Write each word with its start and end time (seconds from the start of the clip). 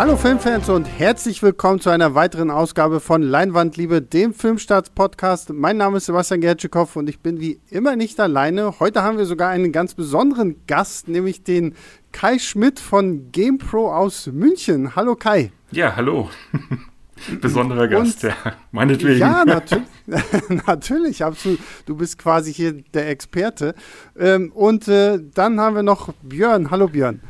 Hallo 0.00 0.16
Filmfans 0.16 0.70
und 0.70 0.86
herzlich 0.86 1.42
willkommen 1.42 1.78
zu 1.78 1.90
einer 1.90 2.14
weiteren 2.14 2.50
Ausgabe 2.50 3.00
von 3.00 3.20
Leinwandliebe, 3.20 4.00
dem 4.00 4.32
Filmstarts-Podcast. 4.32 5.52
Mein 5.52 5.76
Name 5.76 5.98
ist 5.98 6.06
Sebastian 6.06 6.40
Gertschikow 6.40 6.96
und 6.96 7.10
ich 7.10 7.18
bin 7.18 7.38
wie 7.38 7.60
immer 7.68 7.96
nicht 7.96 8.18
alleine. 8.18 8.80
Heute 8.80 9.02
haben 9.02 9.18
wir 9.18 9.26
sogar 9.26 9.50
einen 9.50 9.72
ganz 9.72 9.92
besonderen 9.92 10.56
Gast, 10.66 11.08
nämlich 11.08 11.44
den 11.44 11.74
Kai 12.12 12.38
Schmidt 12.38 12.80
von 12.80 13.30
GamePro 13.30 13.94
aus 13.94 14.26
München. 14.28 14.96
Hallo 14.96 15.16
Kai. 15.16 15.52
Ja, 15.70 15.94
hallo. 15.94 16.30
Besonderer 17.42 17.86
Gast, 17.86 18.24
und, 18.24 18.30
ja, 18.30 18.54
meinetwegen. 18.72 19.20
Ja, 19.20 19.44
natürlich, 19.46 19.86
natürlich, 20.66 21.22
absolut. 21.22 21.58
Du 21.84 21.94
bist 21.94 22.16
quasi 22.16 22.54
hier 22.54 22.72
der 22.94 23.10
Experte. 23.10 23.74
Ähm, 24.18 24.50
und 24.52 24.88
äh, 24.88 25.18
dann 25.34 25.60
haben 25.60 25.76
wir 25.76 25.82
noch 25.82 26.14
Björn. 26.22 26.70
Hallo 26.70 26.88
Björn. 26.88 27.20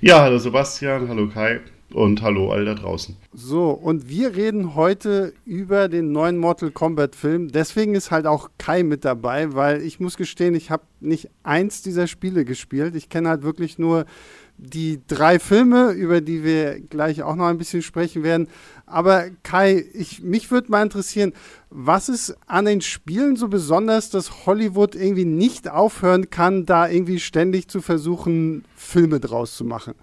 Ja, 0.00 0.20
hallo 0.20 0.38
Sebastian, 0.38 1.08
hallo 1.08 1.28
Kai 1.28 1.62
und 1.94 2.22
hallo 2.22 2.50
all 2.50 2.64
da 2.64 2.74
draußen. 2.74 3.16
So, 3.32 3.70
und 3.70 4.08
wir 4.08 4.34
reden 4.36 4.74
heute 4.74 5.32
über 5.44 5.88
den 5.88 6.12
neuen 6.12 6.38
Mortal 6.38 6.70
Kombat 6.70 7.14
Film. 7.14 7.48
Deswegen 7.48 7.94
ist 7.94 8.10
halt 8.10 8.26
auch 8.26 8.50
Kai 8.58 8.82
mit 8.82 9.04
dabei, 9.04 9.54
weil 9.54 9.82
ich 9.82 10.00
muss 10.00 10.16
gestehen, 10.16 10.54
ich 10.54 10.70
habe 10.70 10.84
nicht 11.00 11.28
eins 11.42 11.82
dieser 11.82 12.06
Spiele 12.06 12.44
gespielt. 12.44 12.94
Ich 12.96 13.08
kenne 13.08 13.28
halt 13.28 13.42
wirklich 13.42 13.78
nur 13.78 14.06
die 14.58 15.00
drei 15.08 15.38
Filme, 15.38 15.90
über 15.92 16.20
die 16.20 16.44
wir 16.44 16.80
gleich 16.80 17.22
auch 17.22 17.34
noch 17.34 17.46
ein 17.46 17.58
bisschen 17.58 17.82
sprechen 17.82 18.22
werden. 18.22 18.48
Aber 18.86 19.26
Kai, 19.42 19.84
ich, 19.92 20.22
mich 20.22 20.50
würde 20.50 20.70
mal 20.70 20.82
interessieren, 20.82 21.32
was 21.70 22.08
ist 22.08 22.36
an 22.46 22.66
den 22.66 22.80
Spielen 22.80 23.36
so 23.36 23.48
besonders, 23.48 24.10
dass 24.10 24.46
Hollywood 24.46 24.94
irgendwie 24.94 25.24
nicht 25.24 25.68
aufhören 25.68 26.30
kann, 26.30 26.66
da 26.66 26.88
irgendwie 26.88 27.18
ständig 27.18 27.68
zu 27.68 27.80
versuchen, 27.80 28.64
Filme 28.76 29.18
draus 29.18 29.56
zu 29.56 29.64
machen? 29.64 29.94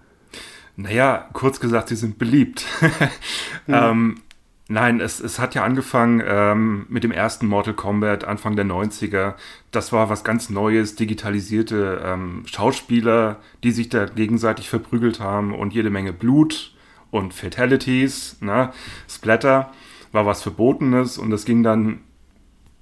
Naja, 0.80 1.28
kurz 1.34 1.60
gesagt, 1.60 1.88
sie 1.88 1.96
sind 1.96 2.18
beliebt. 2.18 2.64
mhm. 3.66 3.74
ähm, 3.74 4.20
nein, 4.68 5.00
es, 5.00 5.20
es 5.20 5.38
hat 5.38 5.54
ja 5.54 5.62
angefangen 5.62 6.22
ähm, 6.26 6.86
mit 6.88 7.04
dem 7.04 7.12
ersten 7.12 7.46
Mortal 7.46 7.74
Kombat 7.74 8.24
Anfang 8.24 8.56
der 8.56 8.64
90er. 8.64 9.34
Das 9.72 9.92
war 9.92 10.08
was 10.08 10.24
ganz 10.24 10.48
Neues, 10.48 10.96
digitalisierte 10.96 12.00
ähm, 12.02 12.44
Schauspieler, 12.46 13.40
die 13.62 13.72
sich 13.72 13.90
da 13.90 14.06
gegenseitig 14.06 14.70
verprügelt 14.70 15.20
haben 15.20 15.54
und 15.54 15.74
jede 15.74 15.90
Menge 15.90 16.14
Blut 16.14 16.74
und 17.10 17.34
Fatalities, 17.34 18.40
ne? 18.40 18.72
Splatter 19.06 19.72
war 20.12 20.24
was 20.24 20.42
Verbotenes 20.42 21.18
und 21.18 21.30
das 21.30 21.44
ging 21.44 21.62
dann 21.62 22.00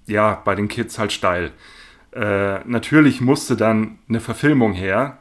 ja 0.06 0.40
bei 0.44 0.55
den 0.55 0.68
Kids 0.68 1.00
halt 1.00 1.12
steil. 1.12 1.50
Äh, 2.12 2.60
natürlich 2.64 3.20
musste 3.20 3.56
dann 3.56 3.98
eine 4.08 4.20
Verfilmung 4.20 4.72
her. 4.72 5.18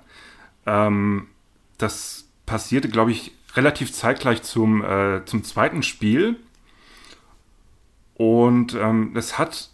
Ähm, 0.67 1.27
das 1.77 2.16
passierte, 2.47 2.89
glaube 2.89 3.11
ich, 3.11 3.33
relativ 3.53 3.93
zeitgleich 3.93 4.41
zum, 4.41 4.83
äh, 4.83 5.23
zum 5.25 5.43
zweiten 5.43 5.83
Spiel. 5.83 6.37
Und 8.15 8.73
ähm, 8.73 9.15
es 9.15 9.37
hat 9.37 9.69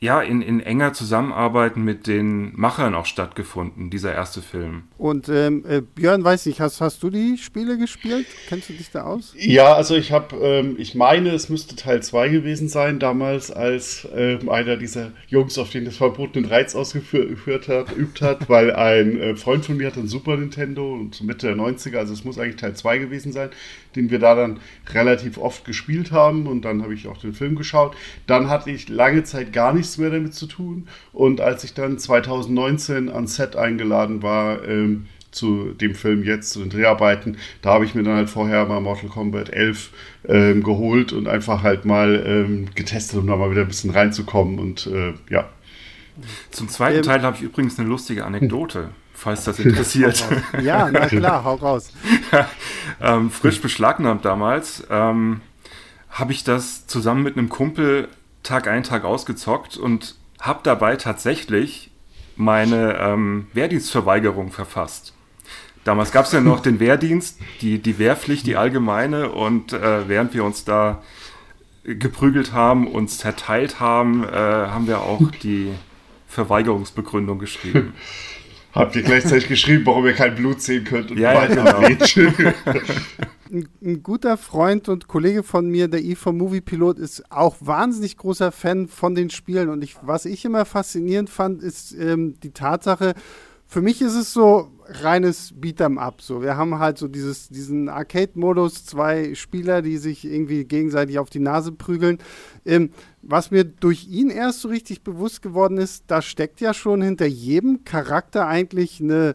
ja, 0.00 0.20
in, 0.20 0.42
in 0.42 0.60
enger 0.60 0.92
Zusammenarbeit 0.92 1.76
mit 1.76 2.06
den 2.06 2.52
Machern 2.56 2.94
auch 2.94 3.06
stattgefunden, 3.06 3.88
dieser 3.88 4.12
erste 4.12 4.42
Film. 4.42 4.82
Und 4.98 5.30
ähm, 5.30 5.64
äh, 5.66 5.80
Björn, 5.80 6.22
weiß 6.22 6.44
ich, 6.46 6.60
hast, 6.60 6.82
hast 6.82 7.02
du 7.02 7.08
die 7.08 7.38
Spiele 7.38 7.78
gespielt? 7.78 8.26
Kennst 8.48 8.68
du 8.68 8.74
dich 8.74 8.90
da 8.90 9.04
aus? 9.04 9.34
Ja, 9.38 9.72
also 9.72 9.94
ich 9.94 10.12
habe, 10.12 10.36
ähm, 10.36 10.74
ich 10.78 10.94
meine, 10.94 11.30
es 11.30 11.48
müsste 11.48 11.74
Teil 11.76 12.02
2 12.02 12.28
gewesen 12.28 12.68
sein, 12.68 12.98
damals, 12.98 13.50
als 13.50 14.06
ähm, 14.14 14.50
einer 14.50 14.76
dieser 14.76 15.12
Jungs 15.28 15.56
auf 15.56 15.70
den 15.70 15.86
das 15.86 15.96
verbotenen 15.96 16.50
Reiz 16.50 16.74
ausgeführt 16.74 17.68
hat, 17.68 17.96
übt 17.96 18.22
hat, 18.22 18.48
weil 18.50 18.74
ein 18.74 19.18
äh, 19.18 19.36
Freund 19.36 19.64
von 19.64 19.78
mir 19.78 19.86
hat 19.86 19.96
ein 19.96 20.08
Super 20.08 20.36
Nintendo 20.36 20.92
und 20.92 21.22
Mitte 21.22 21.46
der 21.46 21.56
90er, 21.56 21.96
also 21.96 22.12
es 22.12 22.24
muss 22.24 22.38
eigentlich 22.38 22.56
Teil 22.56 22.74
2 22.74 22.98
gewesen 22.98 23.32
sein, 23.32 23.48
den 23.96 24.10
wir 24.10 24.18
da 24.18 24.34
dann 24.34 24.60
relativ 24.92 25.38
oft 25.38 25.64
gespielt 25.64 26.12
haben 26.12 26.46
und 26.46 26.62
dann 26.62 26.82
habe 26.82 26.92
ich 26.92 27.08
auch 27.08 27.16
den 27.16 27.32
Film 27.32 27.54
geschaut. 27.54 27.96
Dann 28.26 28.50
hatte 28.50 28.70
ich 28.70 28.88
lange 28.88 29.24
Zeit 29.24 29.52
gar 29.52 29.72
nichts 29.72 29.83
nichts 29.84 29.98
mehr 29.98 30.10
damit 30.10 30.34
zu 30.34 30.46
tun. 30.46 30.88
Und 31.12 31.40
als 31.40 31.62
ich 31.64 31.74
dann 31.74 31.98
2019 31.98 33.10
ans 33.10 33.36
Set 33.36 33.54
eingeladen 33.56 34.22
war, 34.22 34.66
ähm, 34.66 35.06
zu 35.30 35.72
dem 35.72 35.94
Film 35.94 36.22
jetzt, 36.22 36.52
zu 36.52 36.60
den 36.60 36.70
Dreharbeiten, 36.70 37.36
da 37.60 37.74
habe 37.74 37.84
ich 37.84 37.94
mir 37.94 38.04
dann 38.04 38.14
halt 38.14 38.30
vorher 38.30 38.64
mal 38.66 38.80
Mortal 38.80 39.10
Kombat 39.10 39.50
11 39.50 39.90
ähm, 40.28 40.62
geholt 40.62 41.12
und 41.12 41.28
einfach 41.28 41.62
halt 41.62 41.84
mal 41.84 42.24
ähm, 42.26 42.68
getestet, 42.74 43.18
um 43.18 43.26
da 43.26 43.36
mal 43.36 43.50
wieder 43.50 43.62
ein 43.62 43.68
bisschen 43.68 43.90
reinzukommen 43.90 44.58
und 44.58 44.86
äh, 44.86 45.12
ja. 45.28 45.48
Zum 46.50 46.68
zweiten 46.68 46.98
ähm, 46.98 47.02
Teil 47.02 47.22
habe 47.22 47.36
ich 47.36 47.42
übrigens 47.42 47.78
eine 47.78 47.88
lustige 47.88 48.24
Anekdote, 48.24 48.90
falls 49.12 49.42
das 49.42 49.58
interessiert. 49.58 50.24
ja, 50.62 50.88
na 50.90 51.06
klar, 51.08 51.42
hau 51.42 51.56
raus. 51.56 51.92
ähm, 53.00 53.30
frisch 53.30 53.60
beschlagnahmt 53.60 54.24
damals 54.24 54.86
ähm, 54.88 55.40
habe 56.10 56.32
ich 56.32 56.44
das 56.44 56.86
zusammen 56.86 57.24
mit 57.24 57.36
einem 57.36 57.48
Kumpel 57.48 58.08
Tag 58.44 58.68
ein, 58.68 58.84
Tag 58.84 59.04
ausgezockt 59.04 59.76
und 59.76 60.14
habe 60.40 60.60
dabei 60.62 60.94
tatsächlich 60.96 61.90
meine 62.36 62.96
ähm, 62.98 63.48
Wehrdienstverweigerung 63.52 64.52
verfasst. 64.52 65.14
Damals 65.82 66.12
gab 66.12 66.26
es 66.26 66.32
ja 66.32 66.40
noch 66.40 66.60
den 66.62 66.78
Wehrdienst, 66.78 67.40
die, 67.60 67.80
die 67.80 67.98
Wehrpflicht, 67.98 68.46
die 68.46 68.56
allgemeine, 68.56 69.30
und 69.30 69.72
äh, 69.72 70.08
während 70.08 70.34
wir 70.34 70.44
uns 70.44 70.64
da 70.64 71.02
geprügelt 71.84 72.52
haben, 72.52 72.86
uns 72.86 73.18
zerteilt 73.18 73.80
haben, 73.80 74.24
äh, 74.24 74.32
haben 74.32 74.86
wir 74.86 75.00
auch 75.00 75.30
die 75.42 75.72
Verweigerungsbegründung 76.28 77.38
geschrieben. 77.38 77.94
Habt 78.74 78.96
ihr 78.96 79.02
gleichzeitig 79.02 79.46
geschrieben, 79.46 79.86
warum 79.86 80.04
ihr 80.04 80.14
kein 80.14 80.34
Blut 80.34 80.60
sehen 80.60 80.84
könnt 80.84 81.12
und 81.12 81.18
ja, 81.18 81.34
weiter 81.34 81.64
ja, 81.64 81.72
genau. 81.80 82.56
ein, 83.52 83.68
ein, 83.80 84.02
guter 84.02 84.36
Freund 84.36 84.88
und 84.88 85.06
Kollege 85.06 85.44
von 85.44 85.68
mir, 85.68 85.86
der 85.86 86.02
IFA 86.02 86.32
Movie 86.32 86.60
Pilot, 86.60 86.98
ist 86.98 87.30
auch 87.30 87.56
wahnsinnig 87.60 88.16
großer 88.16 88.50
Fan 88.50 88.88
von 88.88 89.14
den 89.14 89.30
Spielen. 89.30 89.68
Und 89.68 89.84
ich, 89.84 89.96
was 90.02 90.24
ich 90.24 90.44
immer 90.44 90.64
faszinierend 90.64 91.30
fand, 91.30 91.62
ist 91.62 91.92
ähm, 91.92 92.34
die 92.42 92.50
Tatsache, 92.50 93.14
für 93.66 93.80
mich 93.80 94.02
ist 94.02 94.14
es 94.14 94.32
so 94.32 94.70
reines 94.86 95.54
Beat'em 95.54 95.98
Up. 95.98 96.20
So, 96.22 96.42
wir 96.42 96.56
haben 96.56 96.78
halt 96.78 96.98
so 96.98 97.08
dieses, 97.08 97.48
diesen 97.48 97.88
Arcade-Modus, 97.88 98.84
zwei 98.84 99.34
Spieler, 99.34 99.82
die 99.82 99.96
sich 99.96 100.24
irgendwie 100.24 100.64
gegenseitig 100.64 101.18
auf 101.18 101.30
die 101.30 101.40
Nase 101.40 101.72
prügeln. 101.72 102.18
Ähm, 102.64 102.90
was 103.22 103.50
mir 103.50 103.64
durch 103.64 104.06
ihn 104.08 104.30
erst 104.30 104.60
so 104.60 104.68
richtig 104.68 105.02
bewusst 105.02 105.42
geworden 105.42 105.78
ist, 105.78 106.04
da 106.08 106.22
steckt 106.22 106.60
ja 106.60 106.74
schon 106.74 107.02
hinter 107.02 107.26
jedem 107.26 107.84
Charakter 107.84 108.46
eigentlich 108.46 109.00
eine 109.00 109.34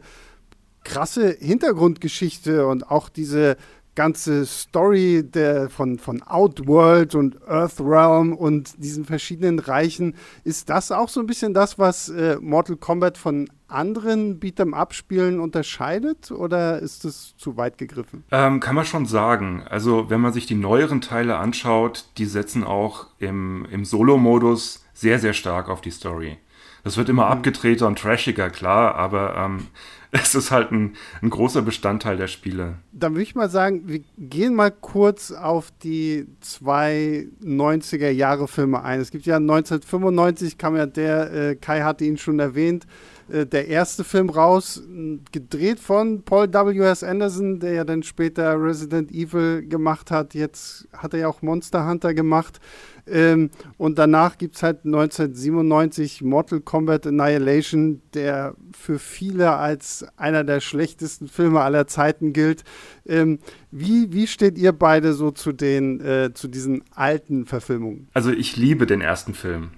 krasse 0.84 1.36
Hintergrundgeschichte 1.40 2.66
und 2.66 2.90
auch 2.90 3.10
diese 3.10 3.58
ganze 4.00 4.46
Story 4.46 5.26
der, 5.26 5.70
von, 5.70 6.00
von 6.00 6.24
Outworld 6.24 7.16
und 7.16 7.36
Earthrealm 7.46 8.34
und 8.34 8.82
diesen 8.82 9.04
verschiedenen 9.04 9.60
Reichen, 9.60 10.16
ist 10.46 10.70
das 10.70 10.94
auch 10.94 11.10
so 11.10 11.20
ein 11.20 11.26
bisschen 11.26 11.54
das, 11.54 11.78
was 11.78 12.08
äh, 12.08 12.38
Mortal 12.40 12.78
Kombat 12.78 13.18
von 13.18 13.50
anderen 13.68 14.40
Beat'em-up-Spielen 14.40 15.42
unterscheidet 15.42 16.32
oder 16.32 16.80
ist 16.80 17.04
es 17.04 17.36
zu 17.36 17.58
weit 17.58 17.78
gegriffen? 17.78 18.24
Ähm, 18.32 18.62
kann 18.62 18.76
man 18.76 18.86
schon 18.86 19.06
sagen. 19.06 19.64
Also 19.70 20.10
wenn 20.10 20.22
man 20.22 20.32
sich 20.32 20.46
die 20.46 20.56
neueren 20.56 21.02
Teile 21.02 21.36
anschaut, 21.36 22.06
die 22.18 22.26
setzen 22.26 22.64
auch 22.64 23.08
im, 23.18 23.68
im 23.70 23.84
Solo-Modus 23.84 24.86
sehr, 24.94 25.20
sehr 25.20 25.34
stark 25.34 25.68
auf 25.68 25.82
die 25.82 25.92
Story. 25.92 26.38
Das 26.86 26.96
wird 26.96 27.10
immer 27.10 27.26
mhm. 27.26 27.32
abgedrehter 27.34 27.86
und 27.86 28.00
trashiger, 28.00 28.50
klar, 28.50 28.96
aber 28.96 29.36
ähm, 29.36 29.68
es 30.12 30.34
ist 30.34 30.52
halt 30.52 30.72
ein, 30.72 30.96
ein 31.22 31.30
großer 31.30 31.62
Bestandteil 31.62 32.18
der 32.18 32.28
Spiele. 32.28 32.76
Dann 32.92 33.14
würde 33.14 33.24
ich 33.24 33.36
mal 33.36 33.50
sagen, 33.50 33.88
wir 33.88 34.02
gehen 34.18 34.56
mal 34.56 34.72
kurz 34.72 35.32
auf 35.32 35.72
die 35.84 36.28
zwei 36.42 37.28
90er 37.44 38.10
Jahre 38.10 38.48
Filme 38.48 38.84
ein. 38.84 39.00
Es 39.00 39.12
gibt 39.12 39.26
ja 39.26 39.38
1995, 39.38 40.58
kam 40.58 40.76
ja 40.76 40.88
der, 40.88 41.34
äh, 41.34 41.56
Kai 41.56 41.82
hatte 41.82 42.06
ihn 42.06 42.18
schon 42.18 42.40
erwähnt, 42.40 42.88
äh, 43.32 43.46
der 43.46 43.68
erste 43.68 44.04
Film 44.04 44.30
raus, 44.30 44.84
gedreht 45.32 45.80
von 45.80 46.24
Paul 46.24 46.48
W.S. 46.48 47.04
Anderson, 47.04 47.60
der 47.60 47.74
ja 47.74 47.84
dann 47.84 48.04
später 48.04 48.62
Resident 48.62 49.12
Evil 49.12 49.68
gemacht 49.68 50.12
hat. 50.12 50.34
Jetzt 50.34 50.88
hat 50.94 51.14
er 51.14 51.22
ja 51.22 51.28
auch 51.28 51.42
Monster 51.42 51.88
Hunter 51.88 52.14
gemacht. 52.14 52.60
Ähm, 53.08 53.50
und 53.78 53.98
danach 53.98 54.38
gibt 54.38 54.56
es 54.56 54.64
halt 54.64 54.86
1997 54.86 56.22
Mortal 56.22 56.60
Kombat 56.62 57.08
Annihilation, 57.08 58.02
der 58.14 58.56
für 58.78 59.00
viele 59.00 59.54
als 59.54 60.06
einer 60.18 60.44
der 60.44 60.60
schlechtesten 60.60 61.28
Filme 61.28 61.62
aller 61.62 61.88
Zeiten 61.88 62.34
gilt. 62.34 62.64
Ähm, 63.08 63.40
wie, 63.72 64.14
wie 64.14 64.28
steht 64.28 64.58
ihr 64.58 64.72
beide 64.72 65.14
so 65.14 65.32
zu, 65.32 65.52
den, 65.52 66.02
äh, 66.02 66.32
zu 66.34 66.48
diesen 66.48 66.84
alten 66.92 67.46
Verfilmungen? 67.46 68.08
Also 68.14 68.32
ich 68.32 68.58
liebe 68.58 68.86
den 68.86 69.02
ersten 69.02 69.34
Film. 69.34 69.72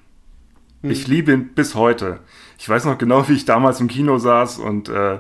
Hm. 0.82 0.92
Ich 0.92 1.08
liebe 1.08 1.32
ihn 1.32 1.54
bis 1.54 1.76
heute. 1.76 2.20
Ich 2.58 2.68
weiß 2.68 2.86
noch 2.86 2.98
genau, 2.98 3.28
wie 3.28 3.34
ich 3.34 3.46
damals 3.46 3.80
im 3.80 3.88
Kino 3.88 4.18
saß 4.18 4.60
und 4.60 4.90
äh, 4.90 5.20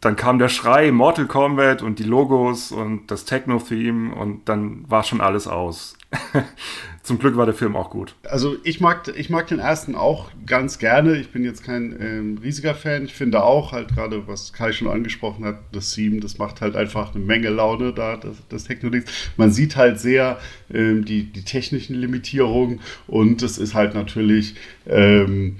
dann 0.00 0.16
kam 0.16 0.38
der 0.38 0.48
Schrei 0.48 0.90
Mortal 0.92 1.26
Kombat 1.26 1.82
und 1.82 1.98
die 1.98 2.04
Logos 2.04 2.72
und 2.72 3.10
das 3.10 3.26
Techno-Theme 3.26 4.14
und 4.14 4.48
dann 4.48 4.84
war 4.88 5.04
schon 5.04 5.20
alles 5.20 5.46
aus. 5.46 5.96
Zum 7.02 7.18
Glück 7.18 7.36
war 7.36 7.46
der 7.46 7.54
Film 7.54 7.76
auch 7.76 7.90
gut. 7.90 8.14
Also 8.24 8.56
ich 8.64 8.80
mag, 8.80 9.08
ich 9.16 9.30
mag 9.30 9.46
den 9.46 9.58
ersten 9.58 9.94
auch 9.94 10.30
ganz 10.46 10.78
gerne. 10.78 11.16
Ich 11.16 11.30
bin 11.30 11.44
jetzt 11.44 11.64
kein 11.64 11.96
ähm, 12.00 12.38
riesiger 12.42 12.74
Fan. 12.74 13.04
Ich 13.04 13.14
finde 13.14 13.42
auch 13.42 13.72
halt 13.72 13.94
gerade, 13.94 14.26
was 14.26 14.52
Kai 14.52 14.72
schon 14.72 14.88
angesprochen 14.88 15.44
hat, 15.44 15.58
das 15.72 15.92
Theme, 15.92 16.20
das 16.20 16.38
macht 16.38 16.60
halt 16.60 16.76
einfach 16.76 17.14
eine 17.14 17.24
Menge 17.24 17.48
Laune 17.48 17.92
da, 17.92 18.16
das, 18.16 18.36
das 18.48 18.64
Techno-Ding. 18.64 19.04
Man 19.36 19.50
sieht 19.50 19.76
halt 19.76 20.00
sehr 20.00 20.38
ähm, 20.72 21.04
die, 21.04 21.24
die 21.24 21.44
technischen 21.44 21.94
Limitierungen 21.94 22.80
und 23.06 23.42
es 23.42 23.58
ist 23.58 23.74
halt 23.74 23.94
natürlich 23.94 24.56
ähm, 24.86 25.56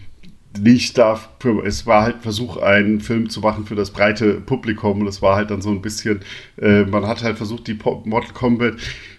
nicht 0.58 0.98
dafür, 0.98 1.64
es 1.64 1.86
war 1.86 2.02
halt 2.02 2.22
Versuch, 2.22 2.56
einen 2.56 3.00
Film 3.00 3.30
zu 3.30 3.40
machen 3.40 3.66
für 3.66 3.76
das 3.76 3.90
breite 3.92 4.34
Publikum 4.40 5.00
und 5.00 5.06
es 5.06 5.22
war 5.22 5.36
halt 5.36 5.50
dann 5.50 5.62
so 5.62 5.70
ein 5.70 5.80
bisschen, 5.80 6.20
äh, 6.60 6.82
man 6.82 7.06
hat 7.06 7.22
halt 7.22 7.36
versucht, 7.36 7.68
die 7.68 7.78
Mortal 8.04 8.32
Kombat 8.32 8.74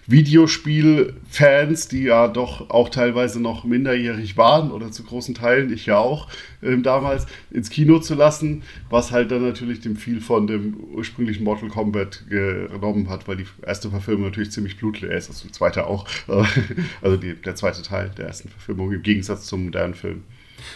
Videospiel-Fans, 0.06 1.88
die 1.88 2.02
ja 2.02 2.28
doch 2.28 2.68
auch 2.68 2.90
teilweise 2.90 3.40
noch 3.40 3.64
minderjährig 3.64 4.36
waren 4.36 4.70
oder 4.70 4.90
zu 4.90 5.04
großen 5.04 5.34
Teilen, 5.34 5.72
ich 5.72 5.86
ja 5.86 5.96
auch, 5.96 6.28
äh, 6.60 6.76
damals 6.76 7.26
ins 7.50 7.70
Kino 7.70 7.98
zu 7.98 8.14
lassen, 8.14 8.62
was 8.90 9.10
halt 9.10 9.30
dann 9.30 9.42
natürlich 9.42 9.80
dem 9.80 9.96
viel 9.96 10.20
von 10.20 10.46
dem 10.46 10.76
ursprünglichen 10.92 11.44
Mortal 11.44 11.70
Kombat 11.70 12.24
genommen 12.28 13.08
hat, 13.08 13.26
weil 13.26 13.36
die 13.38 13.46
erste 13.64 13.88
Verfilmung 13.88 14.24
natürlich 14.26 14.50
ziemlich 14.50 14.76
blutleer 14.76 15.16
ist, 15.16 15.30
also 15.30 15.46
die 15.46 15.52
zweite 15.52 15.86
auch, 15.86 16.06
also 17.00 17.16
die, 17.16 17.34
der 17.34 17.54
zweite 17.54 17.80
Teil 17.82 18.10
der 18.18 18.26
ersten 18.26 18.50
Verfilmung 18.50 18.92
im 18.92 19.02
Gegensatz 19.02 19.46
zum 19.46 19.64
modernen 19.64 19.94
Film. 19.94 20.24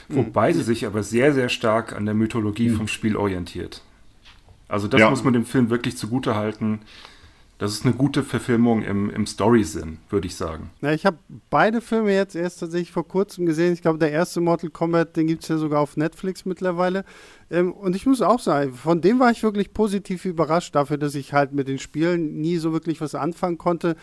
Wobei 0.09 0.53
sie 0.53 0.63
sich 0.63 0.87
aber 0.87 1.03
sehr, 1.03 1.33
sehr 1.33 1.49
stark 1.49 1.95
an 1.95 2.07
der 2.07 2.15
Mythologie 2.15 2.69
mhm. 2.69 2.77
vom 2.77 2.89
Spiel 2.89 3.17
orientiert. 3.17 3.83
Also 4.69 4.89
das 4.89 5.01
ja. 5.01 5.11
muss 5.11 5.25
man 5.25 5.33
dem 5.33 5.45
Film 5.45 5.71
wirklich 5.71 5.97
zugute 5.97 6.35
halten. 6.35 6.81
Das 7.59 7.73
ist 7.73 7.87
eine 7.87 7.95
gute 7.95 8.23
Verfilmung 8.23 8.83
im, 8.83 9.09
im 9.09 9.27
Story-Sinn, 9.27 9.97
würde 10.11 10.27
ich 10.27 10.37
sagen. 10.37 10.69
Ja, 10.83 10.93
ich 10.93 11.07
habe 11.07 11.17
beide 11.49 11.81
Filme 11.81 12.13
jetzt 12.13 12.37
erst 12.37 12.61
tatsächlich 12.61 12.93
vor 12.93 13.09
kurzem 13.09 13.47
gesehen. 13.47 13.73
Ich 13.73 13.81
glaube, 13.81 13.99
der 13.99 14.13
erste 14.13 14.43
Mortal 14.43 14.69
Kombat, 14.69 15.17
den 15.17 15.27
gibt 15.27 15.43
es 15.43 15.49
ja 15.49 15.57
sogar 15.57 15.81
auf 15.81 15.97
Netflix 15.97 16.45
mittlerweile. 16.45 17.07
Ähm, 17.51 17.73
und 17.73 17.97
ich 17.97 18.05
muss 18.05 18.21
auch 18.21 18.41
sagen, 18.41 18.75
von 18.75 19.01
dem 19.01 19.21
war 19.21 19.31
ich 19.31 19.43
wirklich 19.43 19.73
positiv 19.73 20.27
überrascht, 20.27 20.75
dafür, 20.75 20.99
dass 20.99 21.15
ich 21.15 21.33
halt 21.33 21.55
mit 21.55 21.67
den 21.67 21.79
Spielen 21.79 22.43
nie 22.43 22.59
so 22.59 22.75
wirklich 22.75 23.01
was 23.01 23.15
anfangen 23.15 23.57
konnte. 23.57 23.97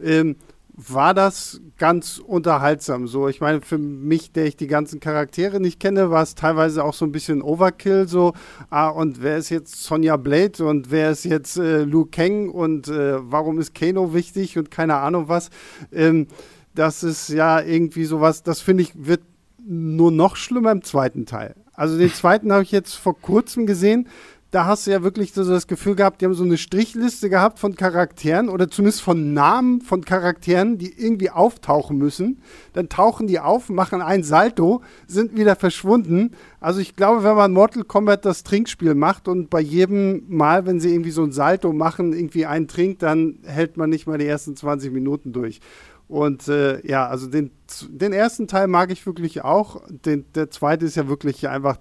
Ähm, 0.00 0.34
war 0.76 1.14
das 1.14 1.62
ganz 1.78 2.18
unterhaltsam. 2.18 3.08
So, 3.08 3.28
ich 3.28 3.40
meine, 3.40 3.62
für 3.62 3.78
mich, 3.78 4.32
der 4.32 4.44
ich 4.44 4.56
die 4.56 4.66
ganzen 4.66 5.00
Charaktere 5.00 5.58
nicht 5.58 5.80
kenne, 5.80 6.10
war 6.10 6.22
es 6.22 6.34
teilweise 6.34 6.84
auch 6.84 6.92
so 6.92 7.06
ein 7.06 7.12
bisschen 7.12 7.40
Overkill. 7.40 8.06
So, 8.06 8.34
ah, 8.68 8.88
und 8.88 9.22
wer 9.22 9.38
ist 9.38 9.48
jetzt 9.48 9.82
Sonja 9.82 10.18
Blade 10.18 10.64
und 10.64 10.90
wer 10.90 11.10
ist 11.10 11.24
jetzt 11.24 11.56
äh, 11.56 11.84
Liu 11.84 12.04
Kang 12.04 12.50
und 12.50 12.88
äh, 12.88 13.14
warum 13.18 13.58
ist 13.58 13.74
Kano 13.74 14.12
wichtig 14.12 14.58
und 14.58 14.70
keine 14.70 14.96
Ahnung 14.96 15.28
was. 15.28 15.48
Ähm, 15.92 16.26
das 16.74 17.02
ist 17.02 17.30
ja 17.30 17.60
irgendwie 17.62 18.04
sowas, 18.04 18.42
das 18.42 18.60
finde 18.60 18.82
ich, 18.82 18.92
wird 18.94 19.22
nur 19.66 20.12
noch 20.12 20.36
schlimmer 20.36 20.72
im 20.72 20.82
zweiten 20.82 21.24
Teil. 21.24 21.54
Also 21.72 21.98
den 21.98 22.12
zweiten 22.12 22.52
habe 22.52 22.62
ich 22.62 22.70
jetzt 22.70 22.94
vor 22.94 23.18
kurzem 23.18 23.66
gesehen 23.66 24.08
da 24.52 24.64
hast 24.64 24.86
du 24.86 24.92
ja 24.92 25.02
wirklich 25.02 25.32
so 25.32 25.44
das 25.44 25.66
Gefühl 25.66 25.96
gehabt, 25.96 26.20
die 26.20 26.24
haben 26.24 26.34
so 26.34 26.44
eine 26.44 26.56
Strichliste 26.56 27.28
gehabt 27.28 27.58
von 27.58 27.74
Charakteren 27.74 28.48
oder 28.48 28.70
zumindest 28.70 29.02
von 29.02 29.34
Namen 29.34 29.80
von 29.80 30.04
Charakteren, 30.04 30.78
die 30.78 30.92
irgendwie 30.96 31.30
auftauchen 31.30 31.98
müssen. 31.98 32.40
Dann 32.72 32.88
tauchen 32.88 33.26
die 33.26 33.40
auf, 33.40 33.68
machen 33.68 34.00
ein 34.00 34.22
Salto, 34.22 34.82
sind 35.08 35.36
wieder 35.36 35.56
verschwunden. 35.56 36.30
Also 36.60 36.80
ich 36.80 36.94
glaube, 36.94 37.24
wenn 37.24 37.34
man 37.34 37.52
Mortal 37.52 37.84
Kombat 37.84 38.24
das 38.24 38.44
Trinkspiel 38.44 38.94
macht 38.94 39.26
und 39.26 39.50
bei 39.50 39.60
jedem 39.60 40.24
Mal, 40.28 40.64
wenn 40.64 40.80
sie 40.80 40.92
irgendwie 40.92 41.10
so 41.10 41.24
ein 41.24 41.32
Salto 41.32 41.72
machen, 41.72 42.12
irgendwie 42.12 42.46
einen 42.46 42.68
trinkt, 42.68 43.02
dann 43.02 43.40
hält 43.44 43.76
man 43.76 43.90
nicht 43.90 44.06
mal 44.06 44.18
die 44.18 44.26
ersten 44.26 44.56
20 44.56 44.92
Minuten 44.92 45.32
durch. 45.32 45.60
Und 46.08 46.46
äh, 46.46 46.86
ja, 46.86 47.08
also 47.08 47.26
den, 47.26 47.50
den 47.88 48.12
ersten 48.12 48.46
Teil 48.46 48.68
mag 48.68 48.92
ich 48.92 49.04
wirklich 49.06 49.42
auch. 49.42 49.82
Den, 49.90 50.24
der 50.34 50.50
zweite 50.50 50.86
ist 50.86 50.94
ja 50.94 51.08
wirklich 51.08 51.48
einfach 51.48 51.78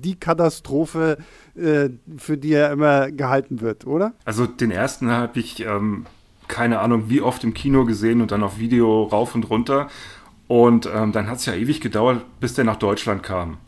die 0.00 0.18
Katastrophe, 0.18 1.18
äh, 1.56 1.90
für 2.16 2.38
die 2.38 2.52
er 2.52 2.72
immer 2.72 3.10
gehalten 3.10 3.60
wird, 3.60 3.86
oder? 3.86 4.14
Also 4.24 4.46
den 4.46 4.70
ersten 4.70 5.10
habe 5.10 5.38
ich 5.40 5.60
ähm, 5.60 6.06
keine 6.48 6.80
Ahnung 6.80 7.04
wie 7.08 7.20
oft 7.20 7.44
im 7.44 7.54
Kino 7.54 7.84
gesehen 7.84 8.20
und 8.20 8.32
dann 8.32 8.42
auf 8.42 8.58
Video 8.58 9.04
rauf 9.04 9.34
und 9.34 9.48
runter. 9.48 9.88
Und 10.48 10.88
ähm, 10.92 11.12
dann 11.12 11.28
hat 11.28 11.38
es 11.38 11.46
ja 11.46 11.54
ewig 11.54 11.80
gedauert, 11.80 12.24
bis 12.40 12.54
der 12.54 12.64
nach 12.64 12.76
Deutschland 12.76 13.22
kam. 13.22 13.58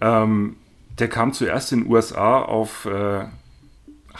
Ähm, 0.00 0.56
der 0.98 1.08
kam 1.08 1.32
zuerst 1.32 1.72
in 1.72 1.84
den 1.84 1.90
USA 1.90 2.40
auf 2.42 2.84
äh, 2.84 3.24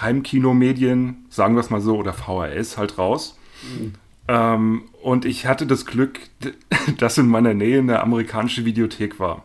Heimkinomedien, 0.01 1.27
sagen 1.29 1.55
wir 1.55 1.61
es 1.61 1.69
mal 1.69 1.83
so, 1.83 1.97
oder 1.97 2.15
VHS 2.15 2.79
halt 2.79 2.97
raus. 2.97 3.39
Mhm. 3.63 3.93
Ähm, 4.29 4.83
und 5.03 5.27
ich 5.27 5.47
hatte 5.47 5.67
das 5.67 5.85
Glück, 5.85 6.21
dass 6.99 7.19
in 7.19 7.29
meiner 7.29 7.53
Nähe 7.53 7.81
eine 7.81 8.01
amerikanische 8.01 8.65
Videothek 8.65 9.21
war. 9.21 9.45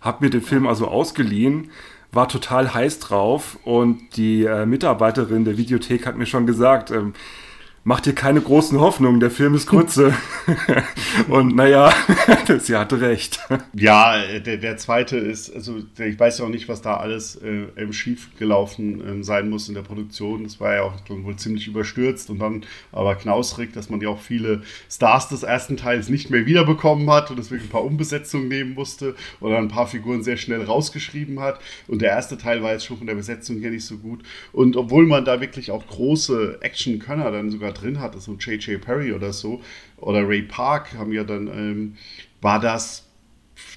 Hab 0.00 0.20
mir 0.20 0.30
den 0.30 0.42
Film 0.42 0.66
also 0.66 0.88
ausgeliehen, 0.88 1.70
war 2.12 2.28
total 2.28 2.74
heiß 2.74 2.98
drauf 2.98 3.58
und 3.64 4.16
die 4.16 4.44
äh, 4.44 4.66
Mitarbeiterin 4.66 5.44
der 5.44 5.56
Videothek 5.56 6.06
hat 6.06 6.16
mir 6.16 6.26
schon 6.26 6.46
gesagt, 6.46 6.90
ähm, 6.90 7.14
mach 7.82 8.00
dir 8.00 8.12
keine 8.14 8.40
großen 8.40 8.78
Hoffnungen, 8.78 9.20
der 9.20 9.30
Film 9.30 9.54
ist 9.54 9.66
kurze. 9.66 10.14
und 11.28 11.56
naja, 11.56 11.92
sie 12.58 12.76
hatte 12.76 13.00
recht. 13.00 13.40
Ja, 13.72 14.38
der, 14.38 14.58
der 14.58 14.76
zweite 14.76 15.16
ist, 15.16 15.54
also 15.54 15.78
ich 15.98 16.18
weiß 16.18 16.38
ja 16.38 16.44
auch 16.44 16.50
nicht, 16.50 16.68
was 16.68 16.82
da 16.82 16.96
alles 16.96 17.40
äh, 17.42 17.92
schief 17.92 18.28
gelaufen 18.38 19.20
äh, 19.20 19.24
sein 19.24 19.48
muss 19.48 19.68
in 19.68 19.74
der 19.74 19.82
Produktion. 19.82 20.44
Das 20.44 20.60
war 20.60 20.74
ja 20.74 20.82
auch 20.82 20.94
wohl 21.08 21.36
ziemlich 21.36 21.66
überstürzt 21.68 22.28
und 22.28 22.38
dann 22.38 22.64
aber 22.92 23.14
knausrig, 23.14 23.72
dass 23.72 23.88
man 23.88 24.00
ja 24.00 24.10
auch 24.10 24.20
viele 24.20 24.62
Stars 24.90 25.28
des 25.28 25.42
ersten 25.42 25.76
Teils 25.76 26.08
nicht 26.08 26.30
mehr 26.30 26.44
wiederbekommen 26.44 27.08
hat 27.10 27.30
und 27.30 27.38
deswegen 27.38 27.62
ein 27.62 27.70
paar 27.70 27.84
Umbesetzungen 27.84 28.48
nehmen 28.48 28.74
musste 28.74 29.14
oder 29.40 29.56
ein 29.56 29.68
paar 29.68 29.86
Figuren 29.86 30.22
sehr 30.22 30.36
schnell 30.36 30.62
rausgeschrieben 30.62 31.40
hat. 31.40 31.60
Und 31.86 32.02
der 32.02 32.10
erste 32.10 32.36
Teil 32.36 32.62
war 32.62 32.72
jetzt 32.72 32.84
schon 32.84 32.98
von 32.98 33.06
der 33.06 33.14
Besetzung 33.14 33.58
her 33.60 33.70
nicht 33.70 33.86
so 33.86 33.96
gut. 33.96 34.20
Und 34.52 34.76
obwohl 34.76 35.06
man 35.06 35.24
da 35.24 35.40
wirklich 35.40 35.70
auch 35.70 35.86
große 35.86 36.58
Action-Könner 36.60 37.30
dann 37.30 37.50
sogar 37.50 37.69
drin 37.72 38.00
hatte, 38.00 38.20
so 38.20 38.34
J.J. 38.34 38.80
Perry 38.80 39.12
oder 39.12 39.32
so, 39.32 39.62
oder 39.96 40.26
Ray 40.26 40.42
Park 40.42 40.94
haben 40.94 41.12
ja 41.12 41.24
dann, 41.24 41.46
ähm, 41.48 41.96
war 42.40 42.60
das 42.60 43.09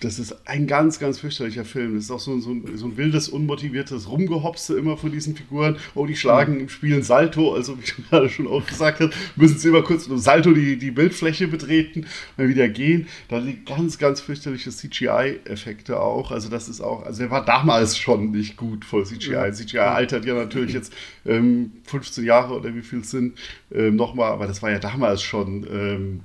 das 0.03 0.19
ist 0.19 0.47
ein 0.47 0.67
ganz, 0.67 0.99
ganz 0.99 1.19
fürchterlicher 1.19 1.65
Film. 1.65 1.95
Das 1.95 2.05
ist 2.05 2.11
auch 2.11 2.19
so, 2.19 2.39
so, 2.39 2.51
ein, 2.51 2.77
so 2.77 2.87
ein 2.87 2.97
wildes, 2.97 3.29
unmotiviertes 3.29 4.09
Rumgehopse 4.09 4.77
immer 4.77 4.97
von 4.97 5.11
diesen 5.11 5.35
Figuren. 5.35 5.77
Oh, 5.95 6.05
die 6.05 6.15
schlagen 6.15 6.59
im 6.59 6.69
Spiel 6.69 6.95
ein 6.95 7.03
Salto. 7.03 7.53
Also, 7.53 7.77
wie 7.77 7.85
du 7.85 8.07
gerade 8.09 8.29
schon 8.29 8.47
auch 8.47 8.65
gesagt 8.65 8.99
hast, 8.99 9.13
müssen 9.35 9.57
sie 9.57 9.69
immer 9.69 9.83
kurz 9.83 10.03
mit 10.03 10.13
einem 10.13 10.21
Salto 10.21 10.51
die, 10.53 10.77
die 10.77 10.91
Bildfläche 10.91 11.47
betreten 11.47 12.05
und 12.37 12.47
wieder 12.47 12.67
gehen. 12.67 13.07
Da 13.29 13.37
liegt 13.37 13.67
ganz, 13.67 13.97
ganz 13.97 14.21
fürchterliche 14.21 14.71
CGI-Effekte 14.71 15.99
auch. 15.99 16.31
Also, 16.31 16.49
das 16.49 16.69
ist 16.69 16.81
auch, 16.81 17.05
also, 17.05 17.23
er 17.23 17.31
war 17.31 17.45
damals 17.45 17.97
schon 17.97 18.31
nicht 18.31 18.57
gut 18.57 18.85
voll 18.85 19.05
CGI. 19.05 19.51
CGI 19.53 19.79
altert 19.79 20.25
ja 20.25 20.33
natürlich 20.33 20.73
jetzt 20.73 20.93
ähm, 21.25 21.71
15 21.85 22.25
Jahre 22.25 22.55
oder 22.55 22.75
wie 22.75 22.81
viel 22.81 22.99
es 22.99 23.11
sind 23.11 23.37
ähm, 23.71 23.95
nochmal, 23.95 24.31
aber 24.31 24.47
das 24.47 24.61
war 24.61 24.71
ja 24.71 24.79
damals 24.79 25.21
schon. 25.23 25.65
Ähm, 25.71 26.21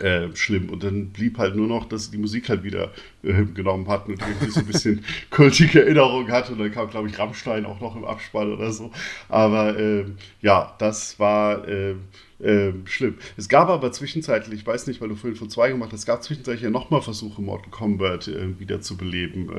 äh, 0.00 0.34
schlimm. 0.34 0.70
Und 0.70 0.82
dann 0.82 1.10
blieb 1.10 1.38
halt 1.38 1.56
nur 1.56 1.66
noch, 1.66 1.88
dass 1.88 2.10
die 2.10 2.18
Musik 2.18 2.48
halt 2.48 2.62
wieder 2.62 2.92
äh, 3.22 3.44
genommen 3.44 3.88
hatten 3.88 4.12
und 4.12 4.20
irgendwie 4.20 4.50
so 4.50 4.60
ein 4.60 4.66
bisschen 4.66 5.04
kultige 5.30 5.82
Erinnerung 5.82 6.30
hatte. 6.30 6.52
Und 6.52 6.58
dann 6.58 6.72
kam, 6.72 6.88
glaube 6.90 7.08
ich, 7.08 7.18
Rammstein 7.18 7.66
auch 7.66 7.80
noch 7.80 7.96
im 7.96 8.04
Abspann 8.04 8.52
oder 8.52 8.72
so. 8.72 8.90
Aber 9.28 9.78
äh, 9.78 10.04
ja, 10.40 10.74
das 10.78 11.18
war 11.18 11.66
äh, 11.68 11.94
äh, 12.40 12.72
schlimm. 12.84 13.18
Es 13.36 13.48
gab 13.48 13.68
aber 13.68 13.92
zwischenzeitlich, 13.92 14.60
ich 14.60 14.66
weiß 14.66 14.86
nicht, 14.86 15.00
weil 15.00 15.08
du 15.08 15.16
vorhin 15.16 15.36
von 15.36 15.50
zwei 15.50 15.68
gemacht 15.68 15.92
hast, 15.92 16.00
es 16.00 16.06
gab 16.06 16.22
zwischenzeitlich 16.22 16.62
ja 16.62 16.70
nochmal 16.70 17.02
Versuche, 17.02 17.42
Mortal 17.42 17.70
Kombat 17.70 18.28
äh, 18.28 18.58
wieder 18.58 18.80
zu 18.80 18.96
beleben. 18.96 19.50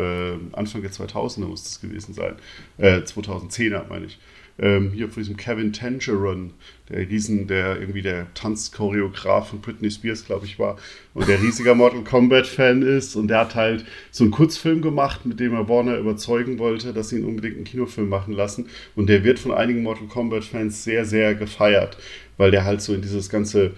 Anfang 0.54 0.82
der 0.82 0.92
2000er 0.92 1.46
muss 1.46 1.64
das 1.64 1.82
gewesen 1.82 2.14
sein. 2.14 2.36
2010er 2.80 3.88
meine 3.88 4.06
ich 4.06 4.20
ähm, 4.60 4.92
hier 4.94 5.10
von 5.10 5.24
diesem 5.24 5.38
Kevin 5.38 5.74
Tangeron, 5.74 6.52
der 6.90 7.10
Riesen, 7.10 7.48
der 7.48 7.80
irgendwie 7.80 8.02
der 8.02 8.34
Tanzchoreograf 8.34 9.50
von 9.50 9.62
Britney 9.62 9.90
Spears, 9.90 10.26
glaube 10.26 10.46
ich, 10.46 10.60
war 10.60 10.78
und 11.14 11.28
der 11.28 11.42
riesiger 11.42 11.76
Mortal 11.76 12.04
Kombat-Fan 12.04 12.82
ist. 12.82 13.16
Und 13.16 13.28
der 13.28 13.40
hat 13.40 13.56
halt 13.56 13.86
so 14.12 14.24
einen 14.24 14.32
Kurzfilm 14.32 14.82
gemacht, 14.82 15.26
mit 15.26 15.40
dem 15.40 15.54
er 15.54 15.68
Warner 15.68 15.98
überzeugen 15.98 16.60
wollte, 16.60 16.94
dass 16.94 17.10
sie 17.10 17.18
ihn 17.18 17.26
unbedingt 17.26 17.56
einen 17.56 17.66
Kinofilm 17.66 18.10
machen 18.10 18.34
lassen. 18.34 18.68
Und 18.96 19.08
der 19.08 19.24
wird 19.24 19.40
von 19.40 19.52
einigen 19.52 19.84
Mortal 19.84 20.08
Kombat-Fans 20.08 20.84
sehr, 20.84 21.06
sehr 21.06 21.36
gefeiert, 21.36 21.98
weil 22.38 22.52
der 22.52 22.66
halt 22.66 22.82
so 22.82 22.94
in 22.94 23.02
dieses 23.02 23.30
ganze 23.30 23.72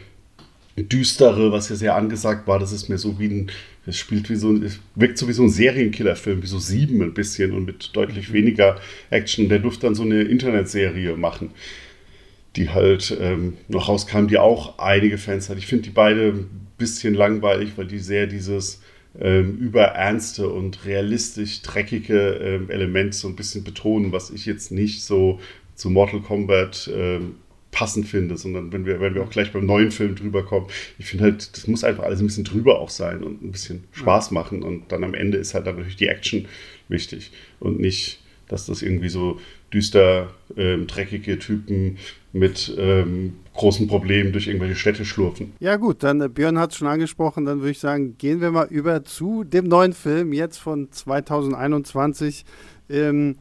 Düstere, 0.76 1.52
was 1.52 1.70
ja 1.70 1.76
sehr 1.76 1.96
angesagt 1.96 2.48
war, 2.48 2.58
das 2.58 2.72
ist 2.72 2.90
mir 2.90 2.98
so 2.98 3.20
wie 3.20 3.28
ein 3.28 3.52
es 3.86 3.98
spielt 3.98 4.30
wie 4.30 4.36
so 4.36 4.50
ein, 4.50 4.64
es 4.64 4.80
wirkt 4.96 5.18
so 5.18 5.28
wie 5.28 5.34
so 5.34 5.44
ein 5.44 5.50
Serienkillerfilm, 5.50 6.42
wie 6.42 6.48
so 6.48 6.60
sieben 6.60 7.02
ein 7.02 7.14
bisschen 7.14 7.52
und 7.52 7.66
mit 7.66 7.96
deutlich 7.96 8.30
mhm. 8.30 8.34
weniger 8.34 8.80
Action. 9.10 9.50
Der 9.50 9.60
durfte 9.60 9.88
dann 9.88 9.96
so 9.96 10.04
eine 10.04 10.22
Internetserie 10.22 11.16
machen, 11.18 11.52
die 12.56 12.70
halt 12.70 13.16
ähm, 13.20 13.58
noch 13.68 13.90
rauskam, 13.90 14.28
die 14.28 14.38
auch 14.38 14.80
einige 14.80 15.18
Fans 15.18 15.50
hat. 15.50 15.58
Ich 15.58 15.68
finde 15.68 15.84
die 15.84 15.90
beide 15.90 16.30
ein 16.30 16.68
bisschen 16.78 17.14
langweilig, 17.14 17.72
weil 17.76 17.88
die 17.88 18.00
sehr 18.00 18.28
dieses 18.28 18.82
ähm, 19.20 19.58
überernste 19.58 20.50
und 20.50 20.86
realistisch 20.86 21.62
dreckige 21.62 22.40
ähm, 22.42 22.70
Elemente 22.70 23.18
so 23.18 23.28
ein 23.28 23.36
bisschen 23.36 23.64
betonen, 23.64 24.12
was 24.12 24.32
ich 24.32 24.46
jetzt 24.46 24.72
nicht 24.72 25.04
so 25.04 25.40
zu 25.76 25.90
Mortal 25.90 26.22
Kombat 26.22 26.90
ähm, 26.94 27.36
passend 27.74 28.08
finde, 28.08 28.38
sondern 28.38 28.72
wenn 28.72 28.86
wir, 28.86 29.02
wenn 29.02 29.16
wir 29.16 29.24
auch 29.24 29.30
gleich 29.30 29.52
beim 29.52 29.66
neuen 29.66 29.92
Film 29.92 30.16
drüber 30.16 30.44
kommen, 30.46 30.68
ich 30.98 31.08
finde 31.08 31.26
halt, 31.26 31.58
das 31.58 31.68
muss 31.68 31.84
einfach 31.84 32.04
alles 32.04 32.22
ein 32.22 32.28
bisschen 32.28 32.46
drüber 32.46 32.80
auch 32.80 32.90
sein 32.90 33.24
und 33.24 33.44
ein 33.44 33.52
bisschen 33.52 33.84
Spaß 33.92 34.32
machen 34.32 34.64
und 34.64 34.92
dann 34.92 35.04
am 35.04 35.14
Ende 35.14 35.38
ist 35.38 35.54
halt 35.54 35.68
dann 35.68 35.76
natürlich 35.76 35.98
die 35.98 36.08
Action 36.08 36.46
wichtig 36.88 37.32
und 37.60 37.80
nicht, 37.80 38.22
dass 38.48 38.68
das 38.68 38.82
irgendwie 38.82 39.10
so 39.10 39.40
düster, 39.74 40.32
ähm, 40.56 40.88
dreckige 40.88 41.40
Typen 41.40 41.98
mit 42.32 42.74
ähm, 42.78 43.34
großen 43.54 43.88
Problemen 43.88 44.32
durch 44.32 44.48
irgendwelche 44.48 44.76
Städte 44.76 45.06
schlurfen. 45.06 45.54
Ja 45.60 45.76
gut, 45.78 46.04
dann 46.04 46.22
äh, 46.22 46.30
Björn 46.30 46.60
hat 46.60 46.72
es 46.72 46.78
schon 46.78 46.88
angesprochen, 46.88 47.46
dann 47.46 47.60
würde 47.60 47.72
ich 47.72 47.80
sagen, 47.80 48.16
gehen 48.18 48.42
wir 48.42 48.52
mal 48.52 48.68
über 48.70 49.04
zu 49.04 49.44
dem 49.44 49.68
neuen 49.68 49.94
Film 49.94 50.34
jetzt 50.34 50.58
von 50.58 50.92
2021. 50.92 52.46
Ähm, 52.90 53.36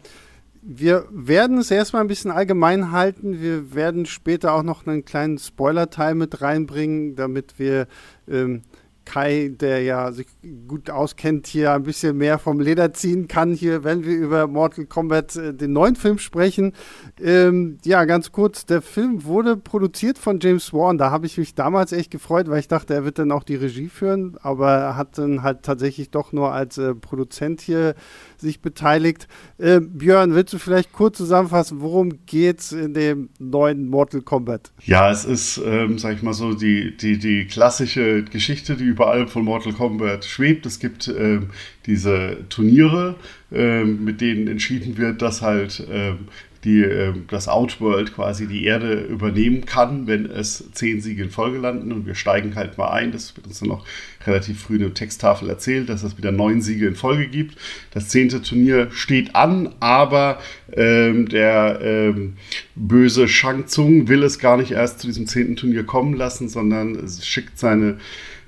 wir 0.62 1.06
werden 1.10 1.58
es 1.58 1.70
erstmal 1.70 2.02
ein 2.02 2.08
bisschen 2.08 2.30
allgemein 2.30 2.92
halten. 2.92 3.40
Wir 3.40 3.74
werden 3.74 4.06
später 4.06 4.54
auch 4.54 4.62
noch 4.62 4.86
einen 4.86 5.04
kleinen 5.04 5.38
Spoiler-Teil 5.38 6.14
mit 6.14 6.40
reinbringen, 6.40 7.16
damit 7.16 7.58
wir 7.58 7.88
ähm, 8.28 8.62
Kai, 9.04 9.52
der 9.58 9.82
ja 9.82 10.12
sich 10.12 10.26
gut 10.68 10.88
auskennt, 10.88 11.46
hier 11.46 11.72
ein 11.72 11.82
bisschen 11.82 12.16
mehr 12.16 12.38
vom 12.38 12.60
Leder 12.60 12.92
ziehen 12.92 13.26
kann, 13.28 13.52
hier, 13.52 13.84
wenn 13.84 14.04
wir 14.04 14.14
über 14.16 14.46
Mortal 14.46 14.86
Kombat 14.86 15.36
äh, 15.36 15.52
den 15.52 15.72
neuen 15.72 15.96
Film 15.96 16.18
sprechen. 16.18 16.72
Ähm, 17.20 17.78
ja, 17.84 18.04
ganz 18.04 18.32
kurz, 18.32 18.64
der 18.64 18.80
Film 18.80 19.24
wurde 19.24 19.56
produziert 19.56 20.18
von 20.18 20.38
James 20.40 20.72
Wan. 20.72 20.98
Da 20.98 21.10
habe 21.10 21.26
ich 21.26 21.36
mich 21.36 21.54
damals 21.54 21.92
echt 21.92 22.10
gefreut, 22.10 22.48
weil 22.48 22.60
ich 22.60 22.68
dachte, 22.68 22.94
er 22.94 23.04
wird 23.04 23.18
dann 23.18 23.32
auch 23.32 23.44
die 23.44 23.56
Regie 23.56 23.88
führen, 23.88 24.36
aber 24.40 24.70
er 24.70 24.96
hat 24.96 25.18
dann 25.18 25.42
halt 25.42 25.62
tatsächlich 25.62 26.10
doch 26.10 26.32
nur 26.32 26.52
als 26.52 26.78
äh, 26.78 26.94
Produzent 26.94 27.60
hier 27.60 27.94
sich 28.42 28.60
beteiligt. 28.60 29.26
Äh, 29.58 29.80
Björn, 29.80 30.34
willst 30.34 30.52
du 30.52 30.58
vielleicht 30.58 30.92
kurz 30.92 31.16
zusammenfassen, 31.16 31.80
worum 31.80 32.24
geht 32.26 32.60
es 32.60 32.72
in 32.72 32.94
dem 32.94 33.30
neuen 33.38 33.88
Mortal 33.88 34.20
Kombat? 34.20 34.72
Ja, 34.84 35.10
es 35.10 35.24
ist, 35.24 35.60
ähm, 35.64 35.98
sag 35.98 36.16
ich 36.16 36.22
mal 36.22 36.34
so, 36.34 36.52
die, 36.52 36.96
die, 36.96 37.18
die 37.18 37.46
klassische 37.46 38.24
Geschichte, 38.24 38.76
die 38.76 38.84
überall 38.84 39.26
von 39.26 39.44
Mortal 39.44 39.72
Kombat 39.72 40.24
schwebt. 40.24 40.66
Es 40.66 40.78
gibt 40.78 41.08
ähm, 41.08 41.50
diese 41.86 42.44
Turniere, 42.48 43.16
ähm, 43.50 44.04
mit 44.04 44.20
denen 44.20 44.48
entschieden 44.48 44.98
wird, 44.98 45.22
dass 45.22 45.42
halt 45.42 45.86
ähm, 45.90 46.28
die, 46.64 46.82
äh, 46.82 47.12
das 47.28 47.48
Outworld 47.48 48.14
quasi 48.14 48.46
die 48.46 48.64
Erde 48.64 49.00
übernehmen 49.00 49.66
kann, 49.66 50.06
wenn 50.06 50.26
es 50.26 50.70
zehn 50.72 51.00
Siege 51.00 51.24
in 51.24 51.30
Folge 51.30 51.58
landen. 51.58 51.92
Und 51.92 52.06
wir 52.06 52.14
steigen 52.14 52.54
halt 52.54 52.78
mal 52.78 52.90
ein. 52.90 53.10
Das 53.10 53.36
wird 53.36 53.46
uns 53.46 53.58
dann 53.58 53.68
noch 53.68 53.84
relativ 54.26 54.62
früh 54.62 54.74
in 54.74 54.82
der 54.82 54.94
Texttafel 54.94 55.48
erzählt, 55.48 55.88
dass 55.88 56.02
es 56.02 56.16
wieder 56.16 56.30
neun 56.30 56.62
Siege 56.62 56.86
in 56.86 56.94
Folge 56.94 57.26
gibt. 57.26 57.56
Das 57.90 58.08
zehnte 58.08 58.42
Turnier 58.42 58.88
steht 58.92 59.34
an, 59.34 59.74
aber 59.80 60.38
ähm, 60.72 61.28
der 61.28 61.80
ähm, 61.82 62.34
böse 62.76 63.26
Shang 63.26 63.66
Tsung 63.66 64.08
will 64.08 64.22
es 64.22 64.38
gar 64.38 64.56
nicht 64.56 64.70
erst 64.70 65.00
zu 65.00 65.08
diesem 65.08 65.26
zehnten 65.26 65.56
Turnier 65.56 65.84
kommen 65.84 66.14
lassen, 66.14 66.48
sondern 66.48 67.08
schickt 67.20 67.58
seine 67.58 67.98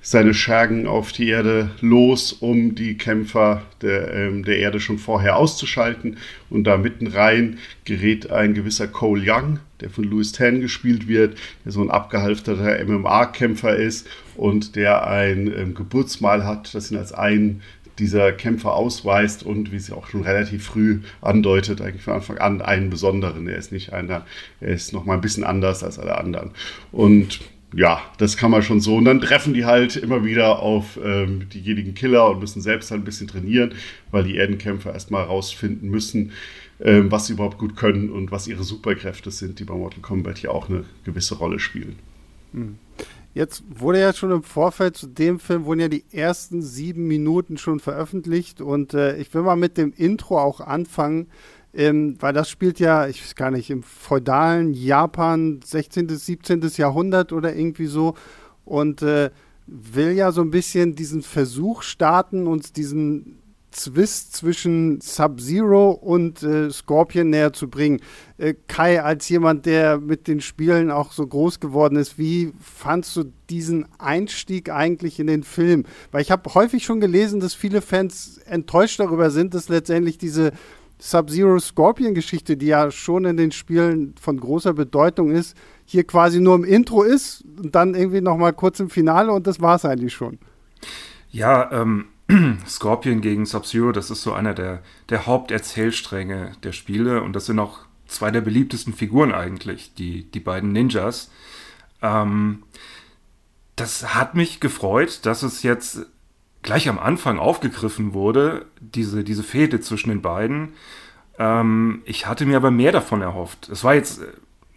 seine 0.04 0.34
Schergen 0.34 0.86
auf 0.86 1.12
die 1.12 1.28
Erde 1.28 1.70
los, 1.80 2.34
um 2.34 2.74
die 2.74 2.98
Kämpfer 2.98 3.62
der, 3.80 4.12
ähm, 4.12 4.44
der 4.44 4.58
Erde 4.58 4.78
schon 4.78 4.98
vorher 4.98 5.38
auszuschalten. 5.38 6.18
Und 6.50 6.64
da 6.64 6.76
mitten 6.76 7.06
rein 7.06 7.58
gerät 7.86 8.30
ein 8.30 8.52
gewisser 8.52 8.86
Cole 8.86 9.22
Young, 9.24 9.60
der 9.80 9.88
von 9.88 10.04
Louis 10.04 10.32
Tan 10.32 10.60
gespielt 10.60 11.08
wird, 11.08 11.38
der 11.64 11.72
so 11.72 11.80
ein 11.80 11.90
abgehalfterter 11.90 12.84
MMA-Kämpfer 12.84 13.76
ist 13.76 14.06
und 14.36 14.76
der 14.76 15.06
ein 15.06 15.46
ähm, 15.46 15.74
Geburtsmal 15.74 16.44
hat, 16.44 16.74
das 16.74 16.90
ihn 16.90 16.98
als 16.98 17.12
einen 17.12 17.62
dieser 17.98 18.32
Kämpfer 18.32 18.74
ausweist 18.74 19.42
und 19.42 19.72
wie 19.72 19.78
sie 19.78 19.94
auch 19.94 20.08
schon 20.08 20.22
relativ 20.22 20.66
früh 20.66 21.00
andeutet, 21.22 21.80
eigentlich 21.80 22.02
von 22.02 22.14
Anfang 22.14 22.38
an 22.38 22.60
einen 22.60 22.90
besonderen. 22.90 23.48
Er 23.48 23.56
ist 23.56 23.72
nicht 23.72 23.94
einer, 23.94 24.26
er 24.60 24.74
ist 24.74 24.92
noch 24.92 25.06
mal 25.06 25.14
ein 25.14 25.20
bisschen 25.22 25.44
anders 25.44 25.82
als 25.82 25.98
alle 25.98 26.18
anderen. 26.18 26.50
Und 26.92 27.40
ja, 27.76 28.00
das 28.18 28.36
kann 28.36 28.50
man 28.50 28.62
schon 28.62 28.80
so. 28.80 28.96
Und 28.96 29.04
dann 29.04 29.20
treffen 29.20 29.54
die 29.54 29.64
halt 29.64 29.96
immer 29.96 30.24
wieder 30.24 30.60
auf 30.60 30.98
ähm, 31.02 31.48
diejenigen 31.48 31.94
Killer 31.94 32.30
und 32.30 32.40
müssen 32.40 32.62
selbst 32.62 32.90
halt 32.90 33.02
ein 33.02 33.04
bisschen 33.04 33.28
trainieren, 33.28 33.74
weil 34.10 34.24
die 34.24 34.36
Erdenkämpfer 34.36 34.92
erstmal 34.92 35.24
rausfinden 35.24 35.90
müssen, 35.90 36.32
ähm, 36.80 37.10
was 37.10 37.26
sie 37.26 37.34
überhaupt 37.34 37.58
gut 37.58 37.76
können 37.76 38.10
und 38.10 38.30
was 38.30 38.46
ihre 38.46 38.64
Superkräfte 38.64 39.30
sind, 39.30 39.58
die 39.58 39.64
bei 39.64 39.74
Mortal 39.74 40.00
Kombat 40.00 40.38
hier 40.38 40.52
auch 40.52 40.68
eine 40.68 40.84
gewisse 41.04 41.36
Rolle 41.36 41.58
spielen. 41.58 41.96
Hm. 42.52 42.78
Jetzt 43.34 43.64
wurde 43.68 44.00
ja 44.00 44.12
schon 44.12 44.30
im 44.30 44.44
Vorfeld 44.44 44.96
zu 44.96 45.08
dem 45.08 45.40
Film 45.40 45.64
wurden 45.64 45.80
ja 45.80 45.88
die 45.88 46.04
ersten 46.12 46.62
sieben 46.62 47.08
Minuten 47.08 47.58
schon 47.58 47.80
veröffentlicht 47.80 48.60
und 48.60 48.94
äh, 48.94 49.16
ich 49.16 49.34
will 49.34 49.42
mal 49.42 49.56
mit 49.56 49.76
dem 49.76 49.92
Intro 49.96 50.38
auch 50.38 50.60
anfangen. 50.60 51.26
Ähm, 51.74 52.16
weil 52.20 52.32
das 52.32 52.48
spielt 52.48 52.78
ja, 52.78 53.08
ich 53.08 53.22
weiß 53.22 53.34
gar 53.34 53.50
nicht, 53.50 53.70
im 53.70 53.82
feudalen 53.82 54.74
Japan, 54.74 55.60
16., 55.64 56.06
bis 56.06 56.26
17. 56.26 56.60
Jahrhundert 56.76 57.32
oder 57.32 57.54
irgendwie 57.54 57.86
so. 57.86 58.14
Und 58.64 59.02
äh, 59.02 59.30
will 59.66 60.12
ja 60.12 60.30
so 60.30 60.42
ein 60.42 60.50
bisschen 60.50 60.94
diesen 60.94 61.22
Versuch 61.22 61.82
starten, 61.82 62.46
uns 62.46 62.72
diesen 62.72 63.40
Zwist 63.74 64.36
zwischen 64.36 65.00
Sub-Zero 65.00 65.90
und 65.90 66.44
äh, 66.44 66.70
Scorpion 66.70 67.30
näher 67.30 67.52
zu 67.52 67.68
bringen. 67.68 68.00
Äh, 68.38 68.54
Kai, 68.68 69.02
als 69.02 69.28
jemand, 69.28 69.66
der 69.66 69.98
mit 69.98 70.28
den 70.28 70.40
Spielen 70.40 70.92
auch 70.92 71.12
so 71.12 71.26
groß 71.26 71.58
geworden 71.58 71.96
ist, 71.96 72.16
wie 72.16 72.52
fandst 72.60 73.16
du 73.16 73.24
diesen 73.50 73.86
Einstieg 73.98 74.70
eigentlich 74.70 75.18
in 75.18 75.26
den 75.26 75.42
Film? 75.42 75.84
Weil 76.12 76.22
ich 76.22 76.30
habe 76.30 76.54
häufig 76.54 76.84
schon 76.84 77.00
gelesen, 77.00 77.40
dass 77.40 77.54
viele 77.54 77.82
Fans 77.82 78.38
enttäuscht 78.46 79.00
darüber 79.00 79.30
sind, 79.30 79.54
dass 79.54 79.68
letztendlich 79.68 80.18
diese 80.18 80.52
Sub-Zero 81.04 81.58
Scorpion-Geschichte, 81.58 82.56
die 82.56 82.68
ja 82.68 82.90
schon 82.90 83.26
in 83.26 83.36
den 83.36 83.52
Spielen 83.52 84.14
von 84.18 84.40
großer 84.40 84.72
Bedeutung 84.72 85.30
ist, 85.30 85.54
hier 85.84 86.04
quasi 86.04 86.40
nur 86.40 86.54
im 86.54 86.64
Intro 86.64 87.02
ist 87.02 87.44
und 87.62 87.74
dann 87.74 87.94
irgendwie 87.94 88.22
nochmal 88.22 88.54
kurz 88.54 88.80
im 88.80 88.88
Finale 88.88 89.30
und 89.30 89.46
das 89.46 89.60
war 89.60 89.76
es 89.76 89.84
eigentlich 89.84 90.14
schon. 90.14 90.38
Ja, 91.30 91.70
ähm, 91.72 92.06
Scorpion 92.66 93.20
gegen 93.20 93.44
Sub-Zero, 93.44 93.92
das 93.92 94.10
ist 94.10 94.22
so 94.22 94.32
einer 94.32 94.54
der, 94.54 94.82
der 95.10 95.26
Haupterzählstränge 95.26 96.52
der 96.62 96.72
Spiele 96.72 97.22
und 97.22 97.34
das 97.36 97.44
sind 97.44 97.58
auch 97.58 97.80
zwei 98.06 98.30
der 98.30 98.40
beliebtesten 98.40 98.94
Figuren 98.94 99.34
eigentlich, 99.34 99.92
die, 99.92 100.24
die 100.30 100.40
beiden 100.40 100.72
Ninjas. 100.72 101.30
Ähm, 102.00 102.62
das 103.76 104.14
hat 104.14 104.34
mich 104.34 104.58
gefreut, 104.58 105.20
dass 105.24 105.42
es 105.42 105.62
jetzt 105.62 106.06
gleich 106.64 106.88
am 106.88 106.98
Anfang 106.98 107.38
aufgegriffen 107.38 108.14
wurde, 108.14 108.64
diese, 108.80 109.22
diese 109.22 109.44
Fehde 109.44 109.80
zwischen 109.80 110.08
den 110.08 110.22
beiden. 110.22 110.72
Ähm, 111.38 112.02
ich 112.06 112.26
hatte 112.26 112.46
mir 112.46 112.56
aber 112.56 112.72
mehr 112.72 112.90
davon 112.90 113.22
erhofft. 113.22 113.68
Es 113.68 113.84
war 113.84 113.94
jetzt, 113.94 114.22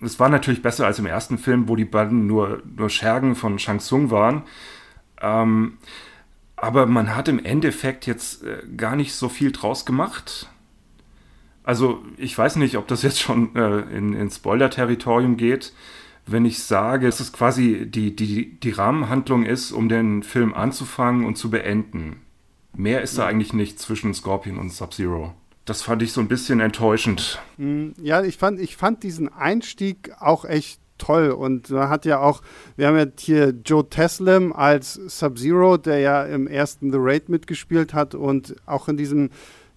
es 0.01 0.19
war 0.19 0.29
natürlich 0.29 0.61
besser 0.61 0.85
als 0.85 0.99
im 0.99 1.07
ersten 1.07 1.39
Film, 1.39 1.67
wo 1.67 1.75
die 1.75 1.85
beiden 1.85 2.27
nur, 2.27 2.61
nur 2.75 2.89
Schergen 2.89 3.35
von 3.35 3.57
Shang 3.57 3.79
Tsung 3.79 4.11
waren. 4.11 4.43
Ähm, 5.21 5.77
aber 6.57 6.85
man 6.87 7.15
hat 7.15 7.29
im 7.29 7.43
Endeffekt 7.43 8.05
jetzt 8.05 8.43
äh, 8.43 8.63
gar 8.75 8.95
nicht 8.95 9.13
so 9.13 9.29
viel 9.29 9.51
draus 9.51 9.85
gemacht. 9.85 10.49
Also 11.63 12.03
ich 12.17 12.37
weiß 12.37 12.57
nicht, 12.57 12.77
ob 12.77 12.87
das 12.87 13.01
jetzt 13.01 13.21
schon 13.21 13.55
äh, 13.55 13.79
in, 13.95 14.13
in 14.13 14.29
Spoiler-Territorium 14.29 15.37
geht 15.37 15.73
wenn 16.27 16.45
ich 16.45 16.63
sage, 16.63 17.07
dass 17.07 17.19
es 17.19 17.33
quasi 17.33 17.87
die, 17.89 18.15
die, 18.15 18.59
die 18.59 18.71
Rahmenhandlung 18.71 19.45
ist, 19.45 19.71
um 19.71 19.89
den 19.89 20.23
Film 20.23 20.53
anzufangen 20.53 21.25
und 21.25 21.37
zu 21.37 21.49
beenden. 21.49 22.21
Mehr 22.75 23.01
ist 23.01 23.17
da 23.17 23.25
eigentlich 23.25 23.53
nicht 23.53 23.79
zwischen 23.79 24.13
Scorpion 24.13 24.57
und 24.57 24.71
Sub-Zero. 24.71 25.33
Das 25.65 25.81
fand 25.81 26.01
ich 26.01 26.13
so 26.13 26.21
ein 26.21 26.27
bisschen 26.27 26.59
enttäuschend. 26.59 27.41
Hm, 27.57 27.93
ja, 28.01 28.23
ich 28.23 28.37
fand, 28.37 28.59
ich 28.59 28.77
fand 28.77 29.03
diesen 29.03 29.33
Einstieg 29.33 30.11
auch 30.19 30.45
echt 30.45 30.79
toll. 30.97 31.31
Und 31.31 31.69
man 31.69 31.89
hat 31.89 32.05
ja 32.05 32.19
auch, 32.19 32.41
wir 32.75 32.87
haben 32.87 32.97
ja 32.97 33.05
hier 33.17 33.53
Joe 33.65 33.87
Teslam 33.87 34.53
als 34.53 34.93
Sub-Zero, 34.93 35.77
der 35.77 35.99
ja 35.99 36.23
im 36.23 36.47
ersten 36.47 36.91
The 36.91 36.97
Raid 36.99 37.29
mitgespielt 37.29 37.93
hat 37.93 38.15
und 38.15 38.55
auch 38.65 38.87
in 38.87 38.97
diesem 38.97 39.29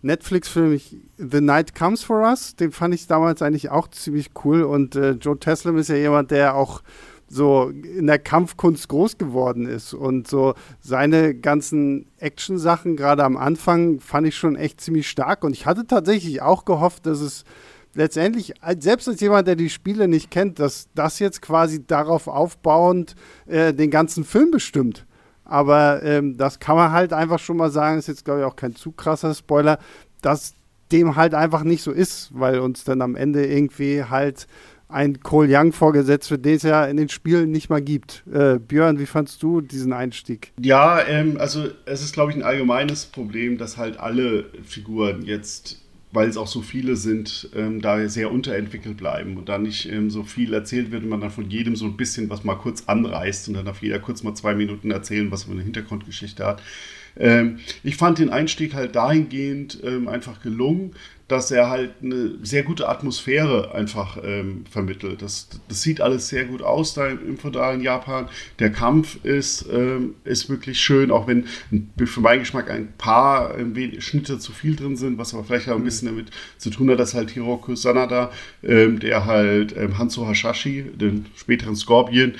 Netflix-Film 0.02 0.80
The 1.18 1.40
Night 1.40 1.74
Comes 1.74 2.02
for 2.02 2.22
Us, 2.22 2.56
den 2.56 2.72
fand 2.72 2.94
ich 2.94 3.06
damals 3.06 3.42
eigentlich 3.42 3.70
auch 3.70 3.88
ziemlich 3.88 4.30
cool. 4.44 4.62
Und 4.62 4.96
äh, 4.96 5.12
Joe 5.12 5.38
Teslam 5.38 5.76
ist 5.76 5.88
ja 5.88 5.96
jemand, 5.96 6.30
der 6.30 6.54
auch 6.54 6.82
so 7.28 7.68
in 7.68 8.08
der 8.08 8.18
Kampfkunst 8.18 8.88
groß 8.88 9.16
geworden 9.16 9.66
ist. 9.66 9.94
Und 9.94 10.26
so 10.26 10.54
seine 10.80 11.34
ganzen 11.34 12.06
Action-Sachen, 12.18 12.96
gerade 12.96 13.24
am 13.24 13.36
Anfang, 13.36 14.00
fand 14.00 14.26
ich 14.26 14.36
schon 14.36 14.56
echt 14.56 14.80
ziemlich 14.80 15.08
stark. 15.08 15.44
Und 15.44 15.52
ich 15.52 15.64
hatte 15.64 15.86
tatsächlich 15.86 16.42
auch 16.42 16.64
gehofft, 16.64 17.06
dass 17.06 17.20
es 17.20 17.44
letztendlich, 17.94 18.54
selbst 18.78 19.08
als 19.08 19.20
jemand, 19.20 19.46
der 19.46 19.56
die 19.56 19.70
Spiele 19.70 20.08
nicht 20.08 20.30
kennt, 20.30 20.58
dass 20.58 20.88
das 20.94 21.18
jetzt 21.20 21.40
quasi 21.40 21.86
darauf 21.86 22.26
aufbauend 22.26 23.14
äh, 23.46 23.72
den 23.72 23.90
ganzen 23.90 24.24
Film 24.24 24.50
bestimmt. 24.50 25.06
Aber 25.50 26.02
ähm, 26.04 26.36
das 26.36 26.60
kann 26.60 26.76
man 26.76 26.92
halt 26.92 27.12
einfach 27.12 27.40
schon 27.40 27.56
mal 27.56 27.70
sagen, 27.70 27.98
ist 27.98 28.06
jetzt, 28.06 28.24
glaube 28.24 28.40
ich, 28.40 28.46
auch 28.46 28.54
kein 28.54 28.76
zu 28.76 28.92
krasser 28.92 29.34
Spoiler, 29.34 29.80
dass 30.22 30.54
dem 30.92 31.16
halt 31.16 31.34
einfach 31.34 31.64
nicht 31.64 31.82
so 31.82 31.90
ist, 31.90 32.30
weil 32.32 32.60
uns 32.60 32.84
dann 32.84 33.02
am 33.02 33.16
Ende 33.16 33.44
irgendwie 33.46 34.04
halt 34.04 34.46
ein 34.88 35.20
Cole 35.20 35.48
Young 35.50 35.72
vorgesetzt 35.72 36.30
wird, 36.30 36.44
den 36.44 36.54
es 36.54 36.62
ja 36.62 36.84
in 36.84 36.96
den 36.96 37.08
Spielen 37.08 37.50
nicht 37.50 37.68
mal 37.68 37.82
gibt. 37.82 38.22
Äh, 38.32 38.58
Björn, 38.58 39.00
wie 39.00 39.06
fandst 39.06 39.42
du 39.42 39.60
diesen 39.60 39.92
Einstieg? 39.92 40.52
Ja, 40.60 41.04
ähm, 41.04 41.36
also 41.38 41.66
es 41.84 42.02
ist, 42.02 42.12
glaube 42.12 42.30
ich, 42.30 42.36
ein 42.36 42.44
allgemeines 42.44 43.06
Problem, 43.06 43.58
dass 43.58 43.76
halt 43.76 43.98
alle 43.98 44.46
Figuren 44.62 45.22
jetzt 45.22 45.78
weil 46.12 46.28
es 46.28 46.36
auch 46.36 46.46
so 46.46 46.60
viele 46.60 46.96
sind, 46.96 47.50
ähm, 47.54 47.80
da 47.80 48.08
sehr 48.08 48.32
unterentwickelt 48.32 48.96
bleiben 48.96 49.36
und 49.36 49.48
da 49.48 49.58
nicht 49.58 49.90
ähm, 49.90 50.10
so 50.10 50.24
viel 50.24 50.52
erzählt 50.52 50.90
wird 50.90 51.04
und 51.04 51.08
man 51.08 51.20
dann 51.20 51.30
von 51.30 51.48
jedem 51.48 51.76
so 51.76 51.84
ein 51.84 51.96
bisschen 51.96 52.28
was 52.30 52.42
mal 52.44 52.56
kurz 52.56 52.84
anreißt 52.86 53.48
und 53.48 53.54
dann 53.54 53.64
darf 53.64 53.82
jeder 53.82 54.00
kurz 54.00 54.22
mal 54.22 54.34
zwei 54.34 54.54
Minuten 54.54 54.90
erzählen, 54.90 55.30
was 55.30 55.44
für 55.44 55.52
eine 55.52 55.62
Hintergrundgeschichte 55.62 56.44
hat. 56.44 56.62
Ähm, 57.18 57.58
ich 57.82 57.96
fand 57.96 58.18
den 58.18 58.30
Einstieg 58.30 58.74
halt 58.74 58.96
dahingehend 58.96 59.78
ähm, 59.84 60.08
einfach 60.08 60.40
gelungen, 60.42 60.94
dass 61.30 61.52
er 61.52 61.70
halt 61.70 61.92
eine 62.02 62.32
sehr 62.42 62.64
gute 62.64 62.88
Atmosphäre 62.88 63.72
einfach 63.72 64.18
ähm, 64.24 64.64
vermittelt. 64.68 65.22
Das, 65.22 65.48
das 65.68 65.80
sieht 65.80 66.00
alles 66.00 66.28
sehr 66.28 66.44
gut 66.44 66.60
aus 66.60 66.94
da 66.94 67.06
im 67.06 67.38
feudalen 67.38 67.82
Japan. 67.82 68.28
Der 68.58 68.72
Kampf 68.72 69.24
ist, 69.24 69.64
ähm, 69.72 70.16
ist 70.24 70.50
wirklich 70.50 70.80
schön, 70.80 71.12
auch 71.12 71.28
wenn 71.28 71.46
für 72.04 72.20
meinen 72.20 72.40
Geschmack 72.40 72.68
ein 72.68 72.92
paar 72.98 73.56
ähm, 73.56 73.76
Schnitte 74.00 74.40
zu 74.40 74.50
viel 74.50 74.74
drin 74.74 74.96
sind, 74.96 75.18
was 75.18 75.32
aber 75.32 75.44
vielleicht 75.44 75.68
auch 75.68 75.76
ein 75.76 75.84
bisschen 75.84 76.08
damit 76.08 76.30
zu 76.58 76.68
tun 76.68 76.90
hat, 76.90 76.98
dass 76.98 77.14
halt 77.14 77.30
Hiroku 77.30 77.76
Sanada, 77.76 78.32
ähm, 78.64 78.98
der 78.98 79.24
halt 79.24 79.76
ähm, 79.76 79.98
Hanzo 79.98 80.26
Hashashi, 80.26 80.82
den 80.82 81.26
späteren 81.36 81.76
Scorpion, 81.76 82.34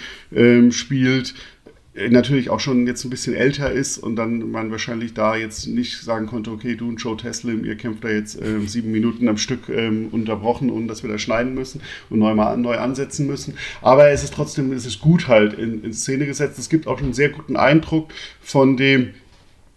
spielt, 0.71 1.35
natürlich 1.95 2.51
auch 2.51 2.61
schon 2.61 2.87
jetzt 2.87 3.05
ein 3.05 3.11
bisschen 3.11 3.35
älter 3.35 3.71
ist 3.71 3.99
und 3.99 4.15
dann 4.15 4.51
man 4.51 4.71
wahrscheinlich 4.71 5.13
da 5.13 5.35
jetzt 5.35 5.67
nicht 5.67 6.01
sagen 6.01 6.27
konnte, 6.27 6.53
okay, 6.53 6.77
du 6.77 6.89
und 6.89 6.97
Joe 6.97 7.17
Teslim, 7.17 7.65
ihr 7.65 7.77
kämpft 7.77 8.05
da 8.05 8.09
jetzt 8.09 8.41
ähm, 8.41 8.69
sieben 8.69 8.93
Minuten 8.93 9.29
am 9.29 9.37
Stück 9.37 9.69
ähm, 9.69 10.09
unterbrochen 10.13 10.71
und 10.71 10.87
dass 10.87 11.03
wir 11.03 11.11
da 11.11 11.19
schneiden 11.19 11.55
müssen 11.55 11.81
und 12.09 12.21
neu 12.21 12.35
mal 12.35 12.57
neu 12.57 12.79
ansetzen 12.79 13.27
müssen. 13.27 13.55
Aber 13.83 14.09
es 14.11 14.23
ist 14.23 14.35
trotzdem, 14.35 14.73
es 14.73 14.87
ist 14.87 15.01
gut 15.01 15.27
halt 15.27 15.55
in, 15.55 15.83
in 15.83 15.93
Szene 15.93 16.27
gesetzt. 16.27 16.59
Es 16.61 16.69
gibt 16.69 16.87
auch 16.87 16.99
schon 16.99 17.07
einen 17.07 17.15
sehr 17.15 17.31
guten 17.31 17.57
Eindruck 17.57 18.13
von 18.41 18.77
dem 18.77 19.11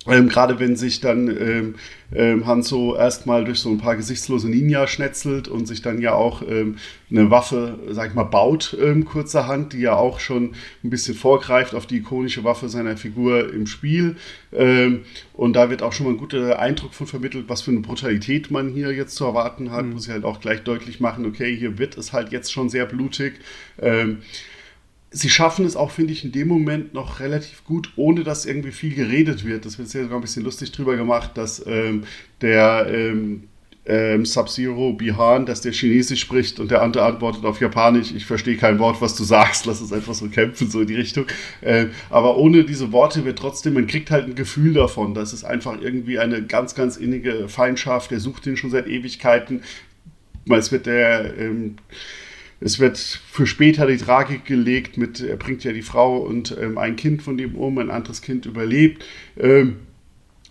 ähm, 0.08 0.28
Gerade 0.28 0.60
wenn 0.60 0.76
sich 0.76 1.00
dann 1.00 1.30
ähm, 1.30 1.76
ähm, 2.14 2.46
Hanzo 2.46 2.96
erstmal 2.96 3.46
durch 3.46 3.60
so 3.60 3.70
ein 3.70 3.78
paar 3.78 3.96
gesichtslose 3.96 4.50
Ninja 4.50 4.86
schnetzelt 4.88 5.48
und 5.48 5.66
sich 5.66 5.82
dann 5.82 6.02
ja 6.02 6.14
auch 6.14 6.42
ähm, 6.42 6.76
eine 7.10 7.32
Waffe, 7.32 7.80
sag 7.90 8.10
ich 8.10 8.14
mal, 8.14 8.24
baut 8.24 8.78
ähm, 8.82 9.06
kurzerhand, 9.06 9.72
die 9.72 9.80
ja 9.80 9.96
auch 9.96 10.20
schon 10.20 10.56
ein 10.84 10.90
bisschen 10.90 11.16
vorgreift 11.16 11.74
auf 11.74 11.86
die 11.86 11.98
ikonische 11.98 12.44
Waffe 12.44 12.68
seiner 12.68 12.98
Figur 12.98 13.54
im 13.54 13.66
Spiel. 13.66 14.18
Ähm, 14.52 15.02
und 15.32 15.54
da 15.54 15.70
wird 15.70 15.82
auch 15.82 15.94
schon 15.94 16.06
mal 16.06 16.14
ein 16.14 16.18
guter 16.18 16.60
Eindruck 16.60 16.94
von 16.94 17.08
vermittelt, 17.08 17.46
was 17.48 17.62
für 17.62 17.72
eine 17.72 17.80
Brutalität 17.80 18.52
man 18.52 18.70
hier 18.70 18.92
jetzt 18.92 19.16
zu 19.16 19.24
erwarten 19.24 19.72
hat, 19.72 19.86
mhm. 19.86 19.94
muss 19.94 20.08
ich 20.08 20.12
halt 20.12 20.26
auch 20.26 20.42
gleich 20.42 20.64
deutlich 20.64 21.00
machen, 21.00 21.26
okay, 21.26 21.56
hier 21.56 21.78
wird 21.78 21.98
es 21.98 22.12
halt 22.12 22.32
jetzt 22.32 22.52
schon 22.52 22.70
sehr 22.70 22.86
blutig. 22.86 23.36
Sie 25.16 25.30
schaffen 25.30 25.66
es 25.66 25.76
auch, 25.76 25.92
finde 25.92 26.12
ich, 26.12 26.26
in 26.26 26.32
dem 26.32 26.48
Moment 26.48 26.94
noch 26.94 27.20
relativ 27.20 27.64
gut, 27.66 27.94
ohne 27.96 28.24
dass 28.24 28.46
irgendwie 28.46 28.72
viel 28.72 28.96
geredet 28.96 29.46
wird. 29.46 29.66
Das 29.66 29.78
wird 29.78 29.94
ja 29.94 30.02
sogar 30.02 30.18
ein 30.18 30.22
bisschen 30.22 30.44
lustig 30.44 30.72
drüber 30.72 30.96
gemacht, 30.96 31.32
dass 31.36 31.64
ähm, 31.66 32.04
der 32.42 32.88
ähm, 32.90 33.44
ähm, 33.86 34.26
Sub-Zero 34.26 34.94
Bihan, 34.94 35.46
dass 35.46 35.62
der 35.62 35.74
Chinesisch 35.74 36.22
spricht 36.22 36.60
und 36.60 36.72
der 36.72 36.82
andere 36.82 37.04
antwortet 37.06 37.44
auf 37.44 37.60
Japanisch, 37.60 38.14
ich 38.14 38.26
verstehe 38.26 38.56
kein 38.56 38.80
Wort, 38.80 39.02
was 39.02 39.16
du 39.16 39.24
sagst, 39.24 39.66
lass 39.66 39.82
uns 39.82 39.92
einfach 39.92 40.14
so 40.14 40.28
kämpfen, 40.30 40.70
so 40.70 40.82
in 40.82 40.88
die 40.88 40.96
Richtung. 40.96 41.26
Ähm, 41.62 41.92
aber 42.10 42.38
ohne 42.38 42.64
diese 42.64 42.92
Worte 42.92 43.26
wird 43.26 43.40
trotzdem, 43.40 43.74
man 43.74 43.88
kriegt 43.88 44.10
halt 44.10 44.26
ein 44.26 44.36
Gefühl 44.36 44.74
davon, 44.74 45.14
dass 45.14 45.34
es 45.34 45.44
einfach 45.44 45.82
irgendwie 45.82 46.18
eine 46.20 46.44
ganz, 46.44 46.76
ganz 46.76 46.96
innige 46.96 47.50
Feindschaft, 47.50 48.12
der 48.12 48.20
sucht 48.20 48.46
den 48.46 48.56
schon 48.56 48.72
seit 48.72 48.88
Ewigkeiten. 48.88 49.64
Es 50.50 50.72
wird 50.72 50.86
der 50.86 51.38
ähm, 51.38 51.76
es 52.64 52.80
wird 52.80 52.98
für 52.98 53.46
später 53.46 53.88
die 53.88 53.98
Tragik 53.98 54.46
gelegt 54.46 54.98
mit, 54.98 55.20
er 55.20 55.36
bringt 55.36 55.64
ja 55.64 55.74
die 55.74 55.82
Frau 55.82 56.18
und 56.18 56.56
ähm, 56.60 56.78
ein 56.78 56.96
Kind 56.96 57.22
von 57.22 57.38
dem 57.38 57.56
um, 57.56 57.78
ein 57.78 57.92
anderes 57.92 58.22
Kind 58.22 58.46
überlebt. 58.46 59.04
Ähm, 59.38 59.78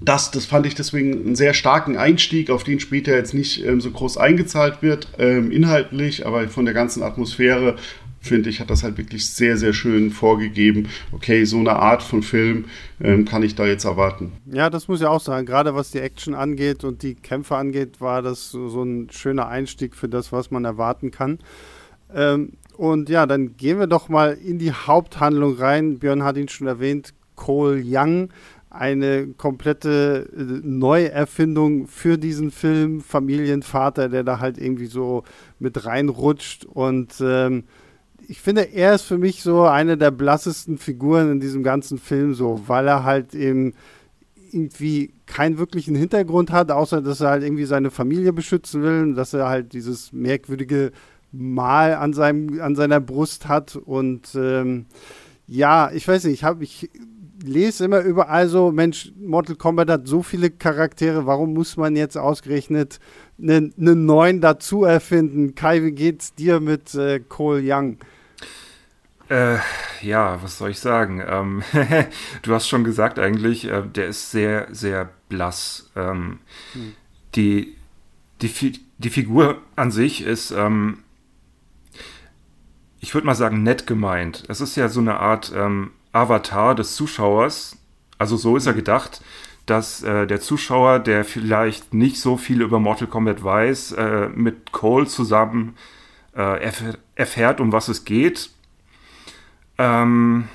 das, 0.00 0.30
das 0.30 0.46
fand 0.46 0.66
ich 0.66 0.74
deswegen 0.74 1.12
einen 1.12 1.36
sehr 1.36 1.54
starken 1.54 1.96
Einstieg, 1.96 2.50
auf 2.50 2.64
den 2.64 2.80
später 2.80 3.14
jetzt 3.14 3.34
nicht 3.34 3.64
ähm, 3.64 3.80
so 3.80 3.90
groß 3.90 4.18
eingezahlt 4.18 4.82
wird, 4.82 5.08
ähm, 5.18 5.50
inhaltlich, 5.50 6.26
aber 6.26 6.48
von 6.48 6.64
der 6.64 6.74
ganzen 6.74 7.02
Atmosphäre 7.02 7.76
finde 8.20 8.50
ich, 8.50 8.60
hat 8.60 8.70
das 8.70 8.84
halt 8.84 8.98
wirklich 8.98 9.28
sehr, 9.28 9.56
sehr 9.56 9.72
schön 9.72 10.10
vorgegeben. 10.10 10.88
Okay, 11.10 11.44
so 11.44 11.58
eine 11.58 11.74
Art 11.74 12.02
von 12.02 12.22
Film 12.22 12.66
ähm, 13.00 13.24
kann 13.24 13.42
ich 13.42 13.56
da 13.56 13.66
jetzt 13.66 13.84
erwarten. 13.84 14.32
Ja, 14.46 14.70
das 14.70 14.86
muss 14.86 15.00
ich 15.00 15.06
auch 15.06 15.20
sagen. 15.20 15.44
Gerade 15.44 15.74
was 15.74 15.90
die 15.90 15.98
Action 15.98 16.34
angeht 16.34 16.84
und 16.84 17.02
die 17.02 17.14
Kämpfe 17.14 17.56
angeht, 17.56 18.00
war 18.00 18.22
das 18.22 18.50
so, 18.50 18.68
so 18.68 18.84
ein 18.84 19.08
schöner 19.10 19.48
Einstieg 19.48 19.96
für 19.96 20.08
das, 20.08 20.30
was 20.30 20.52
man 20.52 20.64
erwarten 20.64 21.10
kann. 21.10 21.38
Ähm, 22.14 22.52
und 22.76 23.08
ja, 23.08 23.26
dann 23.26 23.56
gehen 23.56 23.78
wir 23.78 23.86
doch 23.86 24.08
mal 24.08 24.32
in 24.32 24.58
die 24.58 24.72
Haupthandlung 24.72 25.56
rein. 25.56 25.98
Björn 25.98 26.24
hat 26.24 26.36
ihn 26.36 26.48
schon 26.48 26.66
erwähnt, 26.66 27.14
Cole 27.36 27.82
Young, 27.84 28.30
eine 28.70 29.28
komplette 29.28 30.28
äh, 30.34 30.66
Neuerfindung 30.66 31.86
für 31.86 32.18
diesen 32.18 32.50
Film. 32.50 33.00
Familienvater, 33.00 34.08
der 34.08 34.24
da 34.24 34.40
halt 34.40 34.58
irgendwie 34.58 34.86
so 34.86 35.24
mit 35.58 35.84
reinrutscht. 35.84 36.64
Und 36.64 37.14
ähm, 37.20 37.64
ich 38.28 38.40
finde, 38.40 38.62
er 38.62 38.94
ist 38.94 39.02
für 39.02 39.18
mich 39.18 39.42
so 39.42 39.64
eine 39.64 39.98
der 39.98 40.10
blassesten 40.10 40.78
Figuren 40.78 41.32
in 41.32 41.40
diesem 41.40 41.62
ganzen 41.62 41.98
Film, 41.98 42.34
so, 42.34 42.62
weil 42.66 42.88
er 42.88 43.04
halt 43.04 43.34
eben 43.34 43.74
irgendwie 44.52 45.12
keinen 45.26 45.58
wirklichen 45.58 45.94
Hintergrund 45.94 46.50
hat, 46.50 46.70
außer 46.70 47.00
dass 47.00 47.20
er 47.20 47.30
halt 47.30 47.42
irgendwie 47.42 47.64
seine 47.64 47.90
Familie 47.90 48.32
beschützen 48.32 48.82
will 48.82 49.02
und 49.02 49.14
dass 49.14 49.34
er 49.34 49.48
halt 49.48 49.72
dieses 49.72 50.12
merkwürdige 50.12 50.92
Mal 51.32 51.94
an, 51.94 52.12
seinem, 52.12 52.60
an 52.60 52.76
seiner 52.76 53.00
Brust 53.00 53.48
hat. 53.48 53.76
Und 53.76 54.34
ähm, 54.34 54.86
ja, 55.46 55.90
ich 55.92 56.06
weiß 56.06 56.24
nicht, 56.24 56.34
ich, 56.34 56.44
hab, 56.44 56.62
ich 56.62 56.90
lese 57.42 57.84
immer 57.84 58.00
überall 58.00 58.48
so, 58.48 58.72
Mensch, 58.72 59.12
Mortal 59.18 59.56
Kombat 59.56 59.90
hat 59.90 60.06
so 60.06 60.22
viele 60.22 60.50
Charaktere, 60.50 61.26
warum 61.26 61.52
muss 61.54 61.76
man 61.76 61.96
jetzt 61.96 62.16
ausgerechnet 62.16 63.00
einen 63.40 63.72
ne 63.76 63.94
neuen 63.94 64.40
dazu 64.40 64.84
erfinden? 64.84 65.54
Kai, 65.54 65.82
wie 65.82 65.92
geht's 65.92 66.34
dir 66.34 66.60
mit 66.60 66.94
äh, 66.94 67.20
Cole 67.20 67.62
Young? 67.64 67.98
Äh, 69.28 69.58
ja, 70.02 70.42
was 70.42 70.58
soll 70.58 70.70
ich 70.70 70.78
sagen? 70.78 71.22
Ähm, 71.26 71.62
du 72.42 72.54
hast 72.54 72.68
schon 72.68 72.84
gesagt 72.84 73.18
eigentlich, 73.18 73.64
äh, 73.64 73.82
der 73.82 74.08
ist 74.08 74.30
sehr, 74.30 74.68
sehr 74.70 75.08
blass. 75.28 75.90
Ähm, 75.96 76.38
hm. 76.72 76.92
die, 77.34 77.74
die, 78.42 78.80
die 78.98 79.10
Figur 79.10 79.58
an 79.76 79.90
sich 79.90 80.22
ist 80.22 80.50
ähm, 80.50 80.98
ich 83.02 83.12
würde 83.14 83.26
mal 83.26 83.34
sagen, 83.34 83.64
nett 83.64 83.86
gemeint. 83.86 84.44
Es 84.48 84.60
ist 84.60 84.76
ja 84.76 84.88
so 84.88 85.00
eine 85.00 85.18
Art 85.18 85.52
ähm, 85.54 85.90
Avatar 86.12 86.76
des 86.76 86.94
Zuschauers. 86.94 87.76
Also 88.16 88.36
so 88.36 88.56
ist 88.56 88.66
er 88.66 88.74
gedacht, 88.74 89.22
dass 89.66 90.04
äh, 90.04 90.26
der 90.26 90.40
Zuschauer, 90.40 91.00
der 91.00 91.24
vielleicht 91.24 91.92
nicht 91.94 92.20
so 92.20 92.36
viel 92.36 92.62
über 92.62 92.78
Mortal 92.78 93.08
Kombat 93.08 93.42
weiß, 93.42 93.92
äh, 93.92 94.28
mit 94.28 94.70
Cole 94.70 95.08
zusammen 95.08 95.76
äh, 96.36 96.62
erf 96.62 96.82
erfährt, 97.16 97.60
um 97.60 97.72
was 97.72 97.88
es 97.88 98.04
geht. 98.04 98.50
Ähm, 99.78 100.48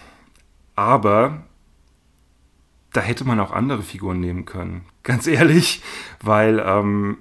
aber 0.75 1.43
da 2.93 3.01
hätte 3.01 3.25
man 3.25 3.41
auch 3.41 3.51
andere 3.51 3.83
Figuren 3.83 4.21
nehmen 4.21 4.45
können. 4.45 4.85
Ganz 5.03 5.27
ehrlich, 5.27 5.83
weil 6.21 6.63
ähm, 6.65 7.17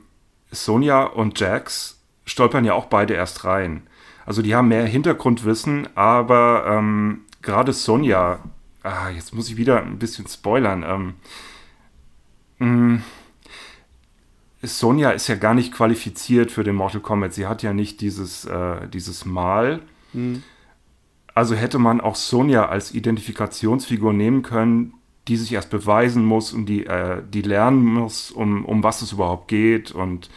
Sonja 0.53 1.03
und 1.03 1.39
Jax 1.41 2.01
stolpern 2.25 2.65
ja 2.65 2.75
auch 2.75 2.87
beide 2.87 3.15
erst 3.15 3.45
rein. 3.45 3.89
Also 4.27 4.43
die 4.43 4.55
haben 4.55 4.69
mehr 4.69 4.85
Hintergrundwissen, 4.85 5.89
aber 5.95 6.65
ähm, 6.69 7.21
gerade 7.43 7.73
Sonja, 7.73 8.41
ah, 8.83 9.09
jetzt 9.09 9.33
muss 9.33 9.49
ich 9.49 9.57
wieder 9.57 9.83
ein 9.83 9.99
bisschen 9.99 10.27
spoilern. 10.27 11.15
Ähm, 12.59 12.97
mm, 12.97 13.03
Sonja 14.63 15.11
ist 15.11 15.29
ja 15.29 15.37
gar 15.37 15.55
nicht 15.55 15.73
qualifiziert 15.73 16.51
für 16.51 16.65
den 16.65 16.75
Mortal 16.75 17.01
Kombat. 17.01 17.35
Sie 17.35 17.47
hat 17.47 17.63
ja 17.63 17.73
nicht 17.73 18.01
dieses, 18.01 18.45
äh, 18.45 18.89
dieses 18.89 19.25
Mal. 19.25 19.81
Mhm. 20.13 20.43
Also 21.33 21.55
hätte 21.55 21.79
man 21.79 22.01
auch 22.01 22.17
Sonja 22.17 22.67
als 22.67 22.93
Identifikationsfigur 22.93 24.13
nehmen 24.13 24.43
können, 24.43 24.95
die 25.29 25.37
sich 25.37 25.53
erst 25.53 25.71
beweisen 25.71 26.25
muss 26.25 26.53
und 26.53 26.67
die, 26.67 26.87
äh, 26.87 27.23
die 27.33 27.43
lernen 27.43 27.85
muss, 27.85 28.33
um, 28.33 28.65
um 28.65 28.83
was 28.83 29.03
es 29.03 29.13
überhaupt 29.13 29.47
geht 29.49 29.93
und 29.93 30.31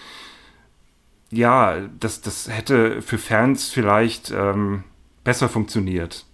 ja, 1.32 1.88
das, 2.00 2.22
das 2.22 2.48
hätte 2.50 3.02
für 3.02 3.18
Fans 3.18 3.70
vielleicht 3.70 4.32
ähm, 4.32 4.84
besser 5.24 5.50
funktioniert. 5.50 6.26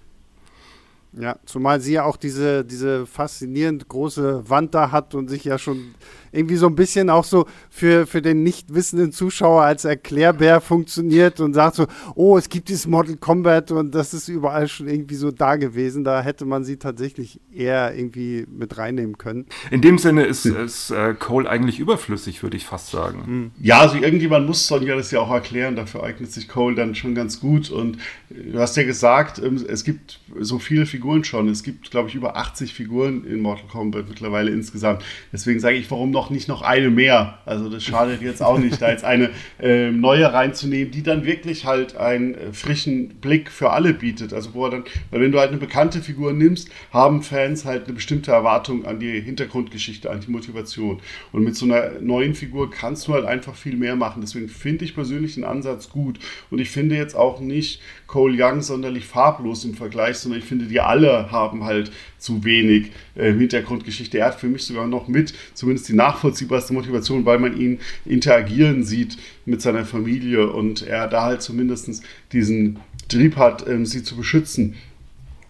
Ja, 1.13 1.37
zumal 1.45 1.79
sie 1.79 1.93
ja 1.93 2.03
auch 2.03 2.17
diese, 2.17 2.65
diese 2.65 3.05
faszinierend 3.05 3.87
große 3.87 4.49
Wand 4.49 4.75
da 4.75 4.91
hat 4.91 5.15
und 5.15 5.29
sich 5.29 5.45
ja 5.45 5.57
schon 5.57 5.95
irgendwie 6.35 6.55
so 6.55 6.67
ein 6.67 6.75
bisschen 6.75 7.09
auch 7.09 7.23
so 7.23 7.45
für, 7.69 8.05
für 8.05 8.21
den 8.21 8.43
nicht 8.43 8.73
wissenden 8.73 9.11
Zuschauer 9.11 9.63
als 9.63 9.85
Erklärbär 9.85 10.61
funktioniert 10.61 11.39
und 11.39 11.53
sagt 11.53 11.75
so, 11.75 11.87
oh, 12.15 12.37
es 12.37 12.49
gibt 12.49 12.69
dieses 12.69 12.87
Mortal 12.87 13.17
Kombat 13.17 13.71
und 13.71 13.95
das 13.95 14.13
ist 14.13 14.27
überall 14.27 14.67
schon 14.67 14.87
irgendwie 14.87 15.15
so 15.15 15.31
da 15.31 15.55
gewesen. 15.55 16.03
Da 16.03 16.21
hätte 16.21 16.45
man 16.45 16.63
sie 16.63 16.77
tatsächlich 16.77 17.39
eher 17.53 17.95
irgendwie 17.95 18.45
mit 18.49 18.77
reinnehmen 18.77 19.17
können. 19.17 19.45
In 19.71 19.81
dem 19.81 19.97
Sinne 19.97 20.25
ist, 20.25 20.45
ist 20.45 20.91
äh, 20.91 21.13
Cole 21.13 21.49
eigentlich 21.49 21.79
überflüssig, 21.79 22.43
würde 22.43 22.57
ich 22.57 22.65
fast 22.65 22.91
sagen. 22.91 23.25
Hm. 23.25 23.51
Ja, 23.59 23.79
also 23.79 23.97
irgendjemand 23.97 24.47
muss 24.47 24.67
Sonja 24.67 24.95
das 24.95 25.11
ja 25.11 25.19
auch 25.19 25.31
erklären. 25.31 25.75
Dafür 25.75 26.03
eignet 26.03 26.31
sich 26.31 26.47
Cole 26.47 26.75
dann 26.75 26.95
schon 26.95 27.15
ganz 27.15 27.39
gut. 27.39 27.69
Und 27.69 27.97
du 28.29 28.59
hast 28.59 28.77
ja 28.77 28.83
gesagt, 28.83 29.39
ähm, 29.39 29.63
es 29.67 29.83
gibt 29.83 30.19
so 30.39 30.59
viele 30.59 30.85
Figuren 30.85 31.23
schon. 31.23 31.49
Es 31.49 31.63
gibt, 31.63 31.91
glaube 31.91 32.09
ich, 32.09 32.15
über 32.15 32.35
80 32.35 32.73
Figuren 32.73 33.25
in 33.25 33.41
Mortal 33.41 33.67
Kombat 33.67 34.09
mittlerweile 34.09 34.51
insgesamt. 34.51 35.03
Deswegen 35.31 35.59
sage 35.59 35.77
ich, 35.77 35.89
warum 35.91 36.11
noch 36.11 36.24
noch 36.25 36.31
nicht 36.31 36.47
noch 36.47 36.63
eine 36.63 36.89
mehr. 36.89 37.37
Also 37.45 37.69
das 37.69 37.83
schadet 37.83 38.21
jetzt 38.21 38.41
auch 38.41 38.57
nicht, 38.57 38.81
da 38.81 38.89
jetzt 38.89 39.03
eine 39.03 39.29
äh, 39.59 39.91
neue 39.91 40.33
reinzunehmen, 40.33 40.91
die 40.91 41.03
dann 41.03 41.23
wirklich 41.23 41.65
halt 41.65 41.97
einen 41.97 42.33
äh, 42.33 42.51
frischen 42.51 43.09
Blick 43.21 43.51
für 43.51 43.69
alle 43.69 43.93
bietet. 43.93 44.33
Also 44.33 44.53
wo 44.53 44.65
er 44.65 44.71
dann, 44.71 44.83
weil 45.11 45.21
wenn 45.21 45.31
du 45.31 45.39
halt 45.39 45.49
eine 45.49 45.59
bekannte 45.59 46.01
Figur 46.01 46.33
nimmst, 46.33 46.69
haben 46.91 47.21
Fans 47.21 47.65
halt 47.65 47.85
eine 47.85 47.93
bestimmte 47.93 48.31
Erwartung 48.31 48.85
an 48.85 48.99
die 48.99 49.21
Hintergrundgeschichte, 49.21 50.09
an 50.09 50.21
die 50.21 50.31
Motivation. 50.31 50.99
Und 51.31 51.43
mit 51.43 51.55
so 51.55 51.65
einer 51.65 51.99
neuen 52.01 52.33
Figur 52.33 52.71
kannst 52.71 53.07
du 53.07 53.13
halt 53.13 53.25
einfach 53.25 53.53
viel 53.53 53.75
mehr 53.75 53.95
machen. 53.95 54.21
Deswegen 54.21 54.49
finde 54.49 54.85
ich 54.85 54.95
persönlich 54.95 55.35
den 55.35 55.43
Ansatz 55.43 55.89
gut. 55.89 56.17
Und 56.49 56.59
ich 56.59 56.71
finde 56.71 56.95
jetzt 56.95 57.15
auch 57.15 57.39
nicht 57.39 57.81
Cole 58.07 58.35
Young 58.39 58.61
sonderlich 58.61 59.05
farblos 59.05 59.63
im 59.65 59.75
Vergleich, 59.75 60.17
sondern 60.17 60.39
ich 60.39 60.45
finde, 60.45 60.65
die 60.65 60.79
alle 60.79 61.31
haben 61.31 61.65
halt 61.65 61.91
zu 62.25 62.43
wenig 62.43 62.91
äh, 63.13 63.31
Hintergrundgeschichte. 63.31 64.17
Er 64.17 64.27
hat 64.27 64.39
für 64.39 64.47
mich 64.47 64.63
sogar 64.63 64.87
noch 64.87 65.07
mit, 65.07 65.33
zumindest 65.53 65.87
die 65.89 65.93
nachvollziehbarste 65.93 66.73
Motivation, 66.73 67.25
weil 67.25 67.39
man 67.39 67.55
ihn 67.59 67.79
interagieren 68.03 68.83
sieht 68.83 69.17
mit 69.45 69.61
seiner 69.61 69.85
Familie 69.85 70.49
und 70.49 70.81
er 70.81 71.07
da 71.07 71.23
halt 71.23 71.43
zumindest 71.43 72.03
diesen 72.31 72.79
Trieb 73.07 73.35
hat, 73.35 73.67
ähm, 73.67 73.85
sie 73.85 74.01
zu 74.01 74.17
beschützen. 74.17 74.75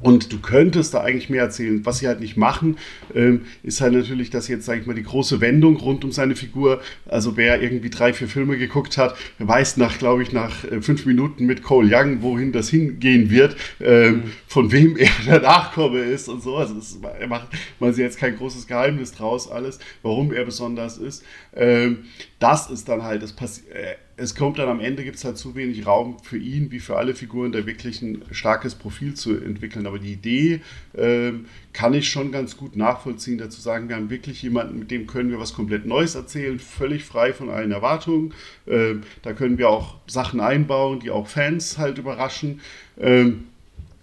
Und 0.02 0.34
du 0.34 0.40
könntest 0.40 0.94
da 0.94 1.02
eigentlich 1.02 1.30
mehr 1.30 1.44
erzählen. 1.44 1.86
Was 1.86 2.00
sie 2.00 2.08
halt 2.08 2.20
nicht 2.20 2.36
machen, 2.36 2.78
ähm, 3.14 3.42
ist 3.64 3.80
halt 3.80 3.94
natürlich, 3.94 4.30
dass 4.30 4.48
jetzt, 4.48 4.66
sage 4.66 4.82
ich 4.82 4.88
mal, 4.88 4.94
die 4.94 5.04
große 5.04 5.40
Wendung 5.40 5.78
rund 5.78 6.04
um 6.04 6.12
seine 6.12 6.36
Figur, 6.36 6.82
also 7.08 7.38
wer 7.38 7.62
irgendwie 7.62 7.90
drei, 7.90 8.12
vier 8.12 8.28
Filme 8.28 8.58
geguckt 8.58 8.98
hat, 8.98 9.16
weiß 9.40 9.78
nach, 9.78 9.98
glaube 9.98 10.24
ich, 10.24 10.34
nach 10.34 10.66
äh, 10.66 10.82
fünf 10.82 11.06
Minuten 11.06 11.46
mit 11.46 11.64
Cole 11.64 11.90
Young, 11.90 12.22
wohin 12.22 12.52
das 12.52 12.70
hingehen 12.70 13.30
wird, 13.30 13.56
ähm, 13.80 14.16
mhm. 14.16 14.24
von 14.48 14.72
wem 14.72 14.98
er 14.98 15.10
der 15.26 15.42
Nachkomme 15.42 16.00
ist 16.00 16.28
und 16.28 16.44
so. 16.44 16.58
Also 16.58 16.76
das, 16.76 17.00
er 17.20 17.28
macht 17.28 17.48
man 17.80 17.94
sich 17.94 18.04
jetzt 18.04 18.18
kein 18.18 18.36
großes 18.36 18.68
Geheimnis 18.68 19.14
draus, 19.14 19.50
alles, 19.50 19.80
warum 20.02 20.34
er 20.34 20.44
besonders 20.44 20.98
ist. 20.98 21.24
Ähm, 21.56 22.00
das 22.40 22.70
ist 22.70 22.90
dann 22.90 23.04
halt, 23.04 23.36
passiert 23.36 23.72
äh, 23.74 23.96
es 24.18 24.36
kommt 24.36 24.60
dann 24.60 24.70
am 24.70 24.80
Ende, 24.80 25.04
gibt 25.04 25.18
es 25.18 25.26
halt 25.26 25.38
zu 25.38 25.56
wenig 25.56 25.86
Raum 25.86 26.18
für 26.24 26.38
ihn, 26.38 26.72
wie 26.72 26.80
für 26.80 26.96
alle 26.96 27.16
Figuren, 27.16 27.52
da 27.52 27.66
wirklich 27.66 28.02
ein 28.02 28.22
starkes 28.32 28.76
Profil 28.76 29.14
zu 29.14 29.36
entwickeln. 29.36 29.86
Aber 29.88 30.00
die 30.00 30.14
Idee 30.14 30.62
ähm, 30.96 31.46
kann 31.74 31.94
ich 31.94 32.10
schon 32.10 32.32
ganz 32.32 32.56
gut 32.56 32.78
nachvollziehen, 32.78 33.38
dazu 33.38 33.60
sagen, 33.60 33.90
wir 33.90 33.98
haben 33.98 34.10
wirklich 34.10 34.42
jemanden, 34.42 34.80
mit 34.80 34.92
dem 34.92 35.06
können 35.06 35.32
wir 35.32 35.40
was 35.40 35.54
komplett 35.54 35.86
Neues 35.86 36.16
erzählen, 36.16 36.60
völlig 36.60 37.04
frei 37.04 37.34
von 37.34 37.50
allen 37.50 37.72
Erwartungen. 37.72 38.34
Ähm, 38.68 39.04
da 39.22 39.34
können 39.34 39.58
wir 39.58 39.70
auch 39.70 39.98
Sachen 40.08 40.40
einbauen, 40.40 41.02
die 41.02 41.12
auch 41.12 41.28
Fans 41.28 41.78
halt 41.78 41.98
überraschen. 41.98 42.62
Ähm, 42.98 43.48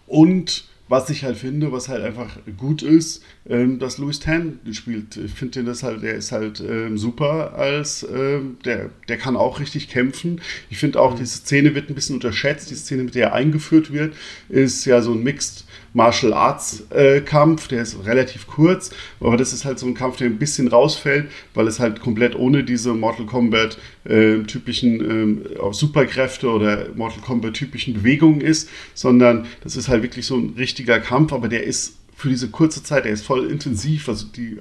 und 0.06 0.66
was 0.92 1.08
ich 1.08 1.24
halt 1.24 1.38
finde, 1.38 1.72
was 1.72 1.88
halt 1.88 2.04
einfach 2.04 2.36
gut 2.58 2.82
ist, 2.82 3.24
ähm, 3.48 3.78
dass 3.78 3.96
Louis 3.96 4.20
Tan 4.20 4.60
spielt. 4.72 5.16
Ich 5.16 5.32
finde 5.32 5.52
den 5.52 5.64
das 5.64 5.82
halt, 5.82 6.02
der 6.02 6.16
ist 6.16 6.32
halt 6.32 6.60
ähm, 6.60 6.98
super 6.98 7.54
als, 7.54 8.06
ähm, 8.14 8.58
der, 8.66 8.90
der 9.08 9.16
kann 9.16 9.34
auch 9.34 9.58
richtig 9.58 9.88
kämpfen. 9.88 10.42
Ich 10.68 10.76
finde 10.76 11.00
auch, 11.00 11.14
mhm. 11.14 11.20
diese 11.20 11.38
Szene 11.38 11.74
wird 11.74 11.88
ein 11.88 11.94
bisschen 11.94 12.16
unterschätzt. 12.16 12.70
Die 12.70 12.74
Szene, 12.74 13.04
mit 13.04 13.14
der 13.14 13.28
er 13.28 13.32
eingeführt 13.32 13.90
wird, 13.90 14.14
ist 14.50 14.84
ja 14.84 15.00
so 15.00 15.12
ein 15.12 15.22
Mixed 15.22 15.64
Martial 15.94 16.32
Arts 16.32 16.84
äh, 16.90 17.20
Kampf, 17.20 17.68
der 17.68 17.82
ist 17.82 18.04
relativ 18.04 18.46
kurz, 18.46 18.90
aber 19.20 19.36
das 19.36 19.52
ist 19.52 19.64
halt 19.64 19.78
so 19.78 19.86
ein 19.86 19.94
Kampf, 19.94 20.16
der 20.16 20.28
ein 20.28 20.38
bisschen 20.38 20.68
rausfällt, 20.68 21.30
weil 21.54 21.66
es 21.66 21.80
halt 21.80 22.00
komplett 22.00 22.34
ohne 22.34 22.64
diese 22.64 22.94
Mortal 22.94 23.26
Kombat 23.26 23.78
äh, 24.04 24.38
typischen 24.44 25.44
äh, 25.44 25.72
Superkräfte 25.72 26.48
oder 26.48 26.88
Mortal 26.94 27.20
Kombat 27.20 27.54
typischen 27.54 27.94
Bewegungen 27.94 28.40
ist, 28.40 28.68
sondern 28.94 29.46
das 29.62 29.76
ist 29.76 29.88
halt 29.88 30.02
wirklich 30.02 30.26
so 30.26 30.36
ein 30.36 30.54
richtiger 30.56 30.98
Kampf, 31.00 31.32
aber 31.32 31.48
der 31.48 31.64
ist 31.64 31.96
für 32.16 32.28
diese 32.28 32.48
kurze 32.48 32.82
Zeit, 32.82 33.04
der 33.04 33.12
ist 33.12 33.26
voll 33.26 33.50
intensiv, 33.50 34.08
also 34.08 34.26
die, 34.26 34.60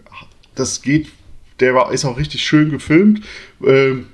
das 0.55 0.81
geht, 0.81 1.07
der 1.59 1.75
war, 1.75 1.93
ist 1.93 2.05
auch 2.05 2.17
richtig 2.17 2.43
schön 2.43 2.71
gefilmt. 2.71 3.21
Ähm, 3.63 4.07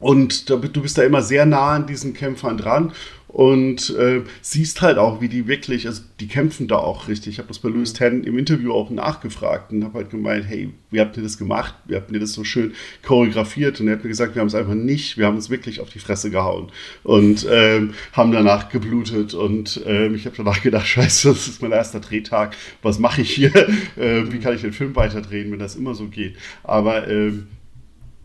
und 0.00 0.48
du 0.48 0.60
bist 0.60 0.96
da 0.96 1.02
immer 1.02 1.22
sehr 1.22 1.44
nah 1.44 1.72
an 1.72 1.88
diesen 1.88 2.14
Kämpfern 2.14 2.56
dran 2.56 2.92
und 3.28 3.94
äh, 3.96 4.22
siehst 4.40 4.80
halt 4.80 4.96
auch, 4.96 5.20
wie 5.20 5.28
die 5.28 5.46
wirklich, 5.46 5.86
also 5.86 6.02
die 6.18 6.28
kämpfen 6.28 6.66
da 6.66 6.76
auch 6.76 7.08
richtig. 7.08 7.34
Ich 7.34 7.38
habe 7.38 7.48
das 7.48 7.58
bei 7.58 7.68
Louis 7.68 7.92
Ten 7.92 8.24
im 8.24 8.38
Interview 8.38 8.72
auch 8.72 8.88
nachgefragt 8.88 9.70
und 9.70 9.84
habe 9.84 9.98
halt 9.98 10.10
gemeint, 10.10 10.46
hey, 10.48 10.72
wie 10.90 11.00
habt 11.00 11.16
ihr 11.18 11.22
das 11.22 11.36
gemacht? 11.36 11.74
Wie 11.84 11.94
habt 11.94 12.10
ihr 12.10 12.20
das 12.20 12.32
so 12.32 12.42
schön 12.42 12.72
choreografiert? 13.02 13.80
Und 13.80 13.88
er 13.88 13.96
hat 13.96 14.02
mir 14.02 14.08
gesagt, 14.08 14.34
wir 14.34 14.40
haben 14.40 14.48
es 14.48 14.54
einfach 14.54 14.74
nicht, 14.74 15.18
wir 15.18 15.26
haben 15.26 15.36
es 15.36 15.50
wirklich 15.50 15.80
auf 15.80 15.90
die 15.90 15.98
Fresse 15.98 16.30
gehauen 16.30 16.72
und 17.04 17.46
ähm, 17.50 17.92
haben 18.14 18.32
danach 18.32 18.70
geblutet 18.70 19.34
und 19.34 19.82
ähm, 19.86 20.14
ich 20.14 20.24
habe 20.24 20.36
danach 20.36 20.62
gedacht, 20.62 20.86
scheiße, 20.88 21.28
das 21.28 21.48
ist 21.48 21.60
mein 21.60 21.72
erster 21.72 22.00
Drehtag, 22.00 22.56
was 22.82 22.98
mache 22.98 23.22
ich 23.22 23.30
hier? 23.30 23.52
Ähm, 23.98 24.32
wie 24.32 24.38
kann 24.38 24.54
ich 24.54 24.60
den 24.60 24.72
Film 24.72 24.94
weiterdrehen, 24.96 25.50
wenn 25.50 25.58
das 25.58 25.74
immer 25.74 25.94
so 25.94 26.06
geht? 26.06 26.36
Aber 26.62 27.08
ähm, 27.08 27.48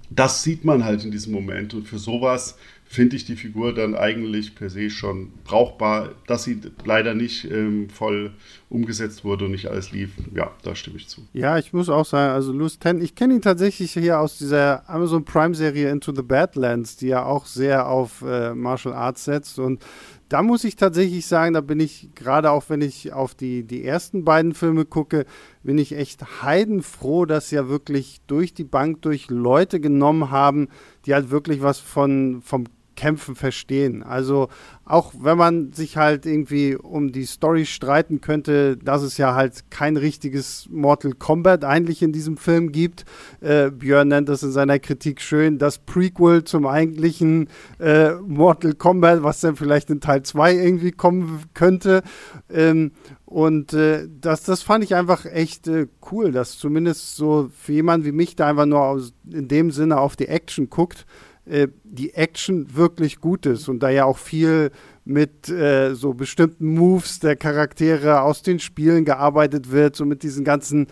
das 0.10 0.44
sieht 0.44 0.66
man 0.66 0.84
halt 0.86 1.04
in 1.04 1.12
diesem 1.12 1.34
Moment 1.34 1.74
und 1.74 1.88
für 1.88 1.98
sowas 1.98 2.58
finde 2.94 3.16
ich 3.16 3.26
die 3.26 3.36
Figur 3.36 3.74
dann 3.74 3.96
eigentlich 3.96 4.54
per 4.54 4.70
se 4.70 4.92
schon 4.92 5.32
brauchbar. 5.44 6.12
Dass 6.28 6.44
sie 6.44 6.62
leider 6.86 7.16
nicht 7.16 7.50
ähm, 7.50 7.90
voll 7.90 8.32
umgesetzt 8.70 9.26
wurde 9.26 9.46
und 9.46 9.52
nicht 9.52 9.68
alles 9.68 9.92
lief, 9.92 10.12
ja, 10.36 10.52
da 10.62 10.76
stimme 10.76 10.98
ich 10.98 11.08
zu. 11.08 11.22
Ja, 11.34 11.58
ich 11.58 11.74
muss 11.74 11.90
auch 11.90 12.06
sagen, 12.06 12.34
also 12.34 12.52
Louis 12.52 12.78
Ten, 12.78 13.02
ich 13.02 13.16
kenne 13.16 13.34
ihn 13.34 13.42
tatsächlich 13.42 13.94
hier 13.94 14.20
aus 14.20 14.38
dieser 14.38 14.88
Amazon 14.88 15.26
Prime-Serie 15.26 15.90
Into 15.90 16.14
the 16.14 16.22
Badlands, 16.22 16.96
die 16.96 17.08
ja 17.08 17.26
auch 17.26 17.48
sehr 17.48 17.88
auf 17.88 18.22
äh, 18.22 18.54
Martial 18.54 18.94
Arts 18.94 19.26
setzt 19.26 19.58
und 19.58 19.84
da 20.30 20.42
muss 20.42 20.64
ich 20.64 20.76
tatsächlich 20.76 21.28
sagen, 21.28 21.54
da 21.54 21.62
bin 21.62 21.80
ich 21.80 22.10
gerade 22.16 22.50
auch, 22.50 22.64
wenn 22.68 22.82
ich 22.82 23.14
auf 23.14 23.36
die, 23.36 23.64
die 23.64 23.86
ersten 23.86 24.26
beiden 24.26 24.56
Filme 24.56 24.84
gucke, 24.84 25.26
bin 25.62 25.78
ich 25.78 25.96
echt 25.96 26.42
heidenfroh, 26.42 27.26
dass 27.26 27.50
sie 27.50 27.56
ja 27.58 27.70
wirklich 27.70 28.22
durch 28.26 28.56
die 28.56 28.64
Bank 28.64 29.04
durch 29.04 29.30
Leute 29.30 29.80
genommen 29.80 30.32
haben, 30.32 30.70
die 31.06 31.14
halt 31.14 31.30
wirklich 31.30 31.62
was 31.62 31.78
von, 31.78 32.42
vom 32.42 32.66
Kämpfen 33.04 33.36
verstehen. 33.36 34.02
Also 34.02 34.48
auch 34.86 35.12
wenn 35.20 35.38
man 35.38 35.74
sich 35.74 35.98
halt 35.98 36.26
irgendwie 36.26 36.78
um 36.78 37.12
die 37.12 37.26
Story 37.26 37.66
streiten 37.66 38.22
könnte, 38.22 38.78
dass 38.78 39.02
es 39.02 39.18
ja 39.18 39.36
halt 39.36 39.70
kein 39.70 39.98
richtiges 39.98 40.70
Mortal 40.72 41.12
Kombat 41.12 41.66
eigentlich 41.66 42.02
in 42.02 42.14
diesem 42.14 42.38
Film 42.38 42.72
gibt. 42.72 43.04
Äh, 43.42 43.72
Björn 43.72 44.08
nennt 44.08 44.30
das 44.30 44.42
in 44.42 44.54
seiner 44.54 44.80
Kritik 44.80 45.20
schön, 45.20 45.58
das 45.58 45.80
Prequel 45.80 46.46
zum 46.46 46.66
eigentlichen 46.66 47.50
äh, 47.78 48.14
Mortal 48.14 48.74
Kombat, 48.74 49.22
was 49.22 49.42
dann 49.42 49.58
vielleicht 49.58 49.90
in 49.90 50.00
Teil 50.00 50.24
2 50.24 50.56
irgendwie 50.56 50.92
kommen 50.92 51.44
könnte. 51.54 52.04
Ähm, 52.50 52.94
und 53.26 53.74
äh, 53.74 54.08
das, 54.22 54.44
das 54.44 54.62
fand 54.62 54.86
ich 54.86 54.96
einfach 54.96 55.26
echt 55.26 55.68
äh, 55.68 55.88
cool, 56.10 56.32
dass 56.32 56.58
zumindest 56.58 57.18
so 57.18 57.50
für 57.54 57.74
jemanden 57.74 58.06
wie 58.06 58.14
mich 58.14 58.38
da 58.38 58.48
einfach 58.48 58.66
nur 58.66 58.82
aus, 58.82 59.12
in 59.30 59.50
dem 59.50 59.72
Sinne 59.72 60.00
auf 60.00 60.16
die 60.16 60.30
Action 60.30 60.70
guckt 60.70 61.06
äh, 61.46 61.68
die 61.84 62.14
Action 62.14 62.76
wirklich 62.76 63.20
gut 63.20 63.46
ist 63.46 63.68
und 63.68 63.82
da 63.82 63.90
ja 63.90 64.06
auch 64.06 64.18
viel 64.18 64.72
mit 65.06 65.50
äh, 65.50 65.94
so 65.94 66.14
bestimmten 66.14 66.74
Moves 66.74 67.20
der 67.20 67.36
Charaktere 67.36 68.22
aus 68.22 68.42
den 68.42 68.60
Spielen 68.60 69.06
gearbeitet 69.06 69.72
wird, 69.72 69.96
so 69.96 70.06
mit 70.06 70.24
diesen 70.24 70.46
ganzen 70.46 70.88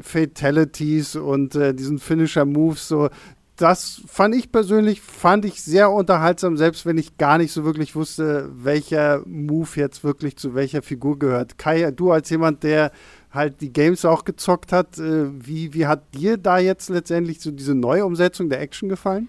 Fatalities 0.00 1.16
und 1.16 1.54
äh, 1.54 1.72
diesen 1.72 1.98
Finisher-Moves, 1.98 2.88
so 2.88 3.08
das 3.56 4.02
fand 4.06 4.34
ich 4.34 4.50
persönlich, 4.50 5.00
fand 5.00 5.44
ich 5.44 5.62
sehr 5.62 5.90
unterhaltsam, 5.90 6.56
selbst 6.56 6.86
wenn 6.86 6.98
ich 6.98 7.18
gar 7.18 7.38
nicht 7.38 7.52
so 7.52 7.64
wirklich 7.64 7.94
wusste, 7.94 8.50
welcher 8.52 9.22
Move 9.26 9.68
jetzt 9.76 10.02
wirklich 10.02 10.36
zu 10.36 10.54
welcher 10.54 10.82
Figur 10.82 11.18
gehört. 11.18 11.56
Kai, 11.56 11.92
du 11.92 12.10
als 12.10 12.30
jemand, 12.30 12.64
der 12.64 12.90
halt 13.30 13.60
die 13.60 13.72
Games 13.72 14.04
auch 14.04 14.24
gezockt 14.24 14.72
hat, 14.72 14.98
äh, 14.98 15.26
wie, 15.46 15.72
wie 15.72 15.86
hat 15.86 16.14
dir 16.14 16.36
da 16.36 16.58
jetzt 16.58 16.88
letztendlich 16.90 17.40
so 17.40 17.52
diese 17.52 17.74
Neuumsetzung 17.74 18.48
der 18.48 18.60
Action 18.60 18.88
gefallen? 18.88 19.28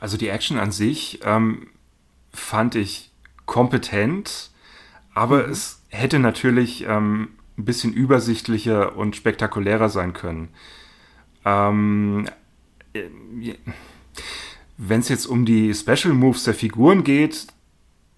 Also 0.00 0.16
die 0.16 0.28
Action 0.28 0.58
an 0.58 0.72
sich 0.72 1.20
ähm, 1.24 1.68
fand 2.32 2.74
ich 2.74 3.10
kompetent, 3.46 4.50
aber 5.14 5.46
mhm. 5.46 5.52
es 5.52 5.82
hätte 5.88 6.18
natürlich 6.18 6.84
ähm, 6.86 7.28
ein 7.58 7.64
bisschen 7.64 7.92
übersichtlicher 7.92 8.96
und 8.96 9.16
spektakulärer 9.16 9.88
sein 9.88 10.12
können. 10.12 10.48
Ähm, 11.44 12.28
äh, 12.92 13.04
Wenn 14.76 15.00
es 15.00 15.08
jetzt 15.08 15.26
um 15.26 15.46
die 15.46 15.72
Special 15.74 16.12
Moves 16.12 16.44
der 16.44 16.54
Figuren 16.54 17.02
geht, 17.02 17.46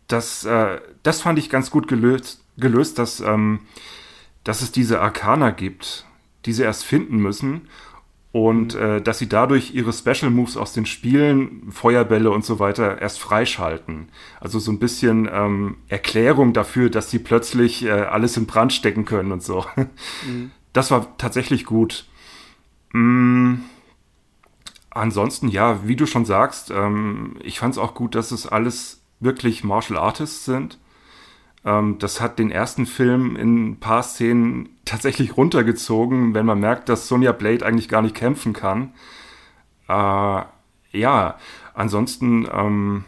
das, 0.09 0.44
äh, 0.44 0.81
das 1.03 1.20
fand 1.20 1.38
ich 1.38 1.51
ganz 1.51 1.70
gut 1.70 1.87
gelöst, 1.87 2.42
gelöst 2.57 2.98
dass 2.98 3.20
ähm, 3.20 3.61
dass 4.48 4.62
es 4.62 4.72
diese 4.72 5.03
Arcana 5.03 5.51
gibt, 5.51 6.07
die 6.46 6.55
sie 6.55 6.62
erst 6.62 6.85
finden 6.85 7.18
müssen 7.18 7.68
und 8.33 8.75
mhm. 8.75 8.81
äh, 8.81 9.01
dass 9.01 9.19
sie 9.19 9.29
dadurch 9.29 9.75
ihre 9.75 9.93
Special 9.93 10.31
Moves 10.31 10.57
aus 10.57 10.73
den 10.73 10.87
Spielen, 10.87 11.71
Feuerbälle 11.71 12.31
und 12.31 12.45
so 12.45 12.59
weiter 12.59 13.01
erst 13.01 13.21
freischalten. 13.21 14.09
Also 14.41 14.59
so 14.59 14.71
ein 14.71 14.79
bisschen 14.79 15.29
ähm, 15.33 15.77
Erklärung 15.88 16.53
dafür, 16.53 16.91
dass 16.91 17.11
sie 17.11 17.19
plötzlich 17.19 17.85
äh, 17.85 17.91
alles 17.91 18.37
in 18.37 18.47
Brand 18.47 18.73
stecken 18.73 19.05
können 19.05 19.33
und 19.33 19.43
so. 19.43 19.64
Mhm. 20.27 20.51
Das 20.73 20.91
war 20.91 21.17
tatsächlich 21.17 21.64
gut. 21.64 22.07
Mm, 22.93 23.55
ansonsten, 24.91 25.49
ja, 25.49 25.87
wie 25.87 25.97
du 25.97 26.07
schon 26.07 26.25
sagst, 26.25 26.71
ähm, 26.71 27.37
ich 27.43 27.59
fand 27.59 27.75
es 27.75 27.79
auch 27.79 27.95
gut, 27.95 28.14
dass 28.14 28.31
es 28.31 28.47
alles 28.47 29.01
wirklich 29.21 29.64
Martial 29.64 29.99
Artists 29.99 30.45
sind. 30.45 30.79
Ähm, 31.64 31.97
das 31.99 32.21
hat 32.21 32.38
den 32.38 32.51
ersten 32.51 32.87
Film 32.87 33.37
in 33.37 33.71
ein 33.71 33.81
paar 33.81 34.03
Szenen 34.03 34.68
tatsächlich 34.85 35.37
runtergezogen, 35.37 36.35
wenn 36.35 36.47
man 36.47 36.61
merkt, 36.61 36.88
dass 36.88 37.09
Sonja 37.09 37.33
Blade 37.33 37.64
eigentlich 37.64 37.88
gar 37.88 38.03
nicht 38.03 38.14
kämpfen 38.14 38.53
kann. 38.53 38.92
Äh, 39.88 40.42
ja, 40.92 41.38
ansonsten, 41.75 42.49
ähm, 42.53 43.05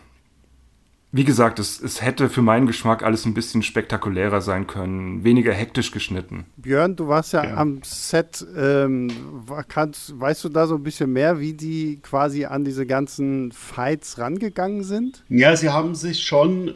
wie 1.13 1.25
gesagt, 1.25 1.59
es, 1.59 1.81
es 1.81 2.03
hätte 2.03 2.29
für 2.29 2.43
meinen 2.43 2.67
Geschmack 2.67 3.03
alles 3.03 3.25
ein 3.25 3.35
bisschen 3.35 3.63
spektakulärer 3.63 4.41
sein 4.41 4.67
können, 4.67 5.25
weniger 5.25 5.53
hektisch 5.53 5.91
geschnitten. 5.91 6.47
Björn, 6.57 6.95
du 6.95 7.09
warst 7.09 7.33
ja, 7.33 7.45
ja. 7.45 7.57
am 7.57 7.81
Set. 7.83 8.47
Ähm, 8.57 9.09
kannst, 9.69 10.19
weißt 10.21 10.45
du 10.45 10.49
da 10.51 10.67
so 10.67 10.77
ein 10.77 10.83
bisschen 10.83 11.13
mehr, 11.13 11.41
wie 11.41 11.55
die 11.55 12.01
quasi 12.01 12.45
an 12.45 12.65
diese 12.65 12.87
ganzen 12.87 13.51
Fights 13.53 14.19
rangegangen 14.19 14.85
sind? 14.85 15.25
Ja, 15.29 15.57
sie 15.57 15.71
haben 15.71 15.95
sich 15.95 16.23
schon 16.23 16.75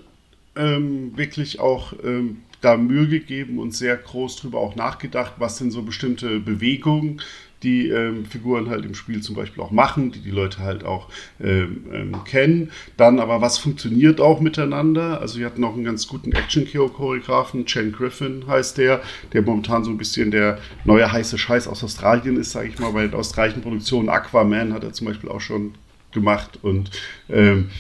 ähm, 0.57 1.17
wirklich 1.17 1.61
auch 1.61 1.93
ähm, 2.05 2.39
da 2.61 2.77
Mühe 2.77 3.09
gegeben 3.09 3.59
und 3.59 3.75
sehr 3.75 3.97
groß 3.97 4.37
drüber 4.37 4.59
auch 4.59 4.75
nachgedacht, 4.77 5.35
was 5.39 5.59
sind 5.59 5.71
so 5.71 5.83
bestimmte 5.83 6.41
Bewegungen, 6.41 7.21
die 7.63 7.89
ähm, 7.89 8.27
Figuren 8.27 8.69
halt 8.69 8.85
im 8.85 8.95
Spiel 8.95 9.23
zum 9.23 9.35
Beispiel 9.35 9.63
auch 9.63 9.71
machen, 9.71 10.13
die 10.13 10.21
die 10.21 10.31
Leute 10.31 10.59
halt 10.59 10.85
auch 10.85 11.09
ähm, 11.43 11.87
ähm, 11.93 12.25
kennen. 12.25 12.71
Dann 12.97 13.19
aber, 13.19 13.41
was 13.41 13.59
funktioniert 13.59 14.21
auch 14.21 14.41
miteinander? 14.41 15.21
Also 15.21 15.39
wir 15.39 15.47
hatten 15.47 15.63
noch 15.63 15.75
einen 15.75 15.85
ganz 15.85 16.07
guten 16.07 16.33
Action-Choreografen, 16.33 17.65
Chen 17.65 17.93
Griffin 17.93 18.47
heißt 18.47 18.79
der, 18.79 19.03
der 19.33 19.43
momentan 19.43 19.83
so 19.83 19.91
ein 19.91 19.99
bisschen 19.99 20.31
der 20.31 20.59
neue 20.85 21.11
heiße 21.11 21.39
Scheiß 21.39 21.67
aus 21.67 21.83
Australien 21.83 22.37
ist, 22.37 22.53
sage 22.53 22.69
ich 22.69 22.79
mal, 22.79 22.93
weil 22.93 23.07
in 23.07 23.15
australischen 23.15 23.63
Produktionen 23.63 24.11
Aquaman 24.11 24.75
hat 24.75 24.85
er 24.85 24.93
zum 24.93 25.07
Beispiel 25.07 25.31
auch 25.31 25.41
schon 25.41 25.75
gemacht 26.13 26.59
und 26.63 26.91
ähm, 27.29 27.71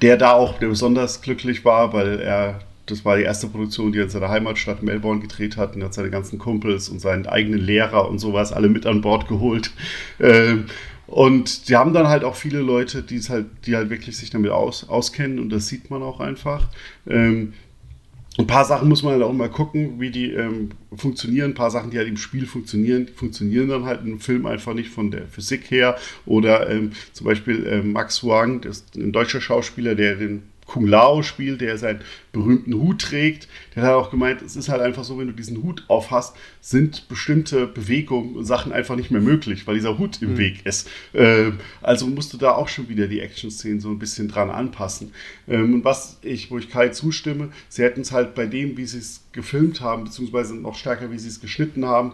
der 0.00 0.16
da 0.16 0.32
auch 0.32 0.54
besonders 0.54 1.22
glücklich 1.22 1.64
war, 1.64 1.92
weil 1.92 2.20
er, 2.20 2.60
das 2.86 3.04
war 3.04 3.16
die 3.16 3.24
erste 3.24 3.48
Produktion, 3.48 3.92
die 3.92 3.98
er 3.98 4.04
in 4.04 4.10
seiner 4.10 4.28
Heimatstadt 4.28 4.82
Melbourne 4.82 5.20
gedreht 5.20 5.56
hat 5.56 5.74
und 5.74 5.82
er 5.82 5.86
hat 5.86 5.94
seine 5.94 6.10
ganzen 6.10 6.38
Kumpels 6.38 6.88
und 6.88 7.00
seinen 7.00 7.26
eigenen 7.26 7.60
Lehrer 7.60 8.08
und 8.08 8.18
sowas 8.18 8.52
alle 8.52 8.68
mit 8.68 8.86
an 8.86 9.00
Bord 9.00 9.28
geholt. 9.28 9.70
Ähm, 10.20 10.66
und 11.06 11.68
die 11.68 11.76
haben 11.76 11.92
dann 11.92 12.08
halt 12.08 12.24
auch 12.24 12.34
viele 12.34 12.60
Leute, 12.60 13.02
die 13.02 13.20
halt, 13.20 13.46
die 13.66 13.76
halt 13.76 13.90
wirklich 13.90 14.16
sich 14.16 14.30
damit 14.30 14.50
aus, 14.50 14.88
auskennen 14.88 15.38
und 15.38 15.50
das 15.50 15.68
sieht 15.68 15.90
man 15.90 16.02
auch 16.02 16.18
einfach. 16.18 16.68
Ähm, 17.06 17.54
ein 18.38 18.46
paar 18.46 18.64
Sachen 18.64 18.88
muss 18.88 19.02
man 19.02 19.14
halt 19.14 19.22
auch 19.22 19.32
mal 19.32 19.48
gucken, 19.48 19.98
wie 19.98 20.10
die 20.10 20.32
ähm, 20.32 20.70
funktionieren. 20.94 21.52
Ein 21.52 21.54
paar 21.54 21.70
Sachen, 21.70 21.90
die 21.90 21.98
halt 21.98 22.08
im 22.08 22.18
Spiel 22.18 22.46
funktionieren, 22.46 23.06
die 23.06 23.12
funktionieren 23.12 23.68
dann 23.68 23.84
halt 23.84 24.04
im 24.04 24.20
Film 24.20 24.44
einfach 24.46 24.74
nicht 24.74 24.90
von 24.90 25.10
der 25.10 25.26
Physik 25.26 25.70
her. 25.70 25.96
Oder 26.26 26.68
ähm, 26.68 26.92
zum 27.12 27.26
Beispiel 27.26 27.66
ähm, 27.66 27.92
Max 27.92 28.24
Wang, 28.24 28.60
das 28.60 28.78
ist 28.78 28.96
ein 28.96 29.12
deutscher 29.12 29.40
Schauspieler, 29.40 29.94
der 29.94 30.16
den 30.16 30.42
Kung 30.66 30.86
Lao 30.86 31.22
spielt, 31.22 31.60
der 31.60 31.78
seinen 31.78 32.00
berühmten 32.32 32.74
Hut 32.74 33.00
trägt. 33.00 33.48
Der 33.74 33.84
hat 33.84 33.92
auch 33.92 34.10
gemeint, 34.10 34.42
es 34.42 34.56
ist 34.56 34.68
halt 34.68 34.82
einfach 34.82 35.04
so, 35.04 35.18
wenn 35.18 35.28
du 35.28 35.32
diesen 35.32 35.62
Hut 35.62 35.84
aufhast, 35.88 36.36
sind 36.60 37.08
bestimmte 37.08 37.66
Bewegungen 37.66 38.34
und 38.34 38.44
Sachen 38.44 38.72
einfach 38.72 38.96
nicht 38.96 39.10
mehr 39.10 39.20
möglich, 39.20 39.66
weil 39.66 39.76
dieser 39.76 39.98
Hut 39.98 40.20
im 40.22 40.32
mhm. 40.32 40.38
Weg 40.38 40.66
ist. 40.66 40.88
Ähm, 41.14 41.58
also 41.80 42.06
musst 42.08 42.32
du 42.32 42.36
da 42.36 42.52
auch 42.52 42.68
schon 42.68 42.88
wieder 42.88 43.06
die 43.06 43.20
Action-Szenen 43.20 43.80
so 43.80 43.90
ein 43.90 43.98
bisschen 43.98 44.28
dran 44.28 44.50
anpassen. 44.50 45.12
Ähm, 45.48 45.74
und 45.74 45.84
was 45.84 46.18
ich, 46.22 46.50
wo 46.50 46.58
ich 46.58 46.68
Kai 46.68 46.88
zustimme, 46.88 47.50
sie 47.68 47.82
hätten 47.82 48.00
es 48.00 48.10
halt 48.10 48.34
bei 48.34 48.46
dem, 48.46 48.76
wie 48.76 48.86
sie 48.86 48.98
es 48.98 49.24
gefilmt 49.32 49.80
haben, 49.80 50.04
beziehungsweise 50.04 50.56
noch 50.56 50.74
stärker, 50.74 51.12
wie 51.12 51.18
sie 51.18 51.28
es 51.28 51.40
geschnitten 51.40 51.86
haben, 51.86 52.12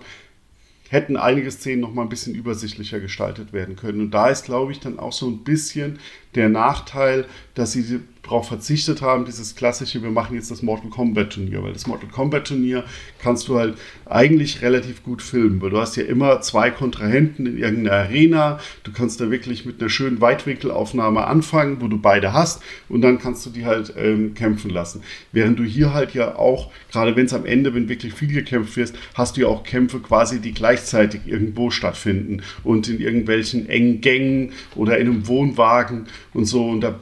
hätten 0.92 1.16
einige 1.16 1.50
Szenen 1.50 1.80
noch 1.80 1.94
mal 1.94 2.02
ein 2.02 2.10
bisschen 2.10 2.34
übersichtlicher 2.34 3.00
gestaltet 3.00 3.54
werden 3.54 3.76
können. 3.76 4.02
Und 4.02 4.10
da 4.10 4.28
ist, 4.28 4.44
glaube 4.44 4.72
ich, 4.72 4.80
dann 4.80 4.98
auch 4.98 5.12
so 5.12 5.26
ein 5.26 5.38
bisschen 5.38 5.98
der 6.34 6.48
Nachteil, 6.48 7.26
dass 7.54 7.72
sie 7.72 8.00
darauf 8.22 8.48
verzichtet 8.48 9.02
haben, 9.02 9.24
dieses 9.24 9.56
klassische, 9.56 10.02
wir 10.02 10.10
machen 10.10 10.36
jetzt 10.36 10.50
das 10.50 10.62
Mortal 10.62 10.90
Kombat 10.90 11.34
Turnier, 11.34 11.62
weil 11.62 11.72
das 11.72 11.86
Mortal 11.86 12.08
Kombat 12.08 12.46
Turnier 12.48 12.84
kannst 13.20 13.48
du 13.48 13.58
halt 13.58 13.76
eigentlich 14.06 14.62
relativ 14.62 15.02
gut 15.02 15.22
filmen, 15.22 15.60
weil 15.60 15.70
du 15.70 15.78
hast 15.78 15.96
ja 15.96 16.04
immer 16.04 16.40
zwei 16.40 16.70
Kontrahenten 16.70 17.46
in 17.46 17.58
irgendeiner 17.58 17.96
Arena, 17.96 18.60
du 18.84 18.92
kannst 18.92 19.20
da 19.20 19.30
wirklich 19.30 19.66
mit 19.66 19.80
einer 19.80 19.90
schönen 19.90 20.20
Weitwinkelaufnahme 20.20 21.26
anfangen, 21.26 21.80
wo 21.80 21.88
du 21.88 21.98
beide 21.98 22.32
hast 22.32 22.62
und 22.88 23.02
dann 23.02 23.18
kannst 23.18 23.44
du 23.44 23.50
die 23.50 23.66
halt 23.66 23.92
ähm, 23.98 24.34
kämpfen 24.34 24.70
lassen. 24.70 25.02
Während 25.32 25.58
du 25.58 25.64
hier 25.64 25.92
halt 25.92 26.14
ja 26.14 26.36
auch, 26.36 26.70
gerade 26.92 27.16
wenn 27.16 27.26
es 27.26 27.34
am 27.34 27.44
Ende, 27.44 27.74
wenn 27.74 27.88
wirklich 27.88 28.14
viel 28.14 28.32
gekämpft 28.32 28.76
wird, 28.76 28.92
hast 29.14 29.36
du 29.36 29.42
ja 29.42 29.48
auch 29.48 29.64
Kämpfe 29.64 29.98
quasi, 29.98 30.40
die 30.40 30.54
gleichzeitig 30.54 31.22
irgendwo 31.26 31.70
stattfinden 31.70 32.42
und 32.62 32.88
in 32.88 33.00
irgendwelchen 33.00 33.68
engen 33.68 34.00
Gängen 34.00 34.52
oder 34.76 34.98
in 34.98 35.08
einem 35.08 35.26
Wohnwagen 35.26 36.06
und 36.34 36.44
so 36.44 36.68
und 36.68 36.80
da 36.80 36.98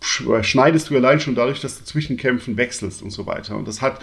schneidest 0.00 0.90
du 0.90 0.96
allein 0.96 1.18
schon 1.20 1.34
dadurch, 1.34 1.60
dass 1.60 1.78
du 1.78 1.84
zwischen 1.84 2.16
Kämpfen 2.16 2.56
wechselst 2.56 3.02
und 3.02 3.10
so 3.10 3.26
weiter. 3.26 3.56
Und 3.56 3.66
das 3.66 3.80
hat 3.80 4.00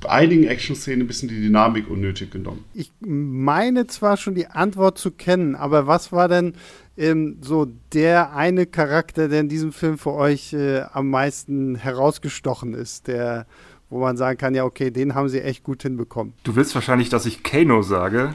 bei 0.00 0.08
einigen 0.08 0.44
Action-Szenen 0.44 1.02
ein 1.02 1.06
bisschen 1.06 1.28
die 1.28 1.40
Dynamik 1.40 1.88
unnötig 1.88 2.30
genommen. 2.30 2.64
Ich 2.74 2.90
meine 3.00 3.86
zwar 3.86 4.16
schon 4.16 4.34
die 4.34 4.48
Antwort 4.48 4.98
zu 4.98 5.12
kennen, 5.12 5.54
aber 5.54 5.86
was 5.86 6.10
war 6.10 6.28
denn 6.28 6.54
ähm, 6.96 7.38
so 7.40 7.68
der 7.92 8.34
eine 8.34 8.66
Charakter, 8.66 9.28
der 9.28 9.40
in 9.40 9.48
diesem 9.48 9.72
Film 9.72 9.98
für 9.98 10.12
euch 10.12 10.52
äh, 10.52 10.82
am 10.92 11.10
meisten 11.10 11.76
herausgestochen 11.76 12.74
ist, 12.74 13.06
der 13.06 13.46
wo 13.92 14.00
man 14.00 14.16
sagen 14.16 14.38
kann, 14.38 14.54
ja, 14.54 14.64
okay, 14.64 14.90
den 14.90 15.14
haben 15.14 15.28
sie 15.28 15.42
echt 15.42 15.64
gut 15.64 15.82
hinbekommen. 15.82 16.32
Du 16.44 16.56
willst 16.56 16.74
wahrscheinlich, 16.74 17.10
dass 17.10 17.26
ich 17.26 17.42
Kano 17.42 17.82
sage. 17.82 18.34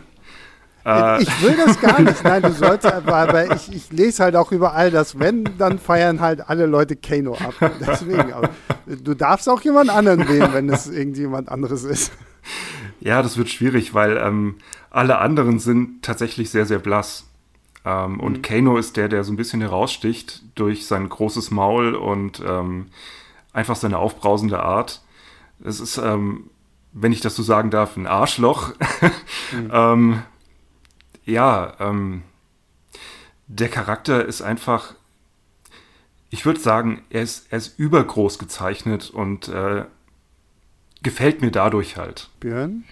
Äh, 0.87 1.21
ich 1.21 1.43
will 1.43 1.57
das 1.57 1.81
gar 1.81 2.01
nicht. 2.01 2.23
Nein, 2.23 2.41
du 2.43 2.53
sollst, 2.53 2.85
aber, 2.85 3.15
aber 3.15 3.53
ich, 3.53 3.73
ich, 3.73 3.91
lese 3.91 4.23
halt 4.23 4.37
auch 4.37 4.53
überall, 4.53 4.89
dass 4.89 5.19
wenn, 5.19 5.43
dann 5.57 5.79
feiern 5.79 6.21
halt 6.21 6.49
alle 6.49 6.65
Leute 6.65 6.95
Kano 6.95 7.33
ab. 7.33 7.55
Deswegen, 7.81 8.31
aber 8.31 8.49
du 8.85 9.13
darfst 9.13 9.49
auch 9.49 9.59
jemand 9.61 9.89
anderen 9.89 10.29
wählen, 10.29 10.53
wenn 10.53 10.69
es 10.69 10.87
irgendjemand 10.87 11.49
anderes 11.49 11.83
ist. 11.83 12.13
Ja, 13.01 13.21
das 13.21 13.37
wird 13.37 13.49
schwierig, 13.49 13.93
weil 13.93 14.15
ähm, 14.15 14.55
alle 14.89 15.17
anderen 15.17 15.59
sind 15.59 16.03
tatsächlich 16.03 16.51
sehr, 16.51 16.65
sehr 16.65 16.79
blass. 16.79 17.25
Ähm, 17.83 18.13
mhm. 18.13 18.19
Und 18.21 18.43
Kano 18.43 18.77
ist 18.77 18.95
der, 18.95 19.09
der 19.09 19.25
so 19.25 19.33
ein 19.33 19.37
bisschen 19.37 19.59
heraussticht 19.59 20.41
durch 20.55 20.87
sein 20.87 21.09
großes 21.09 21.51
Maul 21.51 21.95
und 21.95 22.41
ähm, 22.47 22.87
einfach 23.51 23.75
seine 23.75 23.97
aufbrausende 23.97 24.61
Art. 24.61 25.01
Es 25.61 25.81
ist, 25.81 25.97
ähm, 25.97 26.49
wenn 26.93 27.11
ich 27.11 27.19
das 27.19 27.35
so 27.35 27.43
sagen 27.43 27.71
darf, 27.71 27.97
ein 27.97 28.07
Arschloch. 28.07 28.71
Mhm. 29.53 30.23
Ja, 31.27 31.75
ähm, 31.79 32.23
der 33.47 33.69
Charakter 33.69 34.25
ist 34.25 34.41
einfach, 34.41 34.95
ich 36.29 36.45
würde 36.45 36.59
sagen, 36.59 37.03
er 37.09 37.21
ist, 37.21 37.47
er 37.51 37.59
ist 37.59 37.77
übergroß 37.77 38.39
gezeichnet 38.39 39.09
und 39.09 39.47
äh, 39.49 39.83
gefällt 41.03 41.41
mir 41.41 41.51
dadurch 41.51 41.95
halt. 41.97 42.29
Björn? 42.39 42.83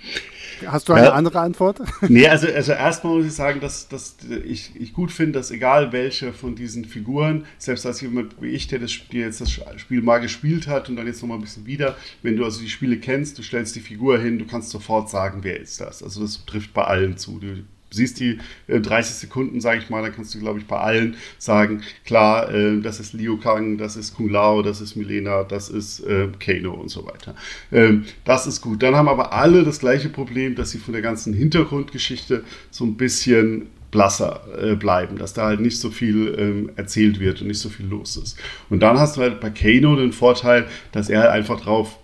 Hast 0.67 0.87
du 0.87 0.93
eine 0.93 1.07
ja. 1.07 1.13
andere 1.13 1.39
Antwort? 1.39 1.79
Nee, 2.07 2.27
also, 2.27 2.47
also 2.47 2.71
erstmal 2.71 3.17
muss 3.17 3.25
ich 3.25 3.33
sagen, 3.33 3.59
dass, 3.59 3.87
dass 3.87 4.17
ich, 4.45 4.79
ich 4.79 4.93
gut 4.93 5.11
finde, 5.11 5.33
dass 5.33 5.51
egal 5.51 5.91
welche 5.91 6.31
von 6.31 6.55
diesen 6.55 6.85
Figuren, 6.85 7.45
selbst 7.57 7.85
als 7.85 7.99
jemand 8.01 8.41
wie 8.41 8.49
ich, 8.49 8.67
der 8.67 8.79
das 8.79 8.91
Spiel 8.91 9.21
jetzt 9.21 9.41
das 9.41 9.51
Spiel 9.51 10.01
mal 10.01 10.19
gespielt 10.19 10.67
hat 10.67 10.87
und 10.87 10.97
dann 10.97 11.07
jetzt 11.07 11.21
nochmal 11.21 11.39
ein 11.39 11.41
bisschen 11.41 11.65
wieder, 11.65 11.97
wenn 12.21 12.37
du 12.37 12.45
also 12.45 12.61
die 12.61 12.69
Spiele 12.69 12.97
kennst, 12.97 13.37
du 13.37 13.43
stellst 13.43 13.75
die 13.75 13.81
Figur 13.81 14.19
hin, 14.19 14.39
du 14.39 14.45
kannst 14.45 14.69
sofort 14.69 15.09
sagen, 15.09 15.39
wer 15.43 15.59
ist 15.59 15.81
das. 15.81 16.03
Also 16.03 16.21
das 16.21 16.45
trifft 16.45 16.73
bei 16.73 16.83
allen 16.83 17.17
zu. 17.17 17.39
Du 17.39 17.65
siehst 17.91 18.19
die 18.19 18.39
äh, 18.67 18.79
30 18.79 19.15
Sekunden, 19.15 19.61
sage 19.61 19.79
ich 19.79 19.89
mal, 19.89 20.01
dann 20.01 20.13
kannst 20.13 20.33
du, 20.35 20.39
glaube 20.39 20.59
ich, 20.59 20.65
bei 20.65 20.77
allen 20.77 21.15
sagen, 21.37 21.81
klar, 22.05 22.53
äh, 22.53 22.79
das 22.81 22.99
ist 22.99 23.13
Liu 23.13 23.37
Kang, 23.37 23.77
das 23.77 23.95
ist 23.95 24.15
Kung 24.15 24.29
Lao, 24.29 24.61
das 24.61 24.81
ist 24.81 24.95
Milena, 24.95 25.43
das 25.43 25.69
ist 25.69 26.01
äh, 26.01 26.27
Kano 26.39 26.73
und 26.73 26.89
so 26.89 27.05
weiter. 27.05 27.35
Ähm, 27.71 28.05
das 28.23 28.47
ist 28.47 28.61
gut. 28.61 28.83
Dann 28.83 28.95
haben 28.95 29.07
aber 29.07 29.33
alle 29.33 29.63
das 29.63 29.79
gleiche 29.79 30.09
Problem, 30.09 30.55
dass 30.55 30.71
sie 30.71 30.77
von 30.77 30.93
der 30.93 31.01
ganzen 31.01 31.33
Hintergrundgeschichte 31.33 32.43
so 32.71 32.85
ein 32.85 32.95
bisschen 32.95 33.67
blasser 33.91 34.41
äh, 34.61 34.75
bleiben, 34.75 35.17
dass 35.17 35.33
da 35.33 35.45
halt 35.45 35.61
nicht 35.61 35.79
so 35.79 35.89
viel 35.89 36.35
ähm, 36.37 36.71
erzählt 36.75 37.19
wird 37.19 37.41
und 37.41 37.47
nicht 37.47 37.59
so 37.59 37.69
viel 37.69 37.85
los 37.85 38.17
ist. 38.17 38.37
Und 38.69 38.81
dann 38.81 38.99
hast 38.99 39.15
du 39.15 39.21
halt 39.21 39.39
bei 39.39 39.49
Kano 39.49 39.95
den 39.95 40.11
Vorteil, 40.11 40.67
dass 40.91 41.09
er 41.09 41.21
halt 41.21 41.31
einfach 41.31 41.61
drauf, 41.61 41.97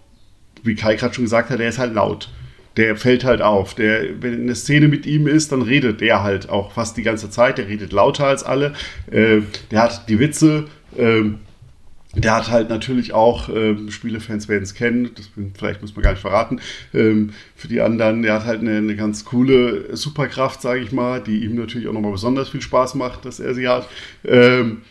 wie 0.63 0.76
Kai 0.76 0.96
gerade 0.96 1.13
schon 1.13 1.26
gesagt 1.26 1.50
hat, 1.50 1.60
er 1.60 1.67
ist 1.67 1.80
halt 1.80 1.94
laut 1.94 2.30
der 2.77 2.95
fällt 2.95 3.23
halt 3.23 3.41
auf. 3.41 3.75
Der, 3.75 4.21
wenn 4.21 4.41
eine 4.41 4.55
Szene 4.55 4.88
mit 4.88 5.05
ihm 5.05 5.27
ist, 5.27 5.51
dann 5.51 5.62
redet 5.62 6.01
der 6.01 6.23
halt 6.23 6.49
auch 6.49 6.71
fast 6.71 6.97
die 6.97 7.03
ganze 7.03 7.29
Zeit. 7.29 7.57
Der 7.57 7.67
redet 7.67 7.91
lauter 7.91 8.27
als 8.27 8.43
alle. 8.43 8.73
Äh, 9.10 9.41
der 9.71 9.84
hat 9.84 10.10
die 10.10 10.19
Witze. 10.19 10.67
Äh, 10.97 11.31
der 12.13 12.36
hat 12.36 12.49
halt 12.49 12.69
natürlich 12.69 13.13
auch, 13.13 13.47
ähm, 13.47 13.89
Spielefans 13.89 14.49
werden 14.49 14.63
es 14.63 14.73
kennen, 14.73 15.12
das 15.15 15.29
vielleicht 15.57 15.81
muss 15.81 15.95
man 15.95 16.03
gar 16.03 16.12
nicht 16.12 16.19
verraten, 16.19 16.60
ähm, 16.93 17.29
für 17.55 17.69
die 17.69 17.79
anderen, 17.79 18.21
der 18.21 18.34
hat 18.34 18.45
halt 18.45 18.60
eine, 18.60 18.77
eine 18.77 18.97
ganz 18.97 19.23
coole 19.23 19.95
Superkraft, 19.95 20.62
sage 20.62 20.81
ich 20.81 20.91
mal, 20.91 21.21
die 21.21 21.45
ihm 21.45 21.55
natürlich 21.55 21.88
auch 21.88 21.93
nochmal 21.93 22.12
besonders 22.12 22.49
viel 22.49 22.62
Spaß 22.62 22.95
macht, 22.95 23.23
dass 23.23 23.39
er 23.39 23.53
sie 23.53 23.69
hat. 23.69 23.88
Ähm, 24.25 24.81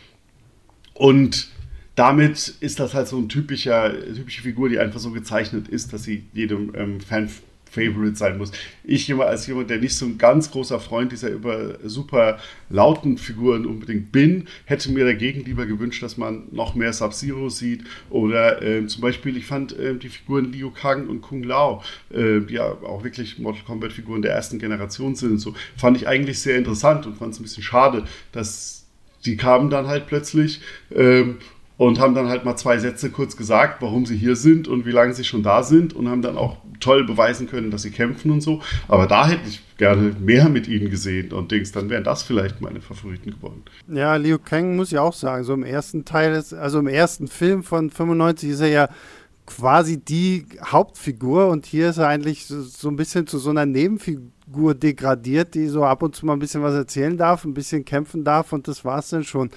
und 0.95 1.49
damit 1.93 2.55
ist 2.59 2.79
das 2.79 2.95
halt 2.95 3.07
so 3.07 3.17
eine 3.17 3.27
typische 3.27 3.93
Figur, 4.27 4.69
die 4.69 4.79
einfach 4.79 4.99
so 4.99 5.11
gezeichnet 5.11 5.67
ist, 5.67 5.93
dass 5.93 6.03
sie 6.03 6.23
jedem 6.33 6.73
ähm, 6.75 7.01
Fan 7.01 7.29
Favorite 7.71 8.15
sein 8.15 8.37
muss. 8.37 8.51
Ich 8.83 9.11
als 9.13 9.47
jemand, 9.47 9.69
der 9.69 9.79
nicht 9.79 9.95
so 9.95 10.05
ein 10.05 10.17
ganz 10.17 10.51
großer 10.51 10.79
Freund 10.79 11.11
dieser 11.11 11.29
über 11.29 11.79
super 11.83 12.37
lauten 12.69 13.17
Figuren 13.17 13.65
unbedingt 13.65 14.11
bin, 14.11 14.47
hätte 14.65 14.91
mir 14.91 15.05
dagegen 15.05 15.45
lieber 15.45 15.65
gewünscht, 15.65 16.03
dass 16.03 16.17
man 16.17 16.43
noch 16.51 16.75
mehr 16.75 16.91
Sub-Zero 16.91 17.49
sieht 17.49 17.85
oder 18.09 18.61
äh, 18.61 18.85
zum 18.87 19.01
Beispiel, 19.01 19.37
ich 19.37 19.45
fand 19.45 19.77
äh, 19.77 19.95
die 19.95 20.09
Figuren 20.09 20.51
Liu 20.51 20.71
Kang 20.71 21.07
und 21.07 21.21
Kung 21.21 21.43
Lao, 21.43 21.81
äh, 22.11 22.41
die 22.41 22.55
ja 22.55 22.65
auch 22.65 23.03
wirklich 23.05 23.39
Mortal 23.39 23.63
Kombat 23.63 23.93
Figuren 23.93 24.21
der 24.21 24.33
ersten 24.33 24.59
Generation 24.59 25.15
sind, 25.15 25.39
so 25.39 25.53
fand 25.77 25.95
ich 25.95 26.07
eigentlich 26.07 26.39
sehr 26.39 26.57
interessant 26.57 27.05
und 27.05 27.17
fand 27.17 27.33
es 27.33 27.39
ein 27.39 27.43
bisschen 27.43 27.63
schade, 27.63 28.03
dass 28.33 28.85
die 29.25 29.37
kamen 29.37 29.69
dann 29.69 29.87
halt 29.87 30.07
plötzlich 30.07 30.61
ähm, 30.93 31.37
und 31.77 31.99
haben 31.99 32.15
dann 32.15 32.27
halt 32.27 32.43
mal 32.43 32.57
zwei 32.57 32.77
Sätze 32.79 33.09
kurz 33.11 33.37
gesagt, 33.37 33.81
warum 33.81 34.05
sie 34.05 34.17
hier 34.17 34.35
sind 34.35 34.67
und 34.67 34.85
wie 34.85 34.91
lange 34.91 35.13
sie 35.13 35.23
schon 35.23 35.41
da 35.41 35.63
sind 35.63 35.93
und 35.93 36.09
haben 36.09 36.21
dann 36.21 36.37
auch 36.37 36.57
toll 36.81 37.05
beweisen 37.05 37.47
können, 37.47 37.71
dass 37.71 37.83
sie 37.83 37.91
kämpfen 37.91 38.31
und 38.31 38.41
so. 38.41 38.61
Aber 38.87 39.07
da 39.07 39.27
hätte 39.27 39.47
ich 39.47 39.61
gerne 39.77 40.15
mehr 40.19 40.49
mit 40.49 40.67
ihnen 40.67 40.89
gesehen 40.89 41.31
und 41.31 41.51
Dings, 41.51 41.71
dann 41.71 41.89
wären 41.89 42.03
das 42.03 42.23
vielleicht 42.23 42.61
meine 42.61 42.81
Favoriten 42.81 43.31
geworden. 43.31 43.63
Ja, 43.87 44.15
Liu 44.17 44.37
Kang 44.37 44.75
muss 44.75 44.91
ich 44.91 44.97
auch 44.97 45.13
sagen, 45.13 45.43
so 45.43 45.53
im 45.53 45.63
ersten 45.63 46.05
Teil, 46.05 46.33
ist, 46.33 46.53
also 46.53 46.79
im 46.79 46.87
ersten 46.87 47.27
Film 47.27 47.63
von 47.63 47.89
95 47.89 48.49
ist 48.49 48.59
er 48.59 48.67
ja 48.67 48.89
quasi 49.45 49.97
die 49.97 50.45
Hauptfigur 50.63 51.47
und 51.47 51.65
hier 51.65 51.89
ist 51.89 51.97
er 51.97 52.07
eigentlich 52.07 52.45
so, 52.45 52.61
so 52.61 52.89
ein 52.89 52.95
bisschen 52.95 53.27
zu 53.27 53.37
so 53.37 53.49
einer 53.49 53.65
Nebenfigur 53.65 54.75
degradiert, 54.75 55.55
die 55.55 55.67
so 55.67 55.83
ab 55.83 56.03
und 56.03 56.15
zu 56.15 56.25
mal 56.25 56.33
ein 56.33 56.39
bisschen 56.39 56.63
was 56.63 56.73
erzählen 56.73 57.17
darf, 57.17 57.43
ein 57.43 57.53
bisschen 57.53 57.83
kämpfen 57.85 58.23
darf 58.23 58.53
und 58.53 58.67
das 58.67 58.85
war 58.85 58.99
es 58.99 59.09
dann 59.09 59.23
schon. 59.23 59.49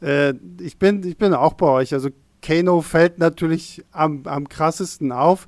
Äh, 0.00 0.34
ich, 0.60 0.78
bin, 0.78 1.06
ich 1.06 1.16
bin 1.16 1.34
auch 1.34 1.54
bei 1.54 1.66
euch. 1.66 1.92
Also 1.92 2.10
Kano 2.42 2.80
fällt 2.80 3.18
natürlich 3.18 3.84
am, 3.92 4.22
am 4.24 4.48
krassesten 4.48 5.12
auf. 5.12 5.46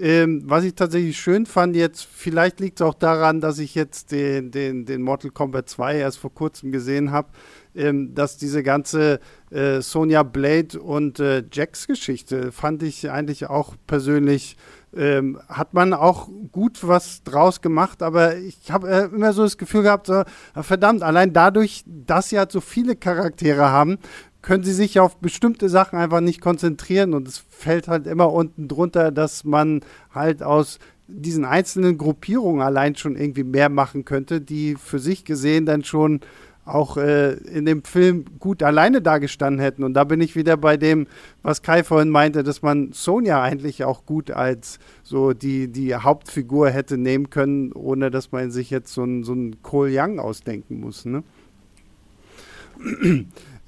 Ähm, 0.00 0.42
was 0.46 0.64
ich 0.64 0.74
tatsächlich 0.74 1.20
schön 1.20 1.44
fand 1.44 1.76
jetzt, 1.76 2.06
vielleicht 2.06 2.58
liegt 2.58 2.80
es 2.80 2.86
auch 2.86 2.94
daran, 2.94 3.42
dass 3.42 3.58
ich 3.58 3.74
jetzt 3.74 4.12
den, 4.12 4.50
den, 4.50 4.86
den 4.86 5.02
Mortal 5.02 5.30
Kombat 5.30 5.68
2 5.68 5.96
erst 5.96 6.16
vor 6.16 6.32
kurzem 6.32 6.72
gesehen 6.72 7.10
habe, 7.10 7.28
ähm, 7.74 8.14
dass 8.14 8.38
diese 8.38 8.62
ganze 8.62 9.20
äh, 9.50 9.82
Sonja 9.82 10.22
Blade 10.22 10.80
und 10.80 11.20
äh, 11.20 11.44
Jax 11.52 11.86
Geschichte 11.86 12.50
fand 12.50 12.82
ich 12.82 13.10
eigentlich 13.10 13.50
auch 13.50 13.74
persönlich 13.86 14.56
ähm, 14.96 15.38
hat 15.48 15.72
man 15.72 15.92
auch 15.92 16.28
gut 16.50 16.78
was 16.82 17.22
draus 17.22 17.60
gemacht, 17.60 18.02
aber 18.02 18.36
ich 18.36 18.70
habe 18.70 18.88
äh, 18.90 19.04
immer 19.04 19.32
so 19.32 19.44
das 19.44 19.56
Gefühl 19.56 19.82
gehabt, 19.82 20.06
so, 20.06 20.24
verdammt, 20.54 21.02
allein 21.02 21.32
dadurch, 21.32 21.84
dass 21.86 22.30
sie 22.30 22.38
halt 22.38 22.50
so 22.50 22.60
viele 22.60 22.96
Charaktere 22.96 23.70
haben, 23.70 23.98
können 24.42 24.64
sie 24.64 24.72
sich 24.72 25.00
auf 25.00 25.16
bestimmte 25.18 25.68
Sachen 25.68 25.98
einfach 25.98 26.20
nicht 26.20 26.40
konzentrieren 26.40 27.14
und 27.14 27.28
es 27.28 27.38
fällt 27.38 27.88
halt 27.88 28.06
immer 28.06 28.32
unten 28.32 28.68
drunter, 28.68 29.10
dass 29.10 29.44
man 29.44 29.80
halt 30.14 30.42
aus 30.42 30.78
diesen 31.06 31.44
einzelnen 31.44 31.98
Gruppierungen 31.98 32.62
allein 32.62 32.94
schon 32.94 33.16
irgendwie 33.16 33.44
mehr 33.44 33.68
machen 33.68 34.04
könnte, 34.04 34.40
die 34.40 34.76
für 34.76 34.98
sich 34.98 35.24
gesehen 35.24 35.66
dann 35.66 35.84
schon 35.84 36.20
auch 36.64 36.96
äh, 36.96 37.32
in 37.32 37.64
dem 37.64 37.82
Film 37.84 38.24
gut 38.38 38.62
alleine 38.62 39.02
dagestanden 39.02 39.60
hätten. 39.60 39.82
Und 39.82 39.94
da 39.94 40.04
bin 40.04 40.20
ich 40.20 40.36
wieder 40.36 40.56
bei 40.56 40.76
dem, 40.76 41.06
was 41.42 41.62
Kai 41.62 41.82
vorhin 41.82 42.10
meinte, 42.10 42.42
dass 42.42 42.62
man 42.62 42.92
Sonja 42.92 43.42
eigentlich 43.42 43.84
auch 43.84 44.06
gut 44.06 44.30
als 44.30 44.78
so 45.02 45.32
die, 45.32 45.68
die 45.68 45.94
Hauptfigur 45.94 46.70
hätte 46.70 46.96
nehmen 46.96 47.30
können, 47.30 47.72
ohne 47.72 48.10
dass 48.10 48.30
man 48.30 48.50
sich 48.50 48.70
jetzt 48.70 48.92
so 48.92 49.02
einen 49.02 49.24
so 49.24 49.34
Cole 49.62 49.90
Young 49.92 50.20
ausdenken 50.20 50.80
muss. 50.80 51.04
Ne? 51.04 51.24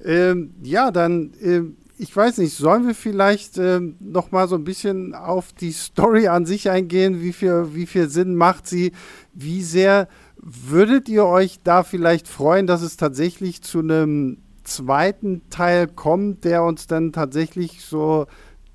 Ähm, 0.03 0.53
ja, 0.63 0.91
dann, 0.91 1.33
äh, 1.41 1.61
ich 1.97 2.15
weiß 2.15 2.39
nicht, 2.39 2.55
sollen 2.55 2.87
wir 2.87 2.95
vielleicht 2.95 3.57
äh, 3.57 3.79
noch 3.99 4.31
mal 4.31 4.47
so 4.47 4.55
ein 4.55 4.63
bisschen 4.63 5.13
auf 5.15 5.53
die 5.53 5.71
Story 5.71 6.27
an 6.27 6.45
sich 6.45 6.69
eingehen? 6.69 7.21
Wie 7.21 7.33
viel, 7.33 7.75
wie 7.75 7.85
viel 7.85 8.09
Sinn 8.09 8.35
macht 8.35 8.67
sie? 8.67 8.91
Wie 9.33 9.61
sehr 9.61 10.07
Würdet 10.45 11.07
ihr 11.07 11.25
euch 11.25 11.61
da 11.63 11.83
vielleicht 11.83 12.27
freuen, 12.27 12.67
dass 12.67 12.81
es 12.81 12.97
tatsächlich 12.97 13.61
zu 13.61 13.79
einem 13.79 14.39
zweiten 14.65 15.49
Teil 15.49 15.87
kommt, 15.87 16.43
der 16.43 16.63
uns 16.63 16.85
dann 16.85 17.13
tatsächlich 17.13 17.81
so 17.85 18.27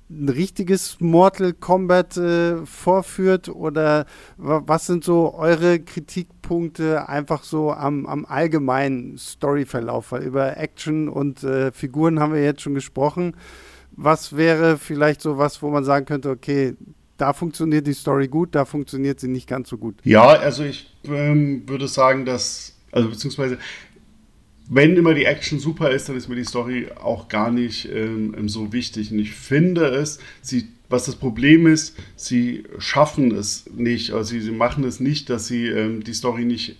ein 0.09 0.29
richtiges 0.29 0.99
Mortal 0.99 1.53
Kombat 1.53 2.17
äh, 2.17 2.65
vorführt? 2.65 3.49
Oder 3.49 4.05
was 4.37 4.87
sind 4.87 5.03
so 5.03 5.33
eure 5.35 5.79
Kritikpunkte 5.79 7.07
einfach 7.07 7.43
so 7.43 7.71
am, 7.71 8.05
am 8.05 8.25
allgemeinen 8.25 9.17
Storyverlauf? 9.17 10.11
Weil 10.11 10.23
über 10.23 10.57
Action 10.57 11.09
und 11.09 11.43
äh, 11.43 11.71
Figuren 11.71 12.19
haben 12.19 12.33
wir 12.33 12.43
jetzt 12.43 12.61
schon 12.61 12.73
gesprochen. 12.73 13.35
Was 13.91 14.35
wäre 14.35 14.77
vielleicht 14.77 15.21
so 15.21 15.37
was, 15.37 15.61
wo 15.61 15.69
man 15.69 15.83
sagen 15.83 16.05
könnte, 16.05 16.29
okay, 16.29 16.75
da 17.19 17.33
funktioniert 17.33 17.85
die 17.85 17.93
Story 17.93 18.27
gut, 18.27 18.55
da 18.55 18.65
funktioniert 18.65 19.19
sie 19.19 19.27
nicht 19.27 19.47
ganz 19.47 19.69
so 19.69 19.77
gut. 19.77 19.99
Ja, 20.03 20.27
also 20.27 20.63
ich 20.63 20.95
ähm, 21.03 21.63
würde 21.67 21.87
sagen, 21.87 22.25
dass, 22.25 22.77
also 22.91 23.09
beziehungsweise, 23.09 23.57
wenn 24.69 24.95
immer 24.95 25.15
die 25.15 25.25
Action 25.25 25.59
super 25.59 25.89
ist, 25.89 26.07
dann 26.07 26.15
ist 26.15 26.29
mir 26.29 26.35
die 26.35 26.45
Story 26.45 26.87
auch 27.01 27.27
gar 27.27 27.51
nicht 27.51 27.89
ähm, 27.91 28.47
so 28.47 28.71
wichtig. 28.71 29.11
Und 29.11 29.19
ich 29.19 29.31
finde 29.31 29.85
es, 29.85 30.19
sie, 30.41 30.67
was 30.89 31.05
das 31.05 31.15
Problem 31.15 31.65
ist, 31.65 31.97
sie 32.15 32.63
schaffen 32.77 33.31
es 33.31 33.67
nicht, 33.75 34.11
also 34.11 34.29
sie, 34.29 34.41
sie 34.41 34.51
machen 34.51 34.83
es 34.83 34.99
nicht, 34.99 35.29
dass 35.31 35.47
sie 35.47 35.67
ähm, 35.67 36.03
die 36.03 36.13
Story 36.13 36.45
nicht 36.45 36.77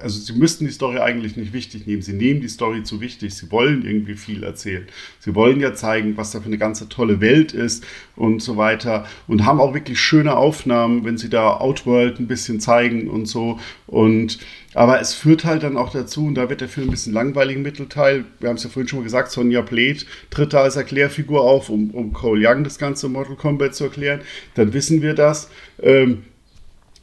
also 0.00 0.18
sie 0.20 0.32
müssten 0.34 0.64
die 0.66 0.72
Story 0.72 0.98
eigentlich 0.98 1.36
nicht 1.36 1.52
wichtig 1.52 1.86
nehmen. 1.86 2.02
Sie 2.02 2.12
nehmen 2.12 2.40
die 2.40 2.48
Story 2.48 2.82
zu 2.82 3.00
wichtig. 3.00 3.34
Sie 3.34 3.50
wollen 3.50 3.84
irgendwie 3.84 4.14
viel 4.14 4.42
erzählen. 4.42 4.86
Sie 5.20 5.34
wollen 5.34 5.60
ja 5.60 5.74
zeigen, 5.74 6.16
was 6.16 6.30
da 6.30 6.40
für 6.40 6.46
eine 6.46 6.58
ganze 6.58 6.88
tolle 6.88 7.20
Welt 7.20 7.52
ist 7.52 7.84
und 8.14 8.42
so 8.42 8.56
weiter. 8.56 9.06
Und 9.26 9.44
haben 9.44 9.60
auch 9.60 9.74
wirklich 9.74 10.00
schöne 10.00 10.36
Aufnahmen, 10.36 11.04
wenn 11.04 11.18
sie 11.18 11.28
da 11.28 11.56
Outworld 11.56 12.18
ein 12.20 12.26
bisschen 12.26 12.60
zeigen 12.60 13.08
und 13.08 13.26
so. 13.26 13.58
Und 13.86 14.38
aber 14.74 15.00
es 15.00 15.14
führt 15.14 15.46
halt 15.46 15.62
dann 15.62 15.78
auch 15.78 15.90
dazu, 15.90 16.26
und 16.26 16.34
da 16.34 16.50
wird 16.50 16.60
der 16.60 16.68
Film 16.68 16.88
ein 16.88 16.90
bisschen 16.90 17.14
langweilig 17.14 17.56
im 17.56 17.62
Mittelteil. 17.62 18.26
Wir 18.40 18.50
haben 18.50 18.56
es 18.56 18.64
ja 18.64 18.68
vorhin 18.68 18.88
schon 18.88 18.98
mal 18.98 19.04
gesagt, 19.04 19.30
Sonja 19.30 19.62
Blade 19.62 20.00
tritt 20.28 20.52
da 20.52 20.62
als 20.62 20.76
Erklärfigur 20.76 21.40
auf, 21.40 21.70
um, 21.70 21.92
um 21.92 22.12
Cole 22.12 22.46
Young 22.46 22.62
das 22.62 22.78
ganze 22.78 23.08
Mortal 23.08 23.36
Kombat 23.36 23.74
zu 23.74 23.84
erklären. 23.84 24.20
Dann 24.54 24.74
wissen 24.74 25.00
wir 25.00 25.14
das. 25.14 25.48
Ähm, 25.80 26.24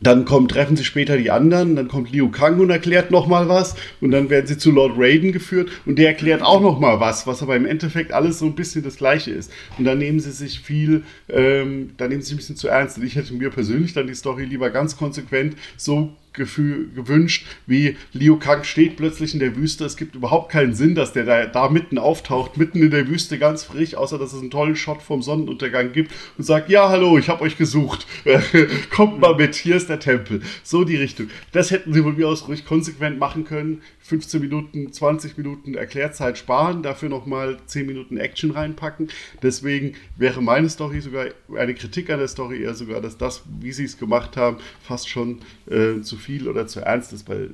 dann 0.02 0.26
kommen, 0.26 0.48
treffen 0.48 0.76
sie 0.76 0.84
später 0.84 1.18
die 1.18 1.32
anderen, 1.32 1.76
dann 1.76 1.88
kommt 1.88 2.12
Liu 2.12 2.30
Kang 2.30 2.60
und 2.60 2.70
erklärt 2.70 3.12
nochmal 3.12 3.48
was 3.48 3.76
und 4.02 4.12
dann 4.12 4.30
werden 4.30 4.48
sie 4.48 4.58
zu 4.58 4.72
Lord 4.72 4.94
Raiden 4.98 5.32
geführt 5.32 5.70
und 5.86 5.98
der 5.98 6.10
erklärt 6.10 6.42
auch 6.42 6.62
nochmal 6.62 7.00
was, 7.00 7.26
was 7.26 7.42
aber 7.42 7.56
im 7.56 7.66
Endeffekt 7.66 8.12
alles 8.12 8.40
so 8.40 8.46
ein 8.46 8.56
bisschen 8.56 8.84
das 8.84 8.98
Gleiche 8.98 9.32
ist. 9.32 9.52
Und 9.78 9.86
dann 9.86 9.98
nehmen 9.98 10.20
sie 10.20 10.32
sich 10.32 10.60
viel, 10.60 11.04
ähm, 11.30 11.92
dann 11.98 12.10
nehmen 12.10 12.22
sie 12.22 12.28
sich 12.28 12.36
ein 12.36 12.38
bisschen 12.38 12.56
zu 12.58 12.68
ernst. 12.68 12.98
Und 12.98 13.06
ich 13.06 13.16
hätte 13.16 13.34
mir 13.34 13.50
persönlich 13.50 13.94
dann 13.94 14.08
die 14.08 14.16
Story 14.16 14.46
lieber 14.46 14.70
ganz 14.70 14.98
konsequent 14.98 15.56
so 15.78 16.14
Gefühl, 16.34 16.90
gewünscht, 16.96 17.46
wie 17.68 17.96
Liu 18.12 18.38
Kang 18.38 18.64
steht 18.64 18.98
plötzlich 18.98 19.34
in 19.34 19.40
der 19.40 19.56
Wüste. 19.56 19.86
Es 19.86 19.98
gibt 19.98 20.16
überhaupt 20.16 20.52
keinen 20.52 20.74
Sinn, 20.74 20.96
dass 20.96 21.14
der 21.14 21.26
da, 21.26 21.46
da 21.46 21.70
mitten 21.70 21.98
auftaucht, 21.98 22.58
mitten 22.58 22.82
in 22.82 22.92
der 22.92 23.08
Wüste 23.08 23.38
ganz 23.38 23.64
frisch, 23.64 23.96
außer 23.96 24.18
dass 24.18 24.34
es 24.34 24.42
einen 24.42 24.52
tollen 24.52 24.76
Shot 24.76 25.02
vom 25.02 25.22
Sonnenuntergang 25.22 25.92
gibt 25.94 26.12
und 26.38 26.44
sagt, 26.44 26.70
ja, 26.70 26.90
hallo, 26.90 27.18
ich 27.18 27.30
habe 27.30 27.44
euch 27.44 27.58
gesucht. 27.58 28.08
Kommt 28.90 29.20
mal 29.20 29.36
mit, 29.36 29.56
hier 29.56 29.76
ist 29.76 29.90
der 29.90 30.00
Tempel. 30.00 30.42
So 30.64 30.84
die 30.84 30.98
Richtung. 30.98 31.30
Das 31.52 31.72
hätten 31.72 31.94
sie 31.94 32.02
von 32.02 32.18
mir 32.18 32.28
aus 32.28 32.48
ruhig 32.48 32.66
konsequent 32.66 33.20
machen 33.20 33.46
können. 33.46 33.82
15 34.04 34.42
Minuten, 34.42 34.92
20 34.92 35.38
Minuten 35.38 35.76
Erklärzeit 35.76 36.38
sparen, 36.38 36.84
dafür 36.84 37.10
nochmal 37.10 37.58
10 37.66 37.86
Minuten 37.86 38.18
Action 38.18 38.52
reinpacken. 38.52 39.10
Deswegen 39.42 39.96
wäre 40.18 40.42
meine 40.42 40.70
Story 40.70 41.00
sogar, 41.02 41.28
eine 41.58 41.74
Kritik 41.74 42.10
an 42.10 42.20
der 42.20 42.28
Story 42.28 42.62
eher 42.62 42.74
sogar, 42.74 43.02
dass 43.02 43.18
das, 43.18 43.44
wie 43.62 43.72
sie 43.72 43.86
es 43.86 43.98
gemacht 43.98 44.36
haben, 44.36 44.58
fast 44.82 45.08
schon 45.08 45.40
äh, 45.70 46.02
zu 46.02 46.18
viel 46.18 46.50
oder 46.50 46.68
zu 46.68 46.82
ernst 46.82 47.14
ist, 47.14 47.30
weil 47.30 47.52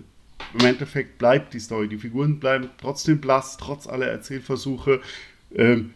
im 0.58 0.66
Endeffekt 0.66 1.20
bleibt 1.20 1.54
die 1.54 1.60
Story. 1.60 1.88
Die 1.88 1.98
Figuren 1.98 2.40
bleiben 2.40 2.70
trotzdem 2.80 3.20
blass, 3.20 3.58
trotz 3.58 3.88
aller 3.88 4.08
Erzählversuche. 4.08 5.02
Ähm, 5.54 5.94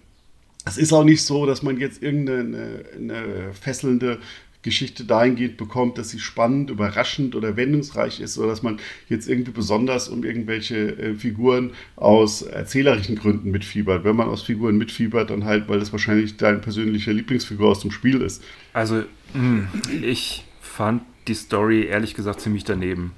es 0.65 0.77
ist 0.77 0.93
auch 0.93 1.03
nicht 1.03 1.23
so, 1.23 1.45
dass 1.45 1.61
man 1.61 1.79
jetzt 1.79 2.01
irgendeine 2.01 2.85
eine 2.95 3.53
fesselnde 3.53 4.19
Geschichte 4.63 5.03
dahingehend 5.05 5.57
bekommt, 5.57 5.97
dass 5.97 6.09
sie 6.09 6.19
spannend, 6.19 6.69
überraschend 6.69 7.35
oder 7.35 7.55
wendungsreich 7.55 8.19
ist, 8.19 8.37
oder 8.37 8.47
dass 8.47 8.63
man 8.63 8.79
jetzt 9.09 9.29
irgendwie 9.29 9.51
besonders 9.51 10.09
um 10.09 10.23
irgendwelche 10.23 10.97
äh, 10.97 11.15
Figuren 11.15 11.71
aus 11.95 12.41
erzählerischen 12.41 13.15
Gründen 13.15 13.51
mitfiebert. 13.51 14.03
Wenn 14.03 14.15
man 14.15 14.29
aus 14.29 14.41
Figuren 14.41 14.77
mitfiebert, 14.77 15.29
dann 15.29 15.45
halt, 15.45 15.67
weil 15.69 15.79
das 15.79 15.91
wahrscheinlich 15.91 16.37
deine 16.37 16.59
persönliche 16.59 17.11
Lieblingsfigur 17.11 17.69
aus 17.69 17.81
dem 17.81 17.91
Spiel 17.91 18.21
ist. 18.21 18.43
Also, 18.73 19.03
hm, 19.33 19.67
ich 20.01 20.45
fand 20.61 21.03
die 21.27 21.35
Story 21.35 21.85
ehrlich 21.85 22.15
gesagt 22.15 22.41
ziemlich 22.41 22.63
daneben. 22.63 23.11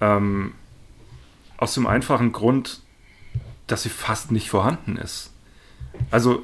Ähm, 0.00 0.52
aus 1.56 1.74
dem 1.74 1.86
einfachen 1.86 2.32
Grund, 2.32 2.82
dass 3.66 3.82
sie 3.82 3.88
fast 3.88 4.30
nicht 4.30 4.50
vorhanden 4.50 4.96
ist. 4.96 5.32
Also 6.10 6.42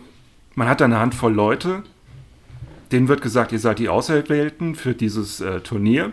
man 0.54 0.68
hat 0.68 0.82
eine 0.82 0.98
Handvoll 0.98 1.32
Leute, 1.32 1.82
denen 2.92 3.08
wird 3.08 3.22
gesagt, 3.22 3.52
ihr 3.52 3.58
seid 3.58 3.78
die 3.78 3.88
Auserwählten 3.88 4.74
für 4.74 4.94
dieses 4.94 5.40
äh, 5.40 5.60
Turnier. 5.60 6.12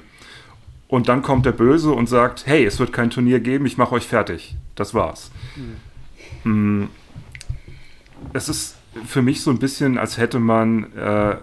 Und 0.88 1.08
dann 1.08 1.22
kommt 1.22 1.46
der 1.46 1.52
Böse 1.52 1.92
und 1.92 2.08
sagt, 2.10 2.48
hey, 2.48 2.66
es 2.66 2.80
wird 2.80 2.94
kein 2.94 3.12
Turnier 3.12 3.40
geben, 3.40 3.66
ich 3.66 3.78
mache 3.78 3.94
euch 3.94 4.08
fertig. 4.08 4.56
Das 4.76 4.94
war's. 4.94 5.30
Mhm. 6.44 6.90
Es 8.34 8.50
ist 8.50 8.76
für 9.06 9.22
mich 9.22 9.42
so 9.42 9.52
ein 9.52 9.60
bisschen, 9.60 9.98
als 9.98 10.18
hätte 10.18 10.40
man 10.40 10.92
äh, 10.96 11.38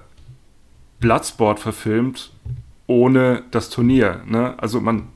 Bloodsport 1.01 1.61
verfilmt 1.61 2.33
ohne 2.87 3.45
das 3.51 3.71
Turnier. 3.71 4.23
Ne? 4.27 4.55
Also 4.59 4.81
man, 4.81 5.09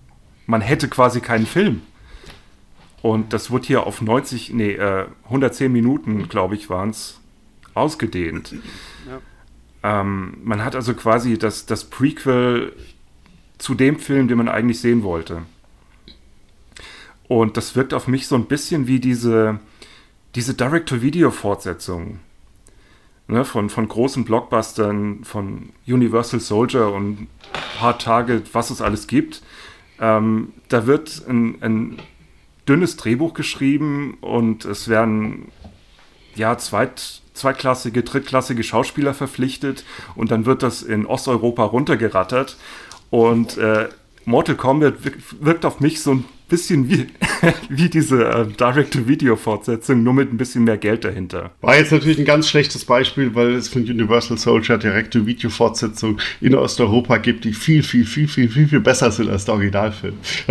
man 0.47 0.61
hätte 0.61 0.89
quasi 0.89 1.21
keinen 1.21 1.47
Film. 1.47 1.83
Und 3.03 3.33
das 3.33 3.51
wurde 3.51 3.67
hier 3.67 3.87
auf 3.87 4.03
90, 4.03 4.53
nee, 4.53 4.73
äh, 4.73 5.07
110 5.25 5.73
Minuten, 5.73 6.29
glaube 6.29 6.55
ich, 6.55 6.69
waren 6.69 6.91
es, 6.91 7.21
ausgedehnt. 7.73 8.53
Ja. 9.09 9.21
Ähm, 9.83 10.39
man 10.43 10.65
hat 10.65 10.75
also 10.75 10.95
quasi 10.95 11.39
das, 11.39 11.67
das 11.67 11.85
Prequel 11.85 12.73
zu 13.59 13.75
dem 13.75 13.99
Film, 13.99 14.29
den 14.29 14.39
man 14.39 14.49
eigentlich 14.49 14.81
sehen 14.81 15.03
wollte. 15.03 15.43
Und 17.29 17.57
das 17.57 17.77
wirkt 17.77 17.95
auf 17.95 18.09
mich 18.09 18.27
so 18.27 18.35
ein 18.35 18.47
bisschen 18.47 18.87
wie 18.87 18.99
diese, 18.99 19.61
diese 20.35 20.55
Direct-to-Video-Fortsetzung 20.55 22.19
ne, 23.29 23.45
von, 23.45 23.71
von 23.71 23.89
großen 23.89 24.25
Blockbustern, 24.25 25.25
von 25.25 25.71
Universal 25.87 26.41
Soldier 26.41 26.93
und 26.93 27.29
Hard 27.81 28.03
Target, 28.03 28.55
was 28.55 28.71
es 28.71 28.81
alles 28.81 29.07
gibt. 29.07 29.43
Ähm, 30.01 30.53
da 30.69 30.87
wird 30.87 31.23
ein, 31.29 31.63
ein 31.63 31.97
dünnes 32.69 32.97
Drehbuch 32.97 33.35
geschrieben 33.35 34.19
und 34.21 34.65
es 34.65 34.89
werden 34.89 35.49
ja 36.35 36.59
zweit, 36.59 37.23
zweitklassige, 37.41 38.03
drittklassige 38.03 38.63
Schauspieler 38.63 39.15
verpflichtet 39.15 39.85
und 40.15 40.31
dann 40.31 40.47
wird 40.47 40.63
das 40.63 40.83
in 40.83 41.07
Osteuropa 41.07 41.65
runtergerattert. 41.65 42.57
Und 43.11 43.59
äh, 43.59 43.89
Mortal 44.25 44.55
Kombat 44.55 44.95
wirkt 45.41 45.65
auf 45.65 45.81
mich 45.81 46.03
so 46.03 46.13
ein 46.13 46.25
bisschen 46.51 46.91
wie, 46.91 47.07
wie 47.71 47.89
diese 47.89 48.25
äh, 48.25 48.47
Direct-to-Video-Fortsetzung, 48.47 50.03
nur 50.03 50.13
mit 50.13 50.31
ein 50.31 50.37
bisschen 50.37 50.65
mehr 50.65 50.77
Geld 50.77 51.05
dahinter. 51.05 51.53
War 51.63 51.79
jetzt 51.79 51.93
natürlich 51.93 52.19
ein 52.19 52.27
ganz 52.27 52.49
schlechtes 52.49 52.85
Beispiel, 52.85 53.35
weil 53.35 53.55
es 53.55 53.69
von 53.69 53.83
Universal 53.83 54.37
Soldier 54.37 54.77
Direct-to-Video-Fortsetzungen 54.77 56.21
in 56.43 56.55
Osteuropa 56.55 57.17
gibt, 57.17 57.45
die 57.45 57.55
viel, 57.55 57.83
viel, 57.83 58.05
viel, 58.05 58.29
viel, 58.29 58.51
viel, 58.51 58.69
viel 58.69 58.81
besser 58.81 59.11
sind 59.11 59.31
als 59.31 59.47
der 59.47 59.55
Originalfilm. 59.55 60.19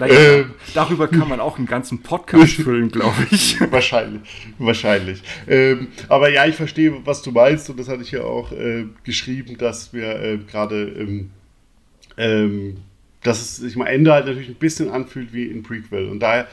naja, 0.00 0.14
ähm, 0.14 0.50
darüber 0.74 1.06
kann 1.06 1.28
man 1.28 1.38
auch 1.38 1.58
einen 1.58 1.66
ganzen 1.66 2.02
Podcast 2.02 2.54
füllen, 2.62 2.90
glaube 2.90 3.26
ich. 3.30 3.60
wahrscheinlich, 3.70 4.48
wahrscheinlich. 4.58 5.22
Ähm, 5.46 5.88
aber 6.08 6.30
ja, 6.30 6.46
ich 6.46 6.56
verstehe, 6.56 6.94
was 7.04 7.22
du 7.22 7.30
meinst 7.30 7.70
und 7.70 7.78
das 7.78 7.88
hatte 7.88 8.02
ich 8.02 8.10
ja 8.10 8.22
auch 8.22 8.50
äh, 8.50 8.86
geschrieben, 9.04 9.58
dass 9.58 9.92
wir 9.92 10.20
äh, 10.20 10.38
gerade 10.38 10.82
ähm, 10.82 11.30
ähm 12.16 12.76
dass 13.22 13.40
es 13.40 13.56
sich 13.56 13.76
am 13.76 13.86
Ende 13.86 14.12
halt 14.12 14.26
natürlich 14.26 14.48
ein 14.48 14.54
bisschen 14.54 14.90
anfühlt 14.90 15.32
wie 15.32 15.44
in 15.44 15.62
Prequel. 15.62 16.08
Und 16.08 16.20
daher, 16.20 16.48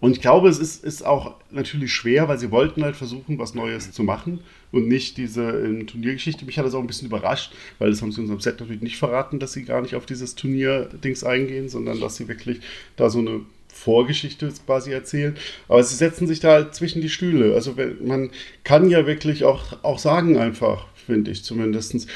und 0.00 0.12
ich 0.12 0.20
glaube, 0.20 0.48
es 0.48 0.58
ist, 0.58 0.84
ist 0.84 1.04
auch 1.04 1.36
natürlich 1.50 1.92
schwer, 1.92 2.28
weil 2.28 2.38
sie 2.38 2.50
wollten 2.50 2.84
halt 2.84 2.96
versuchen, 2.96 3.38
was 3.38 3.54
Neues 3.54 3.90
zu 3.92 4.02
machen 4.02 4.40
und 4.70 4.88
nicht 4.88 5.16
diese 5.16 5.42
ähm, 5.42 5.86
Turniergeschichte. 5.86 6.44
Mich 6.44 6.58
hat 6.58 6.66
das 6.66 6.74
auch 6.74 6.80
ein 6.80 6.86
bisschen 6.86 7.08
überrascht, 7.08 7.54
weil 7.78 7.90
das 7.90 8.02
haben 8.02 8.12
sie 8.12 8.20
uns 8.20 8.30
am 8.30 8.40
Set 8.40 8.60
natürlich 8.60 8.82
nicht 8.82 8.98
verraten, 8.98 9.38
dass 9.38 9.54
sie 9.54 9.64
gar 9.64 9.80
nicht 9.80 9.94
auf 9.94 10.04
dieses 10.04 10.34
Turnier-Dings 10.34 11.24
eingehen, 11.24 11.68
sondern 11.68 11.98
dass 12.00 12.16
sie 12.16 12.28
wirklich 12.28 12.60
da 12.96 13.08
so 13.08 13.20
eine 13.20 13.40
Vorgeschichte 13.72 14.52
quasi 14.66 14.92
erzählen. 14.92 15.36
Aber 15.68 15.82
sie 15.82 15.94
setzen 15.94 16.26
sich 16.26 16.40
da 16.40 16.52
halt 16.52 16.74
zwischen 16.74 17.00
die 17.00 17.10
Stühle. 17.10 17.54
Also 17.54 17.74
man 18.00 18.30
kann 18.64 18.90
ja 18.90 19.06
wirklich 19.06 19.44
auch, 19.44 19.82
auch 19.82 19.98
sagen 19.98 20.36
einfach, 20.36 20.86
finde 20.94 21.30
ich 21.30 21.44
zumindest, 21.44 22.06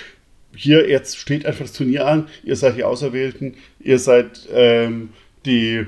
hier 0.54 0.88
jetzt 0.88 1.18
steht 1.18 1.46
einfach 1.46 1.62
das 1.62 1.72
Turnier 1.72 2.06
an, 2.06 2.28
ihr 2.44 2.56
seid 2.56 2.76
die 2.76 2.84
Auserwählten, 2.84 3.54
ihr 3.80 3.98
seid 3.98 4.48
ähm, 4.52 5.10
die, 5.46 5.86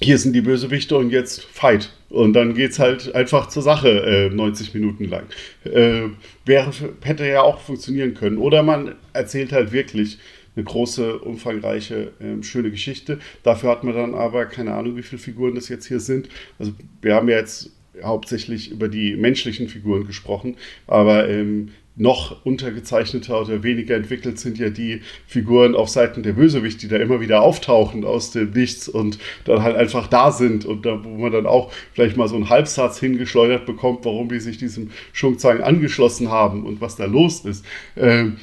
hier 0.00 0.18
sind 0.18 0.32
die 0.32 0.40
Bösewichte 0.40 0.96
und 0.96 1.10
jetzt 1.10 1.44
fight. 1.44 1.92
Und 2.08 2.32
dann 2.32 2.54
geht 2.54 2.72
es 2.72 2.78
halt 2.80 3.14
einfach 3.14 3.48
zur 3.48 3.62
Sache 3.62 3.88
äh, 4.30 4.34
90 4.34 4.74
Minuten 4.74 5.04
lang. 5.04 5.24
Äh, 5.64 6.08
wäre, 6.44 6.72
hätte 7.02 7.24
ja 7.26 7.42
auch 7.42 7.60
funktionieren 7.60 8.14
können. 8.14 8.38
Oder 8.38 8.64
man 8.64 8.96
erzählt 9.12 9.52
halt 9.52 9.70
wirklich 9.70 10.18
eine 10.56 10.64
große, 10.64 11.18
umfangreiche, 11.20 12.12
äh, 12.18 12.42
schöne 12.42 12.72
Geschichte. 12.72 13.20
Dafür 13.44 13.70
hat 13.70 13.84
man 13.84 13.94
dann 13.94 14.14
aber 14.14 14.46
keine 14.46 14.74
Ahnung, 14.74 14.96
wie 14.96 15.02
viele 15.02 15.20
Figuren 15.20 15.54
das 15.54 15.68
jetzt 15.68 15.86
hier 15.86 16.00
sind. 16.00 16.28
Also 16.58 16.72
wir 17.00 17.14
haben 17.14 17.28
ja 17.28 17.36
jetzt 17.36 17.70
hauptsächlich 18.02 18.70
über 18.70 18.88
die 18.88 19.16
menschlichen 19.16 19.68
Figuren 19.68 20.06
gesprochen, 20.06 20.56
aber 20.86 21.28
ähm, 21.28 21.70
noch 21.96 22.44
untergezeichneter 22.44 23.40
oder 23.40 23.62
weniger 23.62 23.96
entwickelt 23.96 24.38
sind 24.38 24.58
ja 24.58 24.70
die 24.70 25.02
Figuren 25.26 25.74
auf 25.74 25.88
Seiten 25.88 26.22
der 26.22 26.32
Bösewicht, 26.32 26.80
die 26.82 26.88
da 26.88 26.96
immer 26.96 27.20
wieder 27.20 27.42
auftauchen 27.42 28.04
aus 28.04 28.30
dem 28.30 28.50
Nichts 28.50 28.88
und 28.88 29.18
dann 29.44 29.62
halt 29.62 29.76
einfach 29.76 30.06
da 30.06 30.32
sind 30.32 30.64
und 30.64 30.86
da, 30.86 31.04
wo 31.04 31.18
man 31.18 31.32
dann 31.32 31.46
auch 31.46 31.72
vielleicht 31.92 32.16
mal 32.16 32.28
so 32.28 32.36
einen 32.36 32.48
Halbsatz 32.48 32.98
hingeschleudert 33.00 33.66
bekommt, 33.66 34.04
warum 34.04 34.28
die 34.28 34.40
sich 34.40 34.56
diesem 34.56 34.90
Schungzang 35.12 35.60
angeschlossen 35.60 36.30
haben 36.30 36.64
und 36.64 36.80
was 36.80 36.96
da 36.96 37.04
los 37.04 37.44
ist. 37.44 37.64
Ähm, 37.96 38.36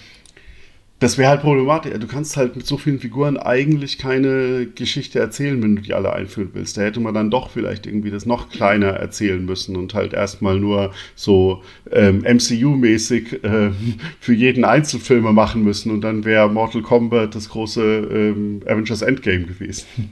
das 0.99 1.19
wäre 1.19 1.29
halt 1.29 1.41
problematisch. 1.41 1.93
Du 1.99 2.07
kannst 2.07 2.37
halt 2.37 2.55
mit 2.55 2.65
so 2.65 2.77
vielen 2.77 2.99
Figuren 2.99 3.37
eigentlich 3.37 3.99
keine 3.99 4.65
Geschichte 4.65 5.19
erzählen, 5.19 5.61
wenn 5.61 5.75
du 5.75 5.81
die 5.83 5.93
alle 5.93 6.11
einführen 6.11 6.49
willst. 6.53 6.75
Da 6.75 6.81
hätte 6.81 6.99
man 6.99 7.13
dann 7.13 7.29
doch 7.29 7.51
vielleicht 7.51 7.85
irgendwie 7.85 8.09
das 8.09 8.25
noch 8.25 8.49
kleiner 8.49 8.87
erzählen 8.87 9.45
müssen 9.45 9.75
und 9.75 9.93
halt 9.93 10.13
erstmal 10.13 10.59
nur 10.59 10.91
so 11.13 11.61
ähm, 11.91 12.23
MCU-mäßig 12.23 13.43
äh, 13.43 13.71
für 14.19 14.33
jeden 14.33 14.65
Einzelfilmer 14.65 15.33
machen 15.33 15.63
müssen 15.63 15.91
und 15.91 16.01
dann 16.01 16.25
wäre 16.25 16.49
Mortal 16.49 16.81
Kombat 16.81 17.35
das 17.35 17.49
große 17.49 17.81
ähm, 17.83 18.61
Avengers 18.65 19.03
Endgame 19.03 19.45
gewesen. 19.45 19.85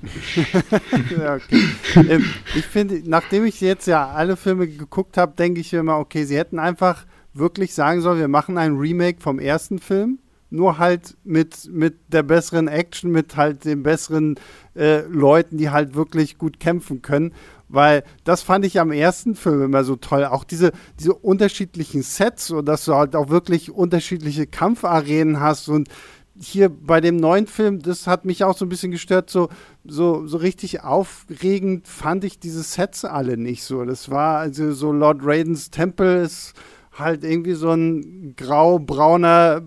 ja, 1.18 1.36
okay. 1.36 1.62
ähm, 1.96 2.26
ich 2.56 2.66
finde, 2.66 3.02
nachdem 3.06 3.46
ich 3.46 3.60
jetzt 3.60 3.88
ja 3.88 4.10
alle 4.10 4.38
Filme 4.38 4.68
geguckt 4.68 5.18
habe, 5.18 5.34
denke 5.36 5.62
ich 5.62 5.74
immer, 5.74 5.98
okay, 5.98 6.26
sie 6.26 6.38
hätten 6.38 6.60
einfach 6.60 7.08
wirklich 7.34 7.74
sagen 7.74 8.02
sollen, 8.02 8.20
wir 8.20 8.28
machen 8.28 8.60
ein 8.60 8.76
Remake 8.76 9.20
vom 9.20 9.40
ersten 9.40 9.80
Film 9.80 10.20
nur 10.50 10.78
halt 10.78 11.18
mit, 11.24 11.70
mit 11.72 11.96
der 12.08 12.24
besseren 12.24 12.68
Action, 12.68 13.12
mit 13.12 13.36
halt 13.36 13.66
den 13.66 13.84
besseren 13.84 14.36
äh, 14.76 15.02
Leuten, 15.02 15.58
die 15.58 15.70
halt 15.70 15.96
wirklich 15.96 16.38
gut 16.38 16.60
kämpfen 16.60 17.02
können. 17.02 17.34
Weil 17.68 18.04
das 18.24 18.44
fand 18.44 18.66
ich 18.66 18.80
am 18.80 18.92
ersten 18.92 19.36
Film 19.36 19.64
immer 19.64 19.84
so 19.84 19.96
toll. 19.96 20.26
Auch 20.26 20.44
diese, 20.44 20.72
diese 21.00 21.14
unterschiedlichen 21.14 22.04
Sets 22.04 22.52
und 22.52 22.66
dass 22.66 22.86
du 22.86 22.94
halt 22.94 23.16
auch 23.16 23.30
wirklich 23.30 23.72
unterschiedliche 23.72 24.46
Kampfarenen 24.46 25.40
hast 25.40 25.68
und 25.68 25.90
hier 26.38 26.70
bei 26.70 27.00
dem 27.00 27.16
neuen 27.16 27.48
Film, 27.48 27.82
das 27.82 28.08
hat 28.08 28.26
mich 28.26 28.44
auch 28.44 28.58
so 28.58 28.66
ein 28.66 28.70
bisschen 28.70 28.92
gestört, 28.92 29.30
so, 29.30 29.50
so, 29.86 30.28
so 30.28 30.38
richtig 30.38 30.84
aufregend 30.84 31.88
fand 31.88 32.24
ich 32.26 32.40
diese 32.40 32.62
Sets 32.62 33.06
alle 33.06 33.38
nicht 33.38 33.64
so. 33.64 33.86
Das 33.86 34.12
war 34.12 34.40
also 34.40 34.74
so 34.74 34.92
Lord 34.92 35.20
Raidens 35.22 35.72
Tempel 35.72 36.24
ist 36.24 36.54
halt 36.92 37.24
irgendwie 37.24 37.54
so 37.54 37.72
ein 37.72 38.36
grau-brauner 38.36 39.62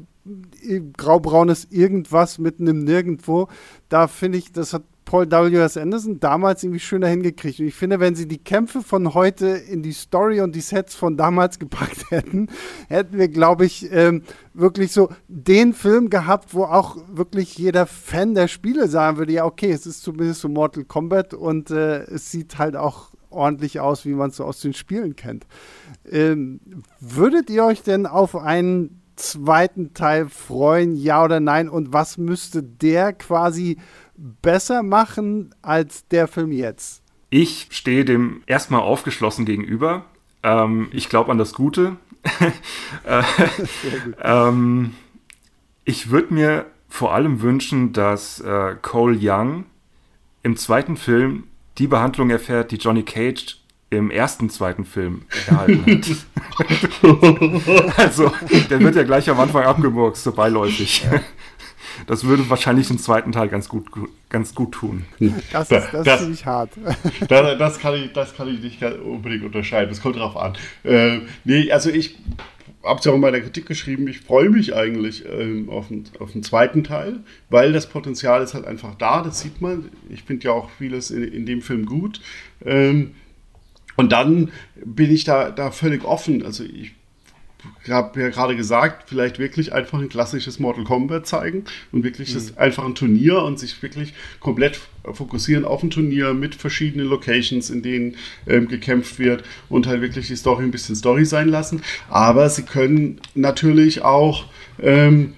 graubraunes 0.96 1.66
Irgendwas 1.70 2.38
mitten 2.38 2.66
im 2.66 2.84
Nirgendwo. 2.84 3.48
Da 3.88 4.08
finde 4.08 4.38
ich, 4.38 4.52
das 4.52 4.72
hat 4.72 4.82
Paul 5.08 5.30
W.S. 5.30 5.78
Anderson 5.78 6.20
damals 6.20 6.62
irgendwie 6.62 6.80
schöner 6.80 7.08
hingekriegt. 7.08 7.60
Und 7.60 7.66
ich 7.66 7.74
finde, 7.74 7.98
wenn 7.98 8.14
sie 8.14 8.28
die 8.28 8.36
Kämpfe 8.36 8.82
von 8.82 9.14
heute 9.14 9.46
in 9.46 9.82
die 9.82 9.92
Story 9.92 10.42
und 10.42 10.54
die 10.54 10.60
Sets 10.60 10.94
von 10.94 11.16
damals 11.16 11.58
gepackt 11.58 12.10
hätten, 12.10 12.48
hätten 12.88 13.16
wir, 13.16 13.28
glaube 13.28 13.64
ich, 13.64 13.90
ähm, 13.90 14.22
wirklich 14.52 14.92
so 14.92 15.08
den 15.26 15.72
Film 15.72 16.10
gehabt, 16.10 16.52
wo 16.52 16.64
auch 16.64 16.98
wirklich 17.10 17.56
jeder 17.56 17.86
Fan 17.86 18.34
der 18.34 18.48
Spiele 18.48 18.86
sagen 18.86 19.16
würde, 19.16 19.32
ja, 19.32 19.46
okay, 19.46 19.70
es 19.70 19.86
ist 19.86 20.02
zumindest 20.02 20.42
so 20.42 20.50
Mortal 20.50 20.84
Kombat 20.84 21.32
und 21.32 21.70
äh, 21.70 22.02
es 22.02 22.30
sieht 22.30 22.58
halt 22.58 22.76
auch 22.76 23.10
ordentlich 23.30 23.80
aus, 23.80 24.04
wie 24.04 24.12
man 24.12 24.28
es 24.28 24.36
so 24.36 24.44
aus 24.44 24.60
den 24.60 24.74
Spielen 24.74 25.16
kennt. 25.16 25.46
Ähm, 26.10 26.60
würdet 27.00 27.48
ihr 27.48 27.64
euch 27.64 27.82
denn 27.82 28.06
auf 28.06 28.36
einen 28.36 28.97
zweiten 29.18 29.94
Teil 29.94 30.28
freuen, 30.28 30.96
ja 30.96 31.22
oder 31.22 31.40
nein? 31.40 31.68
Und 31.68 31.92
was 31.92 32.18
müsste 32.18 32.62
der 32.62 33.12
quasi 33.12 33.78
besser 34.16 34.82
machen 34.82 35.54
als 35.62 36.06
der 36.08 36.28
Film 36.28 36.52
jetzt? 36.52 37.02
Ich 37.30 37.68
stehe 37.70 38.04
dem 38.04 38.42
erstmal 38.46 38.80
aufgeschlossen 38.80 39.44
gegenüber. 39.44 40.04
Ähm, 40.42 40.88
ich 40.92 41.08
glaube 41.08 41.30
an 41.30 41.38
das 41.38 41.52
Gute. 41.52 41.96
äh, 43.04 43.22
ähm, 44.22 44.94
ich 45.84 46.10
würde 46.10 46.34
mir 46.34 46.66
vor 46.88 47.14
allem 47.14 47.42
wünschen, 47.42 47.92
dass 47.92 48.40
äh, 48.40 48.76
Cole 48.80 49.18
Young 49.20 49.66
im 50.42 50.56
zweiten 50.56 50.96
Film 50.96 51.44
die 51.78 51.86
Behandlung 51.86 52.30
erfährt, 52.30 52.70
die 52.72 52.76
Johnny 52.76 53.02
Cage 53.02 53.60
im 53.90 54.10
ersten, 54.10 54.50
zweiten 54.50 54.84
Film 54.84 55.22
erhalten 55.46 55.84
hat. 55.86 56.16
also, 57.96 58.32
der 58.68 58.80
wird 58.80 58.96
ja 58.96 59.02
gleich 59.02 59.28
am 59.30 59.40
Anfang 59.40 59.64
abgemurkst, 59.64 60.24
so 60.24 60.32
beiläufig. 60.32 61.04
Ja. 61.10 61.20
Das 62.06 62.24
würde 62.24 62.48
wahrscheinlich 62.48 62.88
den 62.88 62.98
zweiten 62.98 63.32
Teil 63.32 63.48
ganz 63.48 63.68
gut, 63.68 63.86
ganz 64.28 64.54
gut 64.54 64.72
tun. 64.72 65.04
Das 65.52 65.70
ist, 65.70 65.72
das, 65.72 65.90
das 65.90 66.06
ist 66.06 66.18
ziemlich 66.20 66.46
hart. 66.46 66.70
Das, 67.28 67.58
das, 67.58 67.78
kann 67.78 67.94
ich, 67.94 68.12
das 68.12 68.36
kann 68.36 68.48
ich 68.48 68.60
nicht 68.60 68.82
unbedingt 68.82 69.44
unterscheiden. 69.44 69.88
Das 69.90 70.00
kommt 70.00 70.16
drauf 70.16 70.36
an. 70.36 70.56
Äh, 70.84 71.20
nee, 71.44 71.72
also 71.72 71.90
ich 71.90 72.16
habe 72.84 72.98
es 72.98 73.04
ja 73.04 73.12
auch 73.12 73.16
in 73.16 73.20
meiner 73.20 73.40
Kritik 73.40 73.66
geschrieben, 73.66 74.06
ich 74.08 74.20
freue 74.20 74.50
mich 74.50 74.74
eigentlich 74.74 75.24
ähm, 75.26 75.68
auf, 75.68 75.88
den, 75.88 76.04
auf 76.20 76.32
den 76.32 76.42
zweiten 76.42 76.84
Teil, 76.84 77.20
weil 77.50 77.72
das 77.72 77.88
Potenzial 77.88 78.42
ist 78.42 78.54
halt 78.54 78.66
einfach 78.66 78.94
da, 78.94 79.22
das 79.22 79.40
sieht 79.40 79.60
man. 79.60 79.90
Ich 80.08 80.22
finde 80.22 80.46
ja 80.46 80.52
auch 80.52 80.70
vieles 80.70 81.10
in, 81.10 81.24
in 81.24 81.46
dem 81.46 81.62
Film 81.62 81.86
gut. 81.86 82.20
Ähm, 82.64 83.14
und 83.98 84.12
dann 84.12 84.52
bin 84.84 85.10
ich 85.10 85.24
da, 85.24 85.50
da 85.50 85.72
völlig 85.72 86.04
offen. 86.04 86.44
Also 86.46 86.62
ich 86.62 86.92
habe 87.90 88.20
ja 88.20 88.28
gerade 88.28 88.54
gesagt, 88.54 89.08
vielleicht 89.08 89.40
wirklich 89.40 89.72
einfach 89.72 89.98
ein 89.98 90.08
klassisches 90.08 90.60
Mortal 90.60 90.84
Kombat 90.84 91.26
zeigen 91.26 91.64
und 91.90 92.04
wirklich 92.04 92.30
mhm. 92.30 92.34
das 92.34 92.56
einfach 92.56 92.84
ein 92.84 92.94
Turnier 92.94 93.42
und 93.42 93.58
sich 93.58 93.82
wirklich 93.82 94.14
komplett 94.38 94.78
fokussieren 95.02 95.64
auf 95.64 95.82
ein 95.82 95.90
Turnier 95.90 96.32
mit 96.32 96.54
verschiedenen 96.54 97.08
Locations, 97.08 97.70
in 97.70 97.82
denen 97.82 98.14
ähm, 98.46 98.68
gekämpft 98.68 99.18
wird 99.18 99.42
und 99.68 99.88
halt 99.88 100.00
wirklich 100.00 100.28
die 100.28 100.36
Story 100.36 100.62
ein 100.62 100.70
bisschen 100.70 100.94
Story 100.94 101.24
sein 101.24 101.48
lassen. 101.48 101.82
Aber 102.08 102.48
sie 102.50 102.62
können 102.62 103.20
natürlich 103.34 104.02
auch 104.02 104.46
ähm, 104.80 105.34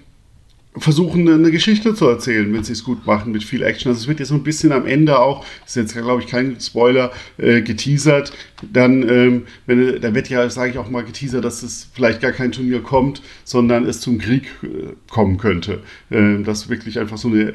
versuchen, 0.77 1.29
eine 1.29 1.51
Geschichte 1.51 1.95
zu 1.95 2.07
erzählen, 2.07 2.53
wenn 2.53 2.63
sie 2.63 2.73
es 2.73 2.85
gut 2.85 3.05
machen, 3.05 3.33
mit 3.33 3.43
viel 3.43 3.63
Action. 3.63 3.91
Also 3.91 4.03
es 4.03 4.09
wird 4.09 4.21
jetzt 4.21 4.29
so 4.29 4.37
ein 4.37 4.45
bisschen 4.45 4.71
am 4.71 4.87
Ende 4.87 5.19
auch, 5.19 5.45
das 5.63 5.77
ist 5.77 5.95
jetzt, 5.95 5.95
glaube 5.95 6.23
ich, 6.23 6.29
kein 6.29 6.61
Spoiler, 6.61 7.11
äh, 7.39 7.61
geteasert. 7.63 8.33
Dann, 8.73 9.09
ähm, 9.09 9.43
wenn, 9.67 10.01
da 10.01 10.15
wird 10.15 10.29
ja, 10.29 10.49
sage 10.49 10.71
ich 10.71 10.79
auch 10.79 10.89
mal, 10.89 11.03
geteasert, 11.03 11.45
dass 11.45 11.63
es 11.63 11.89
vielleicht 11.93 12.21
gar 12.21 12.33
kein 12.33 12.53
Turnier 12.53 12.83
kommt, 12.83 13.21
sondern 13.45 13.85
es 13.85 14.01
zum 14.01 14.19
Krieg 14.19 14.45
äh, 14.63 14.95
kommen 15.11 15.39
könnte. 15.39 15.81
Äh, 16.11 16.43
das 16.45 16.69
wirklich 16.69 17.01
einfach 17.01 17.19
so 17.19 17.29
eine 17.29 17.55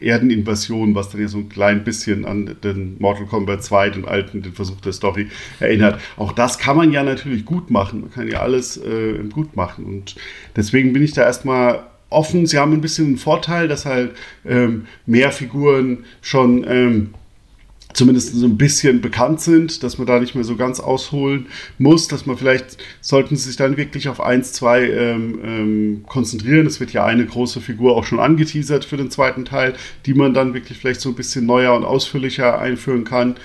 Erdeninvasion, 0.00 0.94
was 0.94 1.10
dann 1.10 1.20
ja 1.20 1.28
so 1.28 1.38
ein 1.38 1.48
klein 1.48 1.84
bisschen 1.84 2.24
an 2.24 2.56
den 2.62 2.96
Mortal 2.98 3.26
Kombat 3.26 3.62
2, 3.62 3.90
den 3.90 4.04
alten, 4.04 4.42
den 4.42 4.52
Versuch 4.52 4.80
der 4.80 4.92
Story 4.92 5.28
erinnert. 5.60 6.00
Auch 6.16 6.32
das 6.32 6.58
kann 6.58 6.76
man 6.76 6.92
ja 6.92 7.02
natürlich 7.02 7.44
gut 7.44 7.70
machen. 7.70 8.00
Man 8.02 8.10
kann 8.10 8.28
ja 8.28 8.40
alles 8.40 8.76
äh, 8.76 9.14
gut 9.32 9.56
machen. 9.56 9.84
Und 9.84 10.16
deswegen 10.54 10.92
bin 10.92 11.02
ich 11.02 11.12
da 11.12 11.22
erstmal 11.22 11.86
offen. 12.10 12.46
Sie 12.46 12.58
haben 12.58 12.72
ein 12.72 12.80
bisschen 12.80 13.06
einen 13.06 13.18
Vorteil, 13.18 13.68
dass 13.68 13.84
halt 13.84 14.12
ähm, 14.44 14.86
mehr 15.06 15.32
Figuren 15.32 16.04
schon 16.22 16.64
ähm, 16.68 17.10
zumindest 17.96 18.34
so 18.34 18.46
ein 18.46 18.58
bisschen 18.58 19.00
bekannt 19.00 19.40
sind, 19.40 19.82
dass 19.82 19.96
man 19.96 20.06
da 20.06 20.20
nicht 20.20 20.34
mehr 20.34 20.44
so 20.44 20.56
ganz 20.56 20.80
ausholen 20.80 21.46
muss, 21.78 22.08
dass 22.08 22.26
man 22.26 22.36
vielleicht, 22.36 22.76
sollten 23.00 23.36
sie 23.36 23.44
sich 23.44 23.56
dann 23.56 23.78
wirklich 23.78 24.08
auf 24.08 24.20
eins, 24.20 24.52
zwei 24.52 24.82
ähm, 24.82 25.40
ähm, 25.42 26.04
konzentrieren. 26.06 26.66
Es 26.66 26.78
wird 26.78 26.92
ja 26.92 27.06
eine 27.06 27.24
große 27.24 27.60
Figur 27.60 27.96
auch 27.96 28.04
schon 28.04 28.20
angeteasert 28.20 28.84
für 28.84 28.98
den 28.98 29.10
zweiten 29.10 29.46
Teil, 29.46 29.74
die 30.04 30.14
man 30.14 30.34
dann 30.34 30.52
wirklich 30.52 30.78
vielleicht 30.78 31.00
so 31.00 31.08
ein 31.08 31.14
bisschen 31.14 31.46
neuer 31.46 31.74
und 31.74 31.84
ausführlicher 31.84 32.58
einführen 32.58 33.04
kann. 33.04 33.36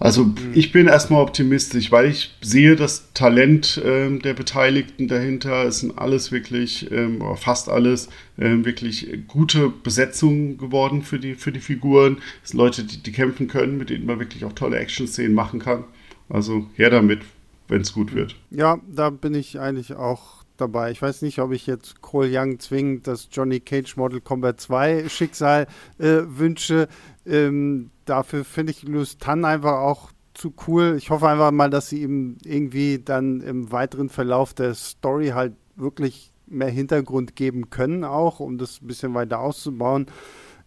Also 0.00 0.24
mhm. 0.24 0.52
ich 0.54 0.70
bin 0.72 0.86
erstmal 0.86 1.22
optimistisch, 1.22 1.90
weil 1.90 2.10
ich 2.10 2.36
sehe 2.40 2.76
das 2.76 3.12
Talent 3.14 3.80
ähm, 3.84 4.22
der 4.22 4.34
Beteiligten 4.34 5.08
dahinter. 5.08 5.64
Es 5.64 5.80
sind 5.80 5.98
alles 5.98 6.30
wirklich, 6.30 6.90
ähm, 6.92 7.22
fast 7.36 7.68
alles, 7.68 8.08
ähm, 8.38 8.64
wirklich 8.64 9.08
gute 9.26 9.70
Besetzungen 9.70 10.56
geworden 10.56 11.02
für 11.02 11.18
die, 11.18 11.34
für 11.34 11.50
die 11.50 11.60
Figuren. 11.60 12.18
Es 12.44 12.50
sind 12.50 12.58
Leute, 12.58 12.84
die, 12.84 13.02
die 13.02 13.12
kämpfen 13.12 13.48
können, 13.48 13.76
mit 13.76 13.90
denen 13.90 14.06
man 14.06 14.20
wirklich 14.20 14.44
auch 14.44 14.52
tolle 14.52 14.78
Action-Szenen 14.78 15.34
machen 15.34 15.58
kann. 15.58 15.84
Also 16.28 16.66
her 16.74 16.90
damit, 16.90 17.20
wenn 17.66 17.80
es 17.80 17.92
gut 17.92 18.14
wird. 18.14 18.36
Ja, 18.50 18.78
da 18.86 19.10
bin 19.10 19.34
ich 19.34 19.58
eigentlich 19.58 19.94
auch 19.94 20.38
dabei. 20.58 20.90
Ich 20.90 21.00
weiß 21.00 21.22
nicht, 21.22 21.38
ob 21.38 21.52
ich 21.52 21.66
jetzt 21.66 22.02
Cole 22.02 22.28
Young 22.30 22.58
zwingend 22.58 23.06
das 23.06 23.28
Johnny 23.30 23.60
Cage 23.60 23.96
Model 23.96 24.20
Combat 24.20 24.60
2 24.60 25.08
Schicksal 25.08 25.66
äh, 25.98 26.18
wünsche. 26.26 26.88
Ähm, 27.28 27.90
dafür 28.06 28.44
finde 28.44 28.72
ich 28.72 28.82
Lustan 28.84 29.44
einfach 29.44 29.78
auch 29.80 30.10
zu 30.34 30.54
cool. 30.66 30.94
Ich 30.96 31.10
hoffe 31.10 31.28
einfach 31.28 31.50
mal, 31.50 31.68
dass 31.68 31.88
sie 31.88 32.02
ihm 32.02 32.38
irgendwie 32.44 32.98
dann 32.98 33.40
im 33.40 33.70
weiteren 33.70 34.08
Verlauf 34.08 34.54
der 34.54 34.74
Story 34.74 35.28
halt 35.28 35.54
wirklich 35.76 36.32
mehr 36.46 36.70
Hintergrund 36.70 37.36
geben 37.36 37.70
können, 37.70 38.04
auch 38.04 38.40
um 38.40 38.56
das 38.56 38.80
ein 38.80 38.86
bisschen 38.86 39.14
weiter 39.14 39.40
auszubauen. 39.40 40.06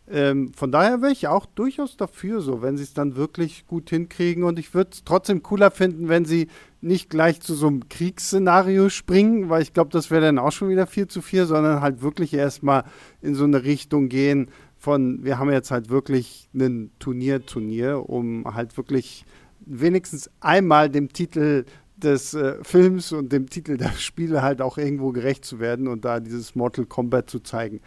Ähm, 0.09 0.51
von 0.53 0.72
daher 0.72 1.01
wäre 1.01 1.12
ich 1.14 1.28
auch 1.28 1.45
durchaus 1.45 1.95
dafür, 1.95 2.41
so, 2.41 2.62
wenn 2.62 2.76
sie 2.76 2.84
es 2.84 2.93
dann 2.93 3.16
wirklich 3.16 3.66
gut 3.66 3.89
hinkriegen. 3.89 4.43
Und 4.43 4.59
ich 4.59 4.74
würde 4.74 4.91
es 4.93 5.03
trotzdem 5.03 5.41
cooler 5.41 5.72
finden, 5.72 6.09
wenn 6.09 6.26
sie 6.26 6.47
nicht 6.82 7.09
gleich 7.09 7.39
zu 7.39 7.55
so 7.55 7.68
einem 7.68 7.88
Kriegsszenario 7.88 8.89
springen, 8.89 9.49
weil 9.49 9.62
ich 9.62 9.74
glaube, 9.74 9.91
das 9.91 10.12
wäre 10.12 10.26
dann 10.26 10.39
auch 10.39 10.51
schon 10.51 10.70
wieder 10.70 10.86
viel 10.86 11.07
zu 11.07 11.22
viel, 11.22 11.45
sondern 11.45 11.82
halt 11.82 12.01
wirklich 12.01 12.34
erstmal 12.34 12.84
in 13.22 13.36
so 13.36 13.45
eine 13.45 13.64
Richtung 13.64 14.09
gehen 14.09 14.49
von, 14.82 15.23
wir 15.23 15.38
haben 15.38 15.51
jetzt 15.51 15.69
halt 15.69 15.89
wirklich 15.89 16.49
ein 16.55 16.91
Turnier-Turnier, 16.97 18.09
um 18.09 18.45
halt 18.55 18.75
wirklich 18.77 19.25
wenigstens 19.63 20.29
einmal 20.39 20.89
dem 20.89 21.13
Titel 21.13 21.65
des 21.97 22.34
äh, 22.34 22.55
Films 22.63 23.11
und 23.11 23.32
dem 23.32 23.47
Titel 23.47 23.77
der 23.77 23.91
Spiele 23.91 24.41
halt 24.41 24.59
auch 24.59 24.79
irgendwo 24.79 25.11
gerecht 25.11 25.45
zu 25.45 25.59
werden 25.59 25.88
und 25.88 26.03
da 26.03 26.19
dieses 26.19 26.55
Mortal 26.55 26.86
Kombat 26.86 27.29
zu 27.29 27.39
zeigen. 27.41 27.79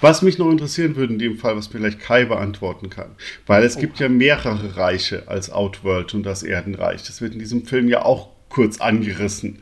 Was 0.00 0.22
mich 0.22 0.38
noch 0.38 0.50
interessieren 0.50 0.96
würde 0.96 1.12
in 1.12 1.20
dem 1.20 1.36
Fall, 1.36 1.56
was 1.56 1.68
vielleicht 1.68 2.00
Kai 2.00 2.24
beantworten 2.24 2.90
kann, 2.90 3.12
weil 3.46 3.62
es 3.62 3.76
oh. 3.76 3.80
gibt 3.80 4.00
ja 4.00 4.08
mehrere 4.08 4.76
Reiche 4.76 5.28
als 5.28 5.50
Outworld 5.50 6.14
und 6.14 6.24
das 6.24 6.42
Erdenreich. 6.42 7.04
Das 7.04 7.20
wird 7.20 7.34
in 7.34 7.38
diesem 7.38 7.64
Film 7.64 7.86
ja 7.86 8.04
auch 8.04 8.30
kurz 8.48 8.80
angerissen. 8.80 9.60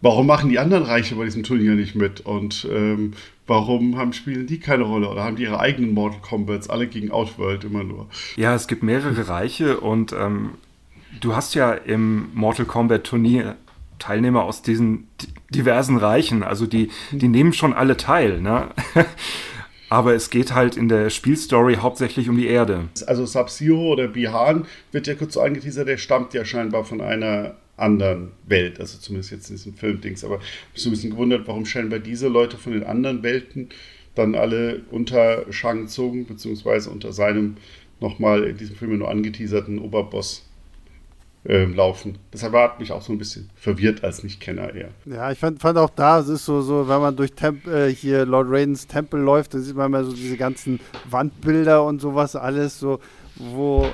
Warum 0.00 0.26
machen 0.26 0.50
die 0.50 0.58
anderen 0.58 0.84
Reiche 0.84 1.14
bei 1.16 1.24
diesem 1.24 1.42
Turnier 1.42 1.74
nicht 1.74 1.94
mit? 1.94 2.20
Und 2.20 2.66
ähm, 2.70 3.12
warum 3.46 3.96
haben, 3.96 4.12
spielen 4.12 4.46
die 4.46 4.60
keine 4.60 4.84
Rolle? 4.84 5.08
Oder 5.08 5.24
haben 5.24 5.36
die 5.36 5.44
ihre 5.44 5.60
eigenen 5.60 5.94
Mortal 5.94 6.20
Kombats, 6.20 6.68
alle 6.68 6.86
gegen 6.86 7.10
Outworld 7.10 7.64
immer 7.64 7.84
nur? 7.84 8.08
Ja, 8.36 8.54
es 8.54 8.66
gibt 8.66 8.82
mehrere 8.82 9.28
Reiche 9.28 9.80
und 9.80 10.12
ähm, 10.12 10.50
du 11.20 11.34
hast 11.34 11.54
ja 11.54 11.72
im 11.72 12.28
Mortal 12.34 12.66
Kombat 12.66 13.04
Turnier 13.04 13.56
Teilnehmer 13.98 14.44
aus 14.44 14.62
diesen 14.62 15.08
diversen 15.50 15.96
Reichen, 15.96 16.42
also 16.42 16.66
die, 16.66 16.90
die 17.12 17.28
nehmen 17.28 17.52
schon 17.52 17.72
alle 17.72 17.96
teil, 17.96 18.40
ne? 18.40 18.68
Aber 19.88 20.14
es 20.14 20.30
geht 20.30 20.52
halt 20.52 20.76
in 20.76 20.88
der 20.88 21.10
Spielstory 21.10 21.76
hauptsächlich 21.76 22.28
um 22.28 22.36
die 22.36 22.48
Erde. 22.48 22.88
Also 23.06 23.24
Sub-Zero 23.24 23.92
oder 23.92 24.08
Bihan 24.08 24.66
wird 24.90 25.06
ja 25.06 25.14
kurz 25.14 25.34
so 25.34 25.40
angeteasert, 25.40 25.86
der 25.86 25.96
stammt 25.96 26.34
ja 26.34 26.44
scheinbar 26.44 26.84
von 26.84 27.00
einer 27.00 27.54
anderen 27.76 28.32
Welt, 28.46 28.80
also 28.80 28.98
zumindest 28.98 29.32
jetzt 29.32 29.50
in 29.50 29.56
diesem 29.56 29.74
Film-Dings. 29.74 30.24
Aber 30.24 30.36
ich 30.36 30.74
bin 30.74 30.82
so 30.82 30.88
ein 30.88 30.92
bisschen 30.92 31.10
gewundert, 31.10 31.46
warum 31.46 31.66
scheinbar 31.66 31.98
diese 31.98 32.28
Leute 32.28 32.56
von 32.56 32.72
den 32.72 32.84
anderen 32.84 33.22
Welten 33.22 33.68
dann 34.14 34.34
alle 34.34 34.82
unter 34.90 35.44
Shang 35.52 35.88
Tsung, 35.88 36.26
beziehungsweise 36.26 36.90
unter 36.90 37.12
seinem 37.12 37.56
nochmal 38.00 38.44
in 38.44 38.56
diesem 38.56 38.76
Film 38.76 38.98
nur 38.98 39.10
angeteaserten 39.10 39.78
Oberboss 39.78 40.46
ähm, 41.48 41.74
laufen. 41.74 42.18
Deshalb 42.32 42.54
hat 42.54 42.80
mich 42.80 42.92
auch 42.92 43.02
so 43.02 43.12
ein 43.12 43.18
bisschen 43.18 43.50
verwirrt 43.54 44.02
als 44.04 44.22
Nicht-Kenner 44.22 44.74
eher. 44.74 44.88
Ja, 45.04 45.30
ich 45.30 45.38
fand, 45.38 45.60
fand 45.60 45.78
auch 45.78 45.90
da, 45.90 46.18
es 46.18 46.28
ist 46.28 46.44
so, 46.44 46.60
so 46.62 46.88
wenn 46.88 47.00
man 47.00 47.16
durch 47.16 47.32
Temp 47.32 47.66
äh, 47.66 47.92
hier 47.94 48.26
Lord 48.26 48.48
Raidens 48.50 48.86
Tempel 48.86 49.20
läuft, 49.20 49.54
da 49.54 49.58
sieht 49.58 49.76
man 49.76 49.90
mal 49.90 50.04
so 50.04 50.12
diese 50.12 50.36
ganzen 50.36 50.80
Wandbilder 51.08 51.84
und 51.84 52.00
sowas 52.00 52.36
alles, 52.36 52.78
so, 52.78 53.00
wo 53.36 53.86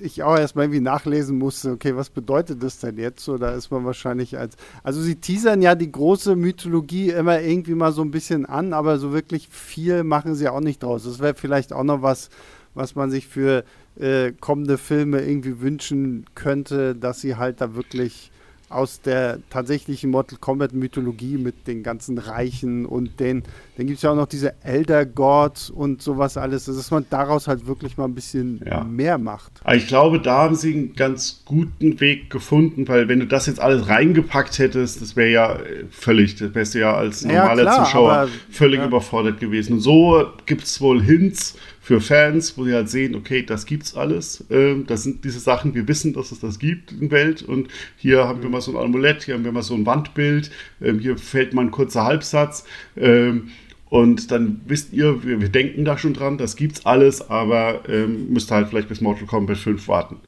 ich 0.00 0.22
auch 0.22 0.36
erstmal 0.36 0.66
irgendwie 0.66 0.80
nachlesen 0.80 1.38
musste, 1.38 1.72
okay, 1.72 1.96
was 1.96 2.10
bedeutet 2.10 2.62
das 2.62 2.78
denn 2.78 2.96
jetzt? 2.98 3.24
So, 3.24 3.38
da 3.38 3.50
ist 3.50 3.70
man 3.70 3.84
wahrscheinlich 3.84 4.38
als. 4.38 4.56
Also 4.82 5.00
sie 5.00 5.16
teasern 5.16 5.62
ja 5.62 5.74
die 5.74 5.90
große 5.90 6.36
Mythologie 6.36 7.10
immer 7.10 7.40
irgendwie 7.40 7.74
mal 7.74 7.92
so 7.92 8.02
ein 8.02 8.10
bisschen 8.10 8.46
an, 8.46 8.72
aber 8.72 8.98
so 8.98 9.12
wirklich 9.12 9.48
viel 9.48 10.04
machen 10.04 10.34
sie 10.34 10.48
auch 10.48 10.60
nicht 10.60 10.82
draus. 10.82 11.04
Das 11.04 11.20
wäre 11.20 11.34
vielleicht 11.34 11.72
auch 11.72 11.84
noch 11.84 12.02
was, 12.02 12.30
was 12.74 12.94
man 12.94 13.10
sich 13.10 13.26
für 13.26 13.64
äh, 13.98 14.32
kommende 14.32 14.78
Filme 14.78 15.20
irgendwie 15.22 15.60
wünschen 15.60 16.24
könnte, 16.34 16.94
dass 16.94 17.20
sie 17.20 17.36
halt 17.36 17.60
da 17.60 17.74
wirklich 17.74 18.30
aus 18.68 19.00
der 19.00 19.38
tatsächlichen 19.50 20.10
Mortal 20.10 20.38
Kombat 20.38 20.74
Mythologie 20.74 21.38
mit 21.38 21.66
den 21.66 21.82
ganzen 21.82 22.18
Reichen 22.18 22.84
und 22.84 23.18
den, 23.20 23.42
dann 23.76 23.86
gibt 23.86 23.96
es 23.96 24.02
ja 24.02 24.10
auch 24.10 24.16
noch 24.16 24.26
diese 24.26 24.54
Elder 24.62 25.06
Gods 25.06 25.70
und 25.70 26.02
sowas 26.02 26.36
alles, 26.36 26.66
dass 26.66 26.90
man 26.90 27.06
daraus 27.08 27.48
halt 27.48 27.66
wirklich 27.66 27.96
mal 27.96 28.04
ein 28.04 28.14
bisschen 28.14 28.60
ja. 28.66 28.84
mehr 28.84 29.18
macht. 29.18 29.52
Ich 29.72 29.86
glaube, 29.86 30.20
da 30.20 30.38
haben 30.38 30.54
sie 30.54 30.74
einen 30.74 30.94
ganz 30.94 31.42
guten 31.44 32.00
Weg 32.00 32.30
gefunden, 32.30 32.86
weil 32.88 33.08
wenn 33.08 33.20
du 33.20 33.26
das 33.26 33.46
jetzt 33.46 33.60
alles 33.60 33.88
reingepackt 33.88 34.58
hättest, 34.58 35.00
das 35.00 35.16
wäre 35.16 35.30
ja 35.30 35.58
völlig, 35.90 36.36
das 36.36 36.54
wärst 36.54 36.74
du 36.74 36.80
ja 36.80 36.94
als 36.94 37.24
normaler 37.24 37.64
ja, 37.64 37.70
klar, 37.70 37.84
Zuschauer 37.84 38.12
aber, 38.12 38.30
völlig 38.50 38.80
ja. 38.80 38.86
überfordert 38.86 39.40
gewesen. 39.40 39.74
Und 39.74 39.80
so 39.80 40.26
gibt 40.46 40.64
es 40.64 40.80
wohl 40.80 41.02
Hints 41.02 41.56
für 41.88 42.02
Fans, 42.02 42.58
wo 42.58 42.64
sie 42.66 42.74
halt 42.74 42.90
sehen, 42.90 43.14
okay, 43.14 43.42
das 43.42 43.64
gibt's 43.64 43.96
alles. 43.96 44.44
Ähm, 44.50 44.84
das 44.86 45.04
sind 45.04 45.24
diese 45.24 45.38
Sachen, 45.40 45.74
wir 45.74 45.88
wissen, 45.88 46.12
dass 46.12 46.32
es 46.32 46.40
das 46.40 46.58
gibt 46.58 46.92
in 46.92 47.08
der 47.08 47.12
Welt. 47.12 47.40
Und 47.40 47.68
hier 47.96 48.28
haben 48.28 48.42
wir 48.42 48.50
mal 48.50 48.60
so 48.60 48.72
ein 48.72 48.84
Amulett, 48.84 49.22
hier 49.22 49.32
haben 49.32 49.44
wir 49.44 49.52
mal 49.52 49.62
so 49.62 49.72
ein 49.72 49.86
Wandbild, 49.86 50.50
ähm, 50.82 50.98
hier 50.98 51.16
fällt 51.16 51.54
mal 51.54 51.62
ein 51.62 51.70
kurzer 51.70 52.04
Halbsatz. 52.04 52.64
Ähm, 52.94 53.48
und 53.90 54.30
dann 54.30 54.60
wisst 54.66 54.92
ihr, 54.92 55.24
wir, 55.24 55.40
wir, 55.40 55.48
denken 55.48 55.84
da 55.84 55.96
schon 55.96 56.14
dran, 56.14 56.38
das 56.38 56.56
gibt's 56.56 56.84
alles, 56.84 57.30
aber 57.30 57.88
ähm, 57.88 58.30
müsst 58.30 58.50
halt 58.50 58.68
vielleicht 58.68 58.88
bis 58.88 59.00
Mortal 59.00 59.26
Kombat 59.26 59.56
5 59.56 59.88
warten. 59.88 60.20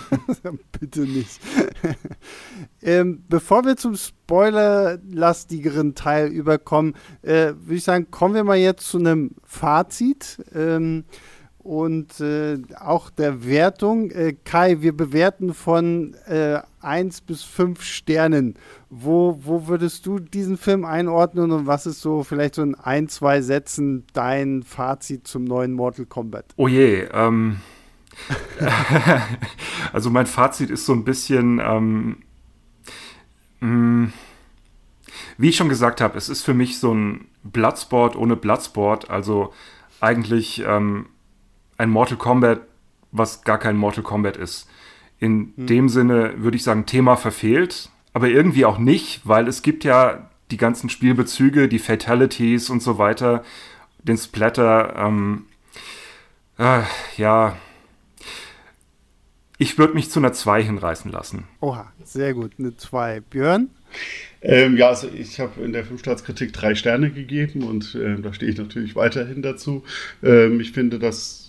Bitte 0.80 1.00
nicht. 1.00 1.40
Ähm, 2.84 3.22
bevor 3.28 3.64
wir 3.64 3.76
zum 3.76 3.94
spoilerlastigeren 3.94 5.94
Teil 5.94 6.32
überkommen, 6.32 6.96
äh, 7.22 7.52
würde 7.54 7.76
ich 7.76 7.84
sagen, 7.84 8.10
kommen 8.10 8.34
wir 8.34 8.42
mal 8.42 8.56
jetzt 8.56 8.88
zu 8.88 8.98
einem 8.98 9.36
Fazit. 9.44 10.42
Ähm, 10.52 11.04
und 11.62 12.20
äh, 12.20 12.58
auch 12.78 13.10
der 13.10 13.46
Wertung. 13.46 14.10
Äh, 14.10 14.34
Kai, 14.44 14.80
wir 14.80 14.96
bewerten 14.96 15.54
von 15.54 16.14
äh, 16.26 16.60
1 16.80 17.20
bis 17.22 17.44
5 17.44 17.82
Sternen. 17.82 18.56
Wo, 18.90 19.38
wo 19.42 19.68
würdest 19.68 20.06
du 20.06 20.18
diesen 20.18 20.56
Film 20.56 20.84
einordnen 20.84 21.50
und 21.50 21.66
was 21.66 21.86
ist 21.86 22.00
so 22.00 22.24
vielleicht 22.24 22.56
so 22.56 22.62
in 22.62 22.74
ein, 22.74 23.08
zwei 23.08 23.40
Sätzen 23.40 24.04
dein 24.12 24.62
Fazit 24.62 25.26
zum 25.26 25.44
neuen 25.44 25.72
Mortal 25.72 26.06
Kombat? 26.06 26.46
Oh 26.56 26.68
je, 26.68 27.08
ähm, 27.12 27.60
also 29.92 30.10
mein 30.10 30.26
Fazit 30.26 30.70
ist 30.70 30.84
so 30.84 30.92
ein 30.92 31.04
bisschen, 31.04 31.60
ähm, 31.60 32.16
mh, 33.60 33.68
mm, 33.68 34.12
wie 35.38 35.48
ich 35.48 35.56
schon 35.56 35.68
gesagt 35.68 36.00
habe, 36.00 36.18
es 36.18 36.28
ist 36.28 36.42
für 36.42 36.54
mich 36.54 36.78
so 36.78 36.92
ein 36.92 37.28
Bloodsport 37.42 38.16
ohne 38.16 38.36
Bloodsport, 38.36 39.10
also 39.10 39.52
eigentlich 40.00 40.62
ähm, 40.66 41.06
ein 41.82 41.90
Mortal 41.90 42.16
Kombat, 42.16 42.60
was 43.10 43.42
gar 43.42 43.58
kein 43.58 43.76
Mortal 43.76 44.04
Kombat 44.04 44.36
ist. 44.36 44.68
In 45.18 45.52
hm. 45.56 45.66
dem 45.66 45.88
Sinne 45.88 46.34
würde 46.36 46.56
ich 46.56 46.62
sagen, 46.62 46.86
Thema 46.86 47.16
verfehlt, 47.16 47.90
aber 48.12 48.28
irgendwie 48.28 48.64
auch 48.64 48.78
nicht, 48.78 49.22
weil 49.24 49.48
es 49.48 49.62
gibt 49.62 49.84
ja 49.84 50.30
die 50.50 50.56
ganzen 50.56 50.88
Spielbezüge, 50.90 51.68
die 51.68 51.78
Fatalities 51.78 52.70
und 52.70 52.82
so 52.82 52.98
weiter, 52.98 53.42
den 54.02 54.16
Splatter, 54.16 54.94
ähm, 54.96 55.46
äh, 56.58 56.82
ja, 57.16 57.56
ich 59.58 59.78
würde 59.78 59.94
mich 59.94 60.10
zu 60.10 60.18
einer 60.20 60.32
2 60.32 60.62
hinreißen 60.62 61.10
lassen. 61.10 61.44
Oha, 61.60 61.92
sehr 62.04 62.34
gut, 62.34 62.52
eine 62.58 62.76
2. 62.76 63.20
Björn? 63.20 63.70
Ähm, 64.40 64.76
ja, 64.76 64.88
also 64.88 65.08
ich 65.08 65.38
habe 65.38 65.62
in 65.62 65.72
der 65.72 65.84
Filmstaatskritik 65.84 66.52
drei 66.52 66.74
Sterne 66.74 67.10
gegeben 67.10 67.62
und 67.62 67.94
äh, 67.94 68.20
da 68.20 68.32
stehe 68.32 68.50
ich 68.50 68.58
natürlich 68.58 68.96
weiterhin 68.96 69.42
dazu. 69.42 69.84
Ähm, 70.22 70.60
ich 70.60 70.72
finde, 70.72 70.98
dass 70.98 71.41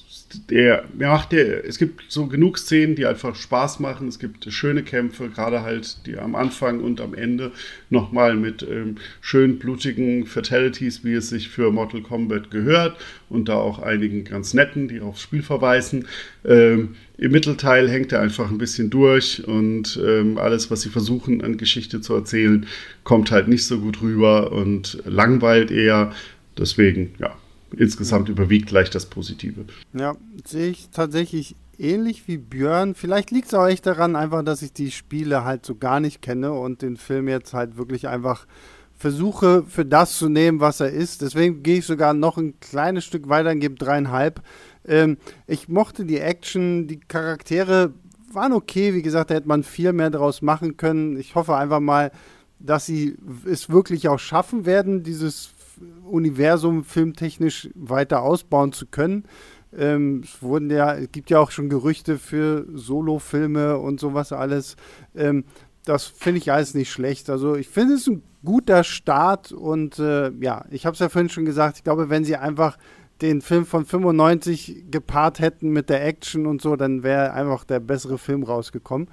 der 0.49 0.85
macht 0.97 1.31
der, 1.31 1.65
es 1.65 1.77
gibt 1.77 2.03
so 2.09 2.27
genug 2.27 2.57
Szenen, 2.57 2.95
die 2.95 3.05
einfach 3.05 3.35
Spaß 3.35 3.79
machen. 3.79 4.07
Es 4.07 4.19
gibt 4.19 4.51
schöne 4.51 4.83
Kämpfe, 4.83 5.29
gerade 5.29 5.61
halt 5.61 6.05
die 6.05 6.17
am 6.17 6.35
Anfang 6.35 6.81
und 6.81 7.01
am 7.01 7.13
Ende 7.13 7.51
nochmal 7.89 8.35
mit 8.35 8.63
ähm, 8.63 8.95
schön 9.21 9.59
blutigen 9.59 10.25
Fatalities, 10.25 11.03
wie 11.03 11.13
es 11.13 11.29
sich 11.29 11.49
für 11.49 11.71
Mortal 11.71 12.01
Kombat 12.01 12.51
gehört 12.51 12.97
und 13.29 13.49
da 13.49 13.55
auch 13.55 13.79
einigen 13.79 14.23
ganz 14.23 14.53
netten, 14.53 14.87
die 14.87 15.01
aufs 15.01 15.21
Spiel 15.21 15.41
verweisen. 15.41 16.07
Ähm, 16.45 16.95
Im 17.17 17.31
Mittelteil 17.31 17.89
hängt 17.89 18.11
er 18.11 18.21
einfach 18.21 18.49
ein 18.49 18.57
bisschen 18.57 18.89
durch 18.89 19.47
und 19.47 19.99
ähm, 20.05 20.37
alles, 20.37 20.69
was 20.71 20.81
sie 20.81 20.89
versuchen 20.89 21.43
an 21.43 21.57
Geschichte 21.57 22.01
zu 22.01 22.13
erzählen, 22.13 22.65
kommt 23.03 23.31
halt 23.31 23.47
nicht 23.47 23.65
so 23.65 23.79
gut 23.79 24.01
rüber 24.01 24.51
und 24.51 25.01
langweilt 25.05 25.71
eher. 25.71 26.11
Deswegen, 26.57 27.15
ja, 27.19 27.35
insgesamt 27.77 28.29
überwiegt 28.29 28.67
gleich 28.67 28.89
das 28.89 29.05
Positive. 29.05 29.65
Ja, 29.93 30.15
sehe 30.45 30.69
ich 30.69 30.89
tatsächlich 30.89 31.55
ähnlich 31.77 32.27
wie 32.27 32.37
Björn. 32.37 32.95
Vielleicht 32.95 33.31
liegt 33.31 33.47
es 33.47 33.53
auch 33.53 33.67
echt 33.67 33.85
daran, 33.85 34.15
einfach, 34.15 34.43
dass 34.43 34.61
ich 34.61 34.73
die 34.73 34.91
Spiele 34.91 35.43
halt 35.43 35.65
so 35.65 35.75
gar 35.75 35.99
nicht 35.99 36.21
kenne 36.21 36.53
und 36.53 36.81
den 36.81 36.97
Film 36.97 37.27
jetzt 37.27 37.53
halt 37.53 37.77
wirklich 37.77 38.07
einfach 38.07 38.45
versuche, 38.95 39.63
für 39.67 39.85
das 39.85 40.17
zu 40.17 40.29
nehmen, 40.29 40.59
was 40.59 40.79
er 40.79 40.89
ist. 40.89 41.21
Deswegen 41.21 41.63
gehe 41.63 41.79
ich 41.79 41.85
sogar 41.85 42.13
noch 42.13 42.37
ein 42.37 42.59
kleines 42.59 43.03
Stück 43.03 43.27
weiter 43.27 43.51
und 43.51 43.59
gebe 43.59 43.75
dreieinhalb. 43.75 44.41
Ähm, 44.85 45.17
ich 45.47 45.67
mochte 45.67 46.05
die 46.05 46.19
Action, 46.19 46.87
die 46.87 46.99
Charaktere 46.99 47.93
waren 48.31 48.53
okay. 48.53 48.93
Wie 48.93 49.01
gesagt, 49.01 49.29
da 49.29 49.35
hätte 49.35 49.47
man 49.47 49.63
viel 49.63 49.93
mehr 49.93 50.09
draus 50.09 50.41
machen 50.41 50.77
können. 50.77 51.17
Ich 51.17 51.35
hoffe 51.35 51.55
einfach 51.55 51.79
mal, 51.79 52.11
dass 52.59 52.85
sie 52.85 53.17
es 53.45 53.69
wirklich 53.69 54.07
auch 54.07 54.19
schaffen 54.19 54.65
werden, 54.65 55.03
dieses 55.03 55.49
Universum 56.03 56.83
filmtechnisch 56.83 57.69
weiter 57.75 58.21
ausbauen 58.21 58.71
zu 58.71 58.85
können. 58.87 59.25
Ähm, 59.75 60.21
es 60.23 60.41
wurden 60.41 60.69
ja, 60.69 60.95
es 60.95 61.11
gibt 61.11 61.29
ja 61.29 61.39
auch 61.39 61.51
schon 61.51 61.69
Gerüchte 61.69 62.17
für 62.17 62.65
Solo-Filme 62.73 63.77
und 63.77 63.99
sowas 63.99 64.31
alles. 64.31 64.75
Ähm, 65.15 65.45
das 65.85 66.05
finde 66.05 66.39
ich 66.39 66.51
alles 66.51 66.73
nicht 66.73 66.91
schlecht. 66.91 67.29
Also 67.29 67.55
ich 67.55 67.67
finde 67.67 67.95
es 67.95 68.07
ein 68.07 68.23
guter 68.43 68.83
Start 68.83 69.51
und 69.51 69.99
äh, 69.99 70.31
ja, 70.39 70.65
ich 70.69 70.85
habe 70.85 70.93
es 70.93 70.99
ja 70.99 71.09
vorhin 71.09 71.29
schon 71.29 71.45
gesagt, 71.45 71.77
ich 71.77 71.83
glaube, 71.83 72.09
wenn 72.09 72.23
sie 72.23 72.35
einfach 72.35 72.77
den 73.21 73.41
Film 73.41 73.65
von 73.65 73.85
95 73.85 74.85
gepaart 74.91 75.39
hätten 75.39 75.69
mit 75.69 75.89
der 75.89 76.05
Action 76.05 76.45
und 76.45 76.61
so, 76.61 76.75
dann 76.75 77.03
wäre 77.03 77.33
einfach 77.33 77.63
der 77.63 77.79
bessere 77.79 78.17
Film 78.17 78.43
rausgekommen. 78.43 79.07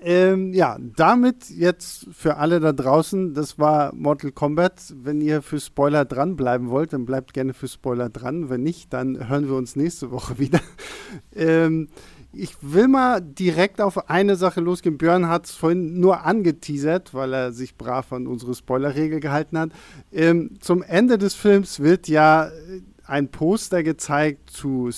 Ähm, 0.00 0.52
ja, 0.52 0.78
damit 0.96 1.48
jetzt 1.50 2.06
für 2.12 2.36
alle 2.36 2.60
da 2.60 2.72
draußen, 2.72 3.34
das 3.34 3.58
war 3.58 3.94
Mortal 3.94 4.32
Kombat. 4.32 4.94
Wenn 4.96 5.20
ihr 5.20 5.42
für 5.42 5.60
Spoiler 5.60 6.04
dranbleiben 6.04 6.68
wollt, 6.70 6.92
dann 6.92 7.06
bleibt 7.06 7.34
gerne 7.34 7.54
für 7.54 7.68
Spoiler 7.68 8.10
dran. 8.10 8.50
Wenn 8.50 8.62
nicht, 8.62 8.92
dann 8.92 9.28
hören 9.28 9.48
wir 9.48 9.54
uns 9.54 9.76
nächste 9.76 10.10
Woche 10.10 10.38
wieder. 10.38 10.60
ähm, 11.34 11.88
ich 12.36 12.56
will 12.60 12.88
mal 12.88 13.20
direkt 13.20 13.80
auf 13.80 14.10
eine 14.10 14.36
Sache 14.36 14.60
losgehen. 14.60 14.98
Björn 14.98 15.28
hat 15.28 15.46
es 15.46 15.52
vorhin 15.52 16.00
nur 16.00 16.24
angeteasert, 16.24 17.14
weil 17.14 17.32
er 17.32 17.52
sich 17.52 17.76
brav 17.76 18.12
an 18.12 18.26
unsere 18.26 18.54
Spoilerregel 18.54 19.20
gehalten 19.20 19.56
hat. 19.58 19.70
Ähm, 20.12 20.56
zum 20.60 20.82
Ende 20.82 21.16
des 21.16 21.34
Films 21.34 21.80
wird 21.80 22.08
ja 22.08 22.50
ein 23.06 23.30
Poster 23.30 23.82
gezeigt 23.82 24.50
zu 24.50 24.90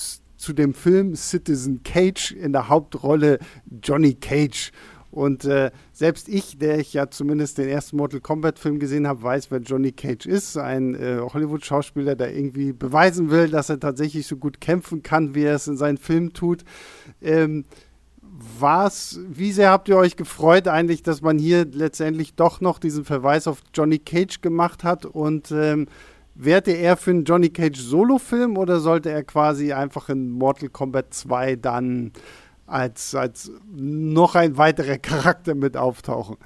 zu 0.47 0.53
dem 0.53 0.75
Film 0.75 1.17
Citizen 1.17 1.83
Cage 1.83 2.31
in 2.31 2.53
der 2.53 2.69
Hauptrolle 2.69 3.41
Johnny 3.83 4.15
Cage. 4.15 4.71
Und 5.11 5.45
äh, 5.45 5.73
selbst 5.93 6.29
ich, 6.29 6.57
der 6.57 6.79
ich 6.79 6.93
ja 6.93 7.11
zumindest 7.11 7.59
den 7.59 7.69
ersten 7.69 7.97
Mortal 7.97 8.21
Kombat-Film 8.21 8.79
gesehen 8.79 9.09
habe, 9.09 9.25
weiß, 9.25 9.51
wer 9.51 9.59
Johnny 9.59 9.91
Cage 9.91 10.27
ist. 10.27 10.57
Ein 10.57 10.95
äh, 10.95 11.19
Hollywood-Schauspieler, 11.19 12.15
der 12.15 12.33
irgendwie 12.33 12.73
beweisen 12.73 13.31
will, 13.31 13.49
dass 13.49 13.71
er 13.71 13.81
tatsächlich 13.81 14.29
so 14.29 14.37
gut 14.37 14.61
kämpfen 14.61 15.03
kann, 15.03 15.35
wie 15.35 15.43
er 15.43 15.57
es 15.57 15.67
in 15.67 15.77
seinen 15.77 15.99
Filmen 15.99 16.33
tut. 16.33 16.63
Ähm, 17.21 17.65
was, 18.61 19.19
wie 19.29 19.51
sehr 19.51 19.71
habt 19.71 19.89
ihr 19.89 19.97
euch 19.97 20.15
gefreut 20.15 20.69
eigentlich, 20.69 21.03
dass 21.03 21.23
man 21.23 21.41
hier 21.41 21.65
letztendlich 21.65 22.35
doch 22.35 22.61
noch 22.61 22.79
diesen 22.79 23.05
Verweis 23.05 23.49
auf 23.49 23.63
Johnny 23.75 23.99
Cage 23.99 24.43
gemacht 24.43 24.85
hat 24.85 25.07
und 25.07 25.51
ähm, 25.51 25.89
Wäre 26.39 26.71
er 26.71 26.99
für 26.99 27.13
einen 27.13 27.25
Johnny 27.25 27.49
Cage 27.49 27.81
Solo-Film 27.81 28.59
oder 28.59 28.81
sollte 28.81 29.11
er 29.11 29.25
quasi 29.25 29.73
einfach 29.73 30.11
in 30.11 30.31
Mortal 30.31 30.69
Kombat 30.69 31.15
2 31.15 31.57
dann 31.57 32.13
als, 32.67 33.15
als 33.15 33.51
noch 33.75 34.35
ein 34.35 34.59
weiterer 34.59 34.99
Charakter 34.99 35.55
mit 35.55 35.79
auftauchen? 35.79 36.37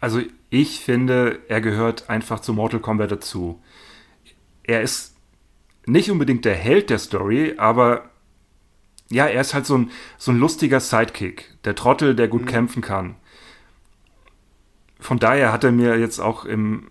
Also 0.00 0.20
ich 0.50 0.80
finde, 0.80 1.38
er 1.48 1.62
gehört 1.62 2.10
einfach 2.10 2.40
zu 2.40 2.52
Mortal 2.52 2.80
Kombat 2.80 3.10
dazu. 3.10 3.58
Er 4.64 4.82
ist 4.82 5.16
nicht 5.86 6.10
unbedingt 6.10 6.44
der 6.44 6.54
Held 6.54 6.90
der 6.90 6.98
Story, 6.98 7.54
aber 7.56 8.10
ja, 9.08 9.26
er 9.26 9.40
ist 9.40 9.54
halt 9.54 9.64
so 9.64 9.78
ein, 9.78 9.90
so 10.18 10.30
ein 10.30 10.38
lustiger 10.38 10.80
Sidekick, 10.80 11.56
der 11.64 11.74
Trottel, 11.74 12.14
der 12.14 12.28
gut 12.28 12.42
mhm. 12.42 12.46
kämpfen 12.46 12.82
kann. 12.82 13.16
Von 15.00 15.18
daher 15.18 15.52
hat 15.52 15.64
er 15.64 15.72
mir 15.72 15.98
jetzt 15.98 16.20
auch 16.20 16.44
im 16.44 16.90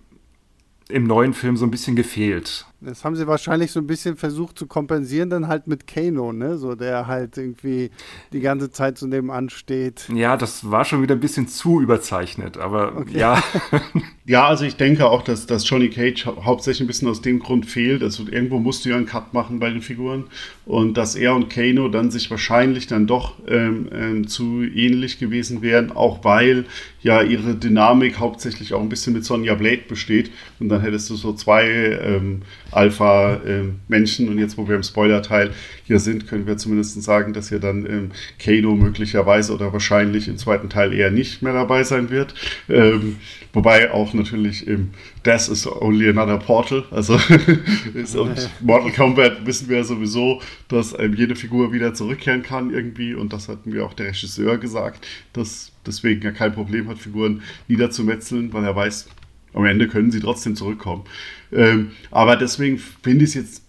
im 0.92 1.06
neuen 1.06 1.34
Film 1.34 1.58
so 1.58 1.66
ein 1.66 1.72
bisschen 1.72 1.96
gefehlt. 1.96 2.66
Das 2.84 3.06
haben 3.06 3.16
sie 3.16 3.28
wahrscheinlich 3.28 3.72
so 3.72 3.80
ein 3.80 3.86
bisschen 3.86 4.18
versucht 4.18 4.58
zu 4.58 4.66
kompensieren, 4.66 5.30
dann 5.30 5.48
halt 5.48 5.68
mit 5.68 5.86
Kano, 5.86 6.34
ne? 6.34 6.58
So 6.58 6.74
der 6.74 7.06
halt 7.06 7.38
irgendwie 7.38 7.92
die 8.34 8.40
ganze 8.40 8.72
Zeit 8.72 8.98
so 8.98 9.06
nebenan 9.06 9.52
steht. 9.52 10.10
Ja, 10.12 10.36
das 10.36 10.72
war 10.72 10.84
schon 10.84 11.04
wieder 11.04 11.14
ein 11.14 11.20
bisschen 11.20 11.48
zu 11.48 11.80
überzeichnet, 11.80 12.58
aber 12.58 12.98
okay. 12.98 13.20
ja. 13.20 13.44
ja, 14.26 14.48
also 14.48 14.66
ich 14.66 14.78
denke 14.78 15.08
auch, 15.08 15.22
dass, 15.22 15.46
dass 15.46 15.70
Johnny 15.70 15.90
Cage 15.90 16.26
hau 16.26 16.44
hauptsächlich 16.44 16.82
ein 16.82 16.88
bisschen 16.88 17.08
aus 17.08 17.22
dem 17.22 17.38
Grund 17.38 17.68
fehlt. 17.68 18.02
Also 18.02 18.24
irgendwo 18.28 18.58
musste 18.58 18.90
ja 18.90 18.98
einen 18.98 19.06
Cut 19.06 19.34
machen 19.34 19.60
bei 19.60 19.70
den 19.70 19.82
Figuren. 19.82 20.26
Und 20.66 20.98
dass 20.98 21.16
er 21.16 21.36
und 21.36 21.50
Kano 21.50 21.88
dann 21.88 22.10
sich 22.10 22.32
wahrscheinlich 22.32 22.88
dann 22.88 23.06
doch 23.06 23.36
ähm, 23.48 23.90
ähm, 23.94 24.28
zu 24.28 24.64
ähnlich 24.64 25.20
gewesen 25.20 25.62
wären, 25.62 25.92
auch 25.92 26.24
weil 26.24 26.66
ja 27.02 27.22
ihre 27.22 27.56
Dynamik 27.56 28.20
hauptsächlich 28.20 28.74
auch 28.74 28.82
ein 28.82 28.90
bisschen 28.90 29.14
mit 29.14 29.24
Sonja 29.24 29.54
Blade 29.54 29.84
besteht. 29.88 30.32
Und 30.60 30.70
dann 30.70 30.82
hättest 30.82 31.10
du 31.10 31.16
so 31.16 31.34
zwei 31.34 31.68
ähm, 31.68 32.42
Alpha-Menschen. 32.72 34.30
und 34.30 34.38
jetzt, 34.38 34.57
wo 34.57 34.67
wir 34.67 34.76
im 34.76 34.84
Spoiler-Teil 34.84 35.51
hier 35.84 35.99
sind, 35.99 36.28
können 36.28 36.47
wir 36.47 36.57
zumindest 36.57 37.01
sagen, 37.01 37.34
dass 37.34 37.49
hier 37.49 37.59
dann 37.59 37.86
ähm, 37.86 38.11
Kano 38.39 38.76
möglicherweise 38.76 39.53
oder 39.53 39.74
wahrscheinlich 39.74 40.28
im 40.28 40.38
zweiten 40.38 40.69
Teil 40.69 40.93
eher 40.93 41.11
nicht 41.11 41.41
mehr 41.41 41.53
dabei 41.53 41.84
sein 41.84 42.09
wird. 42.09 42.34
Ähm, 42.69 43.17
wobei 43.53 43.91
auch 43.91 44.13
natürlich 44.13 44.67
im 44.67 44.91
Death 45.26 45.49
is 45.49 45.67
only 45.67 46.09
another 46.09 46.38
portal. 46.38 46.84
Also 46.91 47.19
ist, 47.93 48.15
und 48.15 48.49
Mortal 48.61 48.91
Kombat 48.91 49.45
wissen 49.45 49.69
wir 49.69 49.78
ja 49.78 49.84
sowieso, 49.84 50.41
dass 50.67 50.97
ähm, 50.97 51.13
jede 51.13 51.36
Figur 51.36 51.72
wieder 51.74 51.93
zurückkehren 51.93 52.43
kann 52.43 52.72
irgendwie. 52.72 53.13
Und 53.13 53.34
das 53.34 53.49
hat 53.49 53.65
mir 53.65 53.86
auch 53.86 53.93
der 53.93 54.07
Regisseur 54.07 54.57
gesagt, 54.57 55.05
dass 55.34 55.72
deswegen 55.86 56.22
er 56.24 56.32
kein 56.32 56.53
Problem 56.53 56.88
hat, 56.88 56.99
Figuren 56.99 57.41
niederzumetzeln, 57.67 58.53
weil 58.53 58.63
er 58.63 58.76
weiß, 58.76 59.09
am 59.53 59.65
Ende 59.65 59.88
können 59.88 60.11
sie 60.11 60.19
trotzdem 60.19 60.55
zurückkommen. 60.55 61.03
Ähm, 61.52 61.91
aber 62.12 62.36
deswegen 62.36 62.78
finde 62.78 63.26
ich 63.26 63.32
es 63.32 63.36
jetzt 63.36 63.62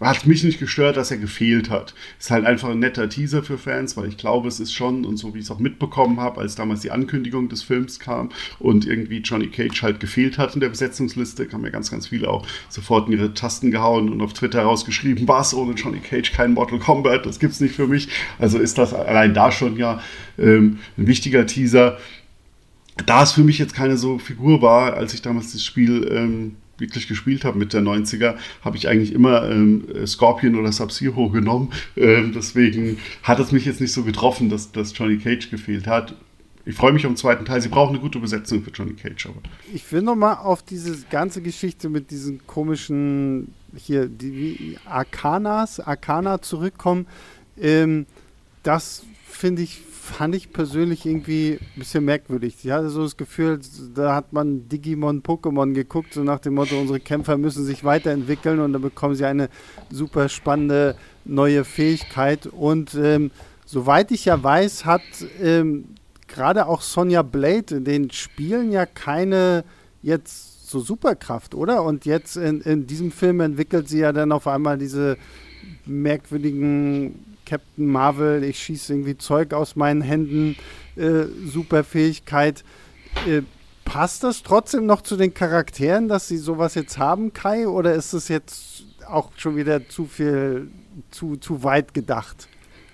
hat 0.00 0.26
mich 0.26 0.44
nicht 0.44 0.60
gestört, 0.60 0.96
dass 0.96 1.10
er 1.10 1.18
gefehlt 1.18 1.70
hat. 1.70 1.94
Ist 2.18 2.30
halt 2.30 2.46
einfach 2.46 2.68
ein 2.70 2.78
netter 2.78 3.08
Teaser 3.08 3.42
für 3.42 3.58
Fans, 3.58 3.96
weil 3.96 4.08
ich 4.08 4.16
glaube, 4.16 4.48
es 4.48 4.60
ist 4.60 4.72
schon, 4.72 5.04
und 5.04 5.16
so 5.16 5.34
wie 5.34 5.38
ich 5.38 5.44
es 5.44 5.50
auch 5.50 5.58
mitbekommen 5.58 6.20
habe, 6.20 6.40
als 6.40 6.54
damals 6.54 6.80
die 6.80 6.90
Ankündigung 6.90 7.48
des 7.48 7.62
Films 7.62 7.98
kam 7.98 8.30
und 8.58 8.86
irgendwie 8.86 9.18
Johnny 9.18 9.48
Cage 9.48 9.82
halt 9.82 10.00
gefehlt 10.00 10.38
hat 10.38 10.54
in 10.54 10.60
der 10.60 10.68
Besetzungsliste, 10.68 11.48
haben 11.52 11.64
ja 11.64 11.70
ganz, 11.70 11.90
ganz 11.90 12.08
viele 12.08 12.28
auch 12.28 12.46
sofort 12.68 13.08
in 13.08 13.14
ihre 13.14 13.34
Tasten 13.34 13.70
gehauen 13.70 14.08
und 14.10 14.20
auf 14.20 14.32
Twitter 14.32 14.62
rausgeschrieben, 14.62 15.26
was 15.26 15.54
ohne 15.54 15.72
Johnny 15.72 15.98
Cage 15.98 16.32
kein 16.32 16.54
Mortal 16.54 16.78
Kombat, 16.78 17.26
das 17.26 17.38
gibt's 17.38 17.60
nicht 17.60 17.74
für 17.74 17.86
mich. 17.86 18.08
Also 18.38 18.58
ist 18.58 18.78
das 18.78 18.94
allein 18.94 19.34
da 19.34 19.50
schon 19.50 19.76
ja 19.76 20.00
ähm, 20.38 20.78
ein 20.96 21.06
wichtiger 21.06 21.46
Teaser. 21.46 21.98
Da 23.06 23.22
es 23.22 23.32
für 23.32 23.44
mich 23.44 23.58
jetzt 23.58 23.74
keine 23.74 23.96
so 23.96 24.18
Figur 24.18 24.60
war, 24.60 24.94
als 24.94 25.14
ich 25.14 25.22
damals 25.22 25.52
das 25.52 25.64
Spiel 25.64 26.08
ähm, 26.12 26.56
wirklich 26.78 27.08
gespielt 27.08 27.44
habe 27.44 27.58
mit 27.58 27.72
der 27.72 27.82
90er, 27.82 28.36
habe 28.62 28.76
ich 28.76 28.88
eigentlich 28.88 29.12
immer 29.12 29.48
ähm, 29.48 29.84
Scorpion 30.06 30.54
oder 30.54 30.72
Sub-Zero 30.72 31.30
genommen. 31.30 31.72
Ähm, 31.96 32.32
deswegen 32.34 32.98
hat 33.22 33.40
es 33.40 33.52
mich 33.52 33.64
jetzt 33.64 33.80
nicht 33.80 33.92
so 33.92 34.04
getroffen, 34.04 34.48
dass, 34.48 34.72
dass 34.72 34.96
Johnny 34.96 35.18
Cage 35.18 35.50
gefehlt 35.50 35.86
hat. 35.86 36.14
Ich 36.64 36.74
freue 36.74 36.92
mich 36.92 37.06
am 37.06 37.16
zweiten 37.16 37.46
Teil. 37.46 37.62
Sie 37.62 37.70
brauchen 37.70 37.94
eine 37.94 38.00
gute 38.00 38.18
Besetzung 38.18 38.62
für 38.62 38.70
Johnny 38.70 38.92
Cage. 38.92 39.26
Aber. 39.26 39.40
Ich 39.72 39.90
will 39.90 40.02
noch 40.02 40.16
mal 40.16 40.34
auf 40.34 40.62
diese 40.62 41.06
ganze 41.10 41.40
Geschichte 41.40 41.88
mit 41.88 42.10
diesen 42.10 42.46
komischen 42.46 43.54
hier 43.74 44.06
die 44.06 44.76
Arkanas, 44.84 45.80
Arcana 45.80 46.42
zurückkommen. 46.42 47.06
Ähm, 47.58 48.06
das 48.62 49.04
finde 49.26 49.62
ich 49.62 49.80
fand 50.08 50.34
ich 50.34 50.52
persönlich 50.52 51.06
irgendwie 51.06 51.58
ein 51.60 51.78
bisschen 51.78 52.04
merkwürdig. 52.04 52.56
Ich 52.62 52.70
hatte 52.70 52.90
so 52.90 53.02
das 53.02 53.16
Gefühl, 53.16 53.60
da 53.94 54.14
hat 54.14 54.32
man 54.32 54.68
Digimon 54.68 55.22
Pokémon 55.22 55.72
geguckt, 55.72 56.14
so 56.14 56.22
nach 56.22 56.40
dem 56.40 56.54
Motto, 56.54 56.78
unsere 56.78 57.00
Kämpfer 57.00 57.38
müssen 57.38 57.64
sich 57.64 57.84
weiterentwickeln 57.84 58.60
und 58.60 58.72
dann 58.72 58.82
bekommen 58.82 59.14
sie 59.14 59.24
eine 59.24 59.48
super 59.90 60.28
spannende 60.28 60.96
neue 61.24 61.64
Fähigkeit. 61.64 62.46
Und 62.46 62.94
ähm, 62.94 63.30
soweit 63.64 64.10
ich 64.10 64.24
ja 64.24 64.42
weiß, 64.42 64.84
hat 64.84 65.02
ähm, 65.42 65.84
gerade 66.26 66.66
auch 66.66 66.82
Sonja 66.82 67.22
Blade 67.22 67.76
in 67.76 67.84
den 67.84 68.10
Spielen 68.10 68.72
ja 68.72 68.86
keine 68.86 69.64
jetzt 70.02 70.68
so 70.68 70.80
Superkraft, 70.80 71.54
oder? 71.54 71.82
Und 71.82 72.04
jetzt 72.04 72.36
in, 72.36 72.60
in 72.60 72.86
diesem 72.86 73.10
Film 73.10 73.40
entwickelt 73.40 73.88
sie 73.88 74.00
ja 74.00 74.12
dann 74.12 74.32
auf 74.32 74.46
einmal 74.46 74.78
diese 74.78 75.16
merkwürdigen 75.86 77.27
Captain 77.48 77.86
Marvel, 77.86 78.44
ich 78.44 78.58
schieße 78.58 78.92
irgendwie 78.92 79.16
Zeug 79.16 79.54
aus 79.54 79.74
meinen 79.74 80.02
Händen, 80.02 80.56
äh, 80.96 81.24
super 81.46 81.82
Fähigkeit. 81.82 82.62
Äh, 83.26 83.42
passt 83.86 84.22
das 84.22 84.42
trotzdem 84.42 84.84
noch 84.84 85.00
zu 85.00 85.16
den 85.16 85.32
Charakteren, 85.32 86.08
dass 86.08 86.28
sie 86.28 86.36
sowas 86.36 86.74
jetzt 86.74 86.98
haben, 86.98 87.32
Kai? 87.32 87.66
Oder 87.66 87.94
ist 87.94 88.12
es 88.12 88.28
jetzt 88.28 88.84
auch 89.08 89.30
schon 89.36 89.56
wieder 89.56 89.88
zu 89.88 90.04
viel, 90.04 90.68
zu, 91.10 91.36
zu 91.36 91.64
weit 91.64 91.94
gedacht? 91.94 92.48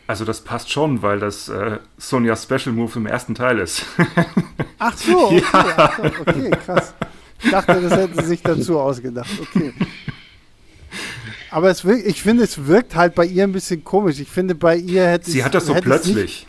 Also 0.06 0.24
das 0.24 0.42
passt 0.42 0.70
schon, 0.70 1.02
weil 1.02 1.18
das 1.18 1.48
äh, 1.48 1.78
Sonja 1.98 2.36
Special 2.36 2.72
Move 2.72 2.92
im 2.96 3.06
ersten 3.06 3.34
Teil 3.34 3.58
ist. 3.58 3.84
Ach 4.78 4.96
so, 4.96 5.26
okay, 5.26 5.42
ja. 5.52 5.74
ach 5.76 5.98
so, 5.98 6.04
okay 6.20 6.50
krass. 6.64 6.94
Ich 7.42 7.50
dachte, 7.50 7.80
das 7.80 7.92
hätten 7.92 8.20
sie 8.20 8.26
sich 8.26 8.42
dazu 8.42 8.78
ausgedacht. 8.78 9.30
Okay. 9.40 9.74
Aber 11.54 11.70
es 11.70 11.84
wirkt, 11.84 12.04
ich 12.04 12.20
finde, 12.20 12.42
es 12.42 12.66
wirkt 12.66 12.96
halt 12.96 13.14
bei 13.14 13.24
ihr 13.24 13.44
ein 13.44 13.52
bisschen 13.52 13.84
komisch. 13.84 14.18
Ich 14.18 14.28
finde, 14.28 14.56
bei 14.56 14.74
ihr 14.74 15.06
hätte 15.06 15.30
Sie 15.30 15.44
hat 15.44 15.54
das 15.54 15.66
so 15.66 15.74
plötzlich. 15.74 16.48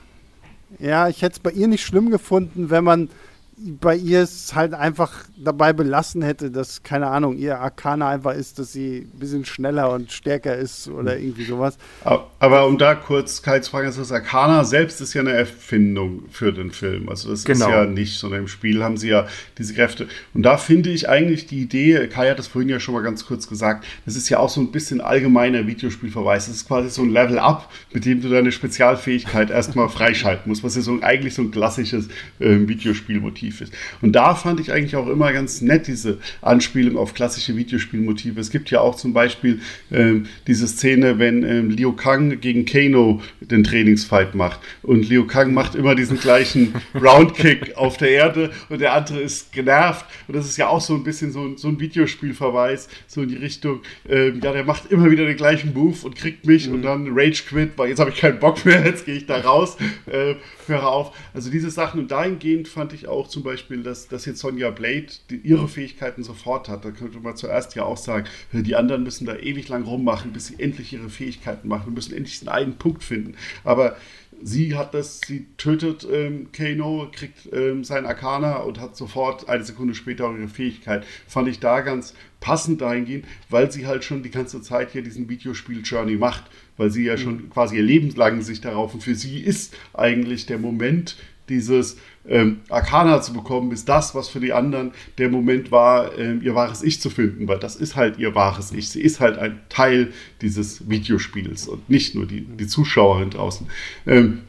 Nicht, 0.80 0.80
ja, 0.80 1.08
ich 1.08 1.22
hätte 1.22 1.34
es 1.34 1.40
bei 1.40 1.52
ihr 1.52 1.68
nicht 1.68 1.86
schlimm 1.86 2.10
gefunden, 2.10 2.72
wenn 2.72 2.84
man 2.84 3.10
bei 3.58 3.96
ihr 3.96 4.22
es 4.22 4.54
halt 4.54 4.74
einfach 4.74 5.24
dabei 5.38 5.72
belassen 5.72 6.22
hätte, 6.22 6.52
dass, 6.52 6.84
keine 6.84 7.08
Ahnung, 7.08 7.38
ihr 7.38 7.60
Arcana 7.60 8.10
einfach 8.10 8.34
ist, 8.34 8.60
dass 8.60 8.74
sie 8.74 9.08
ein 9.14 9.20
bisschen 9.20 9.46
schneller 9.46 9.92
und 9.94 10.12
stärker 10.12 10.58
ist 10.58 10.90
oder 10.90 11.18
irgendwie 11.18 11.46
sowas. 11.46 11.78
Aber 12.04 12.68
um 12.68 12.78
da 12.78 12.96
kurz 12.96 13.42
Kai 13.42 13.60
zu 13.60 13.72
fragen, 13.72 13.86
das 13.86 14.12
Arcana 14.12 14.66
selbst 14.66 15.00
ist 15.00 15.14
ja 15.14 15.22
eine 15.22 15.32
Erfindung 15.32 16.24
für 16.30 16.52
den 16.52 16.72
Film. 16.72 17.08
Also 17.08 17.30
das 17.30 17.46
genau. 17.46 17.68
ist 17.68 17.72
ja 17.72 17.86
nicht, 17.86 18.20
sondern 18.20 18.42
im 18.42 18.48
Spiel 18.50 18.84
haben 18.84 18.98
sie 18.98 19.10
ja 19.10 19.26
diese 19.58 19.74
Kräfte. 19.74 20.08
Und 20.34 20.44
da 20.44 20.58
finde 20.58 20.90
ich 20.90 21.08
eigentlich 21.08 21.48
die 21.48 21.62
Idee, 21.62 22.08
Kai 22.08 22.30
hat 22.30 22.40
das 22.40 22.48
vorhin 22.48 22.68
ja 22.68 22.82
schon 22.82 22.94
mal 22.94 23.04
ganz 23.04 23.26
kurz 23.26 23.48
gesagt, 23.48 23.86
das 24.06 24.18
ist 24.18 24.28
ja 24.28 24.40
auch 24.40 24.50
so 24.50 24.60
ein 24.60 24.72
bisschen 24.72 25.00
allgemeiner 25.00 25.66
Videospielverweis. 25.66 26.48
Das 26.48 26.56
ist 26.58 26.68
quasi 26.68 26.90
so 26.90 27.04
ein 27.04 27.10
Level-Up, 27.10 27.72
mit 27.94 28.04
dem 28.04 28.22
du 28.22 28.28
deine 28.28 28.52
Spezialfähigkeit 28.52 29.50
erstmal 29.50 29.88
freischalten 29.88 30.50
musst, 30.50 30.64
was 30.64 30.76
ja 30.76 30.82
so 30.82 31.00
eigentlich 31.02 31.34
so 31.34 31.42
ein 31.42 31.52
klassisches 31.52 32.10
äh, 32.40 32.68
Videospielmotiv 32.68 33.45
Videospielmotiv 33.46 33.62
ist. 33.62 33.74
Und 34.02 34.14
da 34.14 34.36
fand 34.36 34.60
ich 34.60 34.72
eigentlich 34.72 34.96
auch 34.96 35.08
immer 35.08 35.32
ganz 35.34 35.62
nett 35.62 35.88
diese 35.88 36.18
Anspielung 36.42 36.98
auf 36.98 37.14
klassische 37.14 37.56
Videospielmotive. 37.56 38.40
Es 38.40 38.50
gibt 38.50 38.72
ja 38.72 38.82
auch 38.82 38.96
zum 38.96 39.14
Beispiel 39.14 39.62
ähm, 39.92 40.26
diese 40.48 40.68
Szene, 40.68 41.20
wenn 41.20 41.44
ähm, 41.44 41.70
Liu 41.70 41.94
Kang 41.94 42.40
gegen 42.40 42.66
Kano 42.66 43.22
den 43.40 43.64
Trainingsfight 43.64 44.36
macht. 44.36 44.60
Und 44.82 45.08
Liu 45.10 45.26
Kang 45.26 45.54
macht 45.54 45.76
immer 45.76 45.96
diesen 45.96 46.20
gleichen 46.20 46.74
Roundkick 46.96 47.76
auf 47.76 47.98
der 47.98 48.10
Erde 48.10 48.52
und 48.70 48.82
der 48.82 48.94
andere 48.94 49.20
ist 49.20 49.52
genervt. 49.52 50.06
Und 50.28 50.36
das 50.36 50.46
ist 50.46 50.58
ja 50.58 50.68
auch 50.68 50.82
so 50.82 50.96
ein 50.96 51.04
bisschen 51.04 51.32
so, 51.32 51.56
so 51.58 51.68
ein 51.68 51.80
Videospielverweis, 51.80 52.88
so 53.08 53.22
in 53.22 53.30
die 53.30 53.36
Richtung, 53.36 53.82
ähm, 54.10 54.40
ja, 54.44 54.52
der 54.52 54.64
macht 54.64 54.92
immer 54.92 55.10
wieder 55.12 55.26
den 55.26 55.38
gleichen 55.38 55.74
Move 55.74 55.98
und 56.04 56.16
kriegt 56.16 56.46
mich 56.46 56.68
mhm. 56.68 56.76
und 56.76 56.82
dann 56.82 57.08
Rage 57.12 57.44
Quit, 57.48 57.72
weil 57.78 57.90
jetzt 57.90 58.00
habe 58.00 58.10
ich 58.10 58.18
keinen 58.18 58.40
Bock 58.40 58.66
mehr, 58.66 58.86
jetzt 58.86 59.06
gehe 59.06 59.16
ich 59.16 59.26
da 59.26 59.38
raus, 59.38 59.78
äh, 60.08 60.36
höre 60.68 60.88
auf. 60.88 61.16
Also 61.34 61.50
diese 61.50 61.70
Sachen 61.70 62.00
und 62.00 62.12
dahingehend 62.12 62.68
fand 62.68 62.94
ich 62.94 63.08
auch 63.08 63.28
zum 63.36 63.44
Beispiel, 63.44 63.84
dass, 63.84 64.08
dass 64.08 64.24
jetzt 64.26 64.40
Sonja 64.40 64.72
Blade 64.72 65.08
die, 65.30 65.36
ihre 65.36 65.68
Fähigkeiten 65.68 66.24
sofort 66.24 66.70
hat. 66.70 66.86
Da 66.86 66.92
könnte 66.92 67.20
man 67.20 67.36
zuerst 67.36 67.76
ja 67.76 67.84
auch 67.84 67.98
sagen, 67.98 68.28
die 68.54 68.78
anderen 68.78 69.04
müssen 69.04 69.26
da 69.26 69.36
ewig 69.36 69.68
lang 69.68 69.84
rummachen, 69.84 70.32
bis 70.32 70.48
sie 70.48 70.56
endlich 70.58 70.94
ihre 70.94 71.10
Fähigkeiten 71.10 71.68
machen 71.68 71.90
und 71.90 71.96
müssen 71.96 72.16
endlich 72.16 72.40
den 72.40 72.48
einen 72.48 72.78
Punkt 72.78 73.04
finden. 73.04 73.36
Aber 73.66 73.98
sie 74.42 74.76
hat 74.76 74.94
das, 74.94 75.20
sie 75.20 75.48
tötet 75.58 76.08
ähm, 76.10 76.48
Kano, 76.54 77.10
kriegt 77.12 77.52
ähm, 77.52 77.84
sein 77.84 78.06
Arcana 78.06 78.60
und 78.60 78.80
hat 78.80 78.96
sofort 78.96 79.50
eine 79.50 79.66
Sekunde 79.66 79.96
später 79.96 80.34
ihre 80.34 80.48
Fähigkeit. 80.48 81.06
Fand 81.28 81.50
ich 81.50 81.60
da 81.60 81.82
ganz 81.82 82.14
passend 82.40 82.80
dahingehend, 82.80 83.26
weil 83.50 83.70
sie 83.70 83.86
halt 83.86 84.06
schon 84.06 84.24
die 84.24 84.32
ganze 84.32 84.62
Zeit 84.62 84.92
hier 84.94 85.02
diesen 85.02 85.28
Videospiel-Journey 85.28 86.16
macht, 86.16 86.46
weil 86.78 86.90
sie 86.90 87.04
ja 87.04 87.16
mhm. 87.16 87.20
schon 87.20 87.50
quasi 87.50 87.76
ihr 87.76 87.84
Leben 87.84 88.16
lang 88.16 88.42
sich 88.42 88.62
darauf 88.62 88.94
und 88.94 89.04
für 89.04 89.16
sie 89.16 89.42
ist 89.42 89.76
eigentlich 89.94 90.46
der 90.46 90.58
Moment 90.58 91.18
dieses 91.50 91.98
ähm, 92.28 92.62
Arcana 92.70 93.22
zu 93.22 93.34
bekommen, 93.34 93.72
ist 93.72 93.88
das, 93.88 94.16
was 94.16 94.30
für 94.30 94.40
die 94.40 94.54
anderen 94.54 94.92
der 95.18 95.30
Moment 95.30 95.72
war, 95.72 96.18
ähm, 96.18 96.42
ihr 96.42 96.56
wahres 96.56 96.82
Ich 96.84 97.02
zu 97.02 97.10
finden, 97.10 97.48
weil 97.48 97.60
das 97.60 97.76
ist 97.76 97.96
halt 97.96 98.18
ihr 98.18 98.36
wahres 98.36 98.72
Ich. 98.72 98.90
Sie 98.90 99.02
ist 99.02 99.20
halt 99.20 99.38
ein 99.38 99.60
Teil 99.70 100.12
dieses 100.42 100.90
Videospiels 100.90 101.68
und 101.68 101.90
nicht 101.90 102.16
nur 102.16 102.26
die, 102.26 102.42
die 102.42 102.68
Zuschauerin 102.68 103.30
draußen. 103.30 103.68
Ähm, 104.08 104.42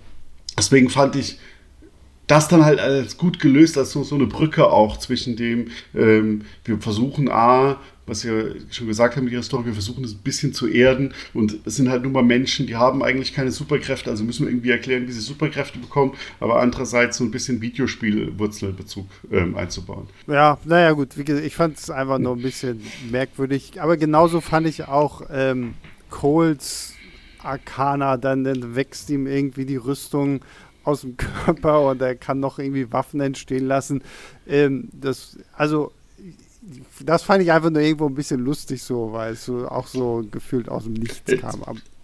deswegen 0.56 0.88
fand 0.88 1.16
ich 1.16 1.38
das 2.26 2.48
dann 2.48 2.64
halt 2.64 2.80
als 2.80 3.18
gut 3.18 3.38
gelöst, 3.38 3.78
als 3.78 3.92
so, 3.92 4.02
so 4.02 4.16
eine 4.16 4.26
Brücke 4.26 4.66
auch 4.66 4.96
zwischen 4.96 5.36
dem, 5.36 5.68
ähm, 5.94 6.42
wir 6.64 6.78
versuchen 6.78 7.30
A, 7.30 7.80
was 8.06 8.24
wir 8.24 8.56
schon 8.70 8.86
gesagt 8.86 9.16
haben 9.16 9.28
ihrer 9.28 9.42
Story, 9.42 9.66
wir 9.66 9.72
versuchen 9.72 10.04
es 10.04 10.12
ein 10.12 10.22
bisschen 10.22 10.52
zu 10.52 10.68
erden 10.68 11.12
und 11.34 11.58
es 11.64 11.76
sind 11.76 11.88
halt 11.88 12.02
nur 12.02 12.12
mal 12.12 12.22
Menschen, 12.22 12.66
die 12.66 12.76
haben 12.76 13.02
eigentlich 13.02 13.34
keine 13.34 13.50
Superkräfte, 13.50 14.10
also 14.10 14.24
müssen 14.24 14.46
wir 14.46 14.52
irgendwie 14.52 14.70
erklären, 14.70 15.08
wie 15.08 15.12
sie 15.12 15.20
Superkräfte 15.20 15.78
bekommen, 15.78 16.14
aber 16.40 16.60
andererseits 16.60 17.16
so 17.18 17.24
ein 17.24 17.30
bisschen 17.30 17.60
Videospielwurzelbezug 17.60 19.06
ähm, 19.30 19.56
einzubauen. 19.56 20.06
Ja, 20.26 20.58
naja 20.64 20.92
gut, 20.92 21.16
ich 21.16 21.54
fand 21.54 21.78
es 21.78 21.90
einfach 21.90 22.18
nur 22.18 22.36
ein 22.36 22.42
bisschen 22.42 22.80
merkwürdig, 23.10 23.80
aber 23.80 23.96
genauso 23.96 24.40
fand 24.40 24.66
ich 24.66 24.86
auch 24.86 25.22
ähm, 25.30 25.74
Coles 26.10 26.92
Arcana, 27.42 28.16
dann, 28.16 28.44
dann 28.44 28.74
wächst 28.74 29.08
ihm 29.10 29.26
irgendwie 29.26 29.66
die 29.66 29.76
Rüstung 29.76 30.40
aus 30.84 31.02
dem 31.02 31.16
Körper 31.44 31.82
und 31.82 32.00
er 32.00 32.14
kann 32.14 32.40
noch 32.40 32.58
irgendwie 32.58 32.92
Waffen 32.92 33.20
entstehen 33.20 33.66
lassen. 33.66 34.02
Ähm, 34.46 34.88
das, 34.92 35.38
also 35.52 35.92
das 37.00 37.22
fand 37.22 37.42
ich 37.42 37.52
einfach 37.52 37.70
nur 37.70 37.82
irgendwo 37.82 38.06
ein 38.06 38.14
bisschen 38.14 38.40
lustig 38.40 38.82
so, 38.82 39.12
weil 39.12 39.32
es 39.32 39.44
so 39.44 39.68
auch 39.68 39.86
so 39.86 40.26
gefühlt 40.30 40.68
aus 40.68 40.84
dem 40.84 40.94
Nichts 40.94 41.30
äh, 41.30 41.36
kam. 41.36 41.62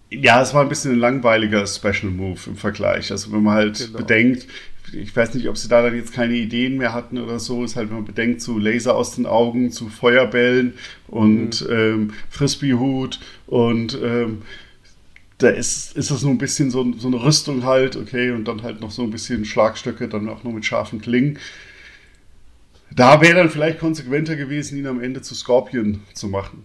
Ja, 0.09 0.41
es 0.41 0.53
war 0.53 0.61
ein 0.61 0.69
bisschen 0.69 0.93
ein 0.93 0.99
langweiliger 0.99 1.65
Special 1.65 2.11
Move 2.11 2.39
im 2.45 2.55
Vergleich. 2.55 3.11
Also 3.11 3.31
wenn 3.31 3.43
man 3.43 3.55
halt 3.55 3.79
genau. 3.79 3.97
bedenkt, 3.99 4.47
ich 4.91 5.15
weiß 5.15 5.33
nicht, 5.33 5.47
ob 5.49 5.57
sie 5.57 5.67
da 5.67 5.81
dann 5.81 5.95
jetzt 5.95 6.13
keine 6.13 6.35
Ideen 6.35 6.77
mehr 6.77 6.93
hatten 6.93 7.17
oder 7.17 7.39
so, 7.39 7.63
ist 7.63 7.75
halt, 7.75 7.89
wenn 7.89 7.97
man 7.97 8.05
bedenkt, 8.05 8.41
zu 8.41 8.59
Laser 8.59 8.95
aus 8.95 9.15
den 9.15 9.25
Augen, 9.25 9.71
zu 9.71 9.89
Feuerbällen 9.89 10.73
und 11.07 11.61
mhm. 11.61 11.73
ähm, 11.73 12.13
Frisbeehut 12.29 13.19
und 13.47 13.97
ähm, 14.01 14.43
da 15.39 15.49
ist, 15.49 15.97
ist 15.97 16.11
das 16.11 16.21
nur 16.21 16.31
ein 16.31 16.37
bisschen 16.37 16.71
so, 16.71 16.85
so 16.97 17.07
eine 17.07 17.23
Rüstung 17.23 17.63
halt, 17.65 17.95
okay, 17.95 18.31
und 18.31 18.47
dann 18.47 18.61
halt 18.61 18.81
noch 18.81 18.91
so 18.91 19.03
ein 19.03 19.11
bisschen 19.11 19.45
Schlagstöcke, 19.45 20.07
dann 20.07 20.29
auch 20.29 20.43
nur 20.43 20.53
mit 20.53 20.65
scharfen 20.65 21.01
Klingen. 21.01 21.39
Da 22.95 23.21
wäre 23.21 23.35
dann 23.35 23.49
vielleicht 23.49 23.79
konsequenter 23.79 24.35
gewesen, 24.35 24.77
ihn 24.77 24.87
am 24.87 25.01
Ende 25.01 25.21
zu 25.21 25.35
Scorpion 25.35 26.01
zu 26.13 26.27
machen. 26.27 26.63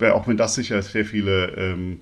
Auch 0.00 0.28
wenn 0.28 0.36
das 0.36 0.54
sicher 0.54 0.82
sehr 0.82 1.06
viele 1.06 1.52
ähm, 1.56 2.00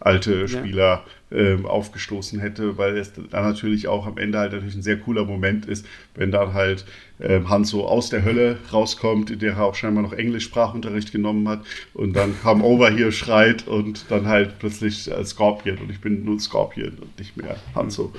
alte 0.00 0.48
Spieler 0.48 1.04
ja. 1.30 1.38
ähm, 1.38 1.66
aufgestoßen 1.66 2.40
hätte, 2.40 2.78
weil 2.78 2.96
es 2.96 3.12
dann 3.12 3.28
natürlich 3.30 3.86
auch 3.86 4.06
am 4.06 4.18
Ende 4.18 4.38
halt 4.38 4.52
natürlich 4.52 4.74
ein 4.74 4.82
sehr 4.82 4.98
cooler 4.98 5.24
Moment 5.24 5.66
ist, 5.66 5.86
wenn 6.14 6.30
dann 6.30 6.54
halt 6.54 6.86
ähm, 7.20 7.48
Hanzo 7.48 7.86
aus 7.86 8.08
der 8.08 8.24
Hölle 8.24 8.58
rauskommt, 8.72 9.30
in 9.30 9.38
der 9.38 9.52
er 9.52 9.64
auch 9.64 9.74
scheinbar 9.74 10.02
noch 10.02 10.12
Englisch-Sprachunterricht 10.12 11.12
genommen 11.12 11.46
hat 11.48 11.60
und 11.94 12.14
dann 12.14 12.34
Come 12.42 12.64
Over 12.64 12.90
hier 12.90 13.12
schreit 13.12 13.68
und 13.68 14.06
dann 14.10 14.26
halt 14.26 14.58
plötzlich 14.58 15.12
als 15.14 15.30
Scorpion 15.30 15.78
und 15.78 15.90
ich 15.90 16.00
bin 16.00 16.24
nun 16.24 16.40
Scorpion 16.40 16.98
und 17.00 17.18
nicht 17.18 17.36
mehr 17.36 17.56
Hanzo. 17.74 18.12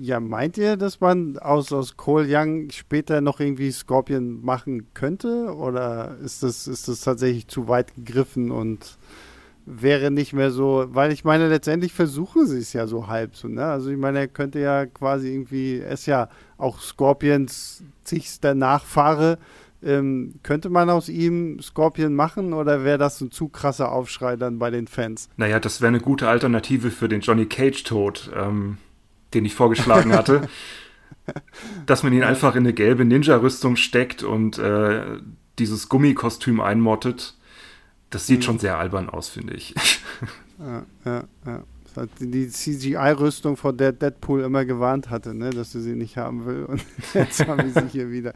Ja, 0.00 0.20
meint 0.20 0.58
ihr, 0.58 0.76
dass 0.76 1.00
man 1.00 1.38
aus, 1.38 1.72
aus 1.72 1.96
Cole 1.96 2.26
Young 2.28 2.70
später 2.70 3.20
noch 3.20 3.40
irgendwie 3.40 3.70
Scorpion 3.70 4.44
machen 4.44 4.88
könnte? 4.94 5.54
Oder 5.54 6.16
ist 6.22 6.42
das, 6.42 6.66
ist 6.66 6.88
das 6.88 7.00
tatsächlich 7.00 7.48
zu 7.48 7.68
weit 7.68 7.94
gegriffen 7.94 8.50
und 8.50 8.98
wäre 9.68 10.10
nicht 10.10 10.32
mehr 10.32 10.50
so, 10.50 10.86
weil 10.88 11.12
ich 11.12 11.24
meine, 11.24 11.48
letztendlich 11.48 11.92
versuchen 11.92 12.46
sie 12.46 12.58
es 12.58 12.72
ja 12.72 12.86
so 12.86 13.06
halb 13.06 13.36
so, 13.36 13.48
ne? 13.48 13.64
Also 13.64 13.90
ich 13.90 13.98
meine, 13.98 14.20
er 14.20 14.28
könnte 14.28 14.60
ja 14.60 14.86
quasi 14.86 15.30
irgendwie, 15.30 15.80
er 15.80 15.92
ist 15.92 16.06
ja 16.06 16.28
auch 16.56 16.80
Scorpions 16.80 17.82
zigster 18.04 18.54
Nachfahre. 18.54 19.38
Ähm, 19.80 20.34
könnte 20.42 20.70
man 20.70 20.90
aus 20.90 21.08
ihm 21.08 21.60
Scorpion 21.60 22.14
machen 22.14 22.52
oder 22.52 22.82
wäre 22.82 22.98
das 22.98 23.20
ein 23.20 23.30
zu 23.30 23.48
krasser 23.48 23.92
Aufschrei 23.92 24.36
dann 24.36 24.58
bei 24.58 24.70
den 24.70 24.88
Fans? 24.88 25.28
Naja, 25.36 25.60
das 25.60 25.80
wäre 25.80 25.88
eine 25.88 26.00
gute 26.00 26.28
Alternative 26.28 26.90
für 26.90 27.08
den 27.08 27.20
Johnny 27.20 27.46
Cage-Tod, 27.46 28.32
ähm, 28.34 28.78
den 29.34 29.44
ich 29.44 29.54
vorgeschlagen 29.54 30.12
hatte. 30.12 30.48
dass 31.86 32.02
man 32.02 32.14
ihn 32.14 32.22
einfach 32.22 32.54
in 32.54 32.64
eine 32.64 32.72
gelbe 32.72 33.04
Ninja-Rüstung 33.04 33.76
steckt 33.76 34.22
und 34.22 34.58
äh, 34.58 35.18
dieses 35.58 35.90
Gummikostüm 35.90 36.60
einmottet 36.60 37.38
das 38.10 38.26
sieht 38.26 38.38
mhm. 38.38 38.42
schon 38.42 38.58
sehr 38.58 38.78
albern 38.78 39.08
aus, 39.08 39.28
finde 39.28 39.54
ich. 39.54 39.74
Ja, 40.60 40.84
ja, 41.04 41.24
ja. 41.46 41.62
Die 42.20 42.48
CGI-Rüstung, 42.48 43.56
vor 43.56 43.72
der 43.72 43.92
Deadpool 43.92 44.40
immer 44.42 44.64
gewarnt 44.64 45.08
hatte, 45.08 45.32
ne, 45.32 45.50
dass 45.50 45.70
du 45.70 45.78
sie 45.78 45.94
nicht 45.94 46.16
haben 46.16 46.46
will. 46.46 46.64
Und 46.64 46.84
jetzt 47.14 47.46
haben 47.46 47.62
wir 47.62 47.80
sie 47.80 47.88
hier 47.88 48.10
wieder. 48.10 48.32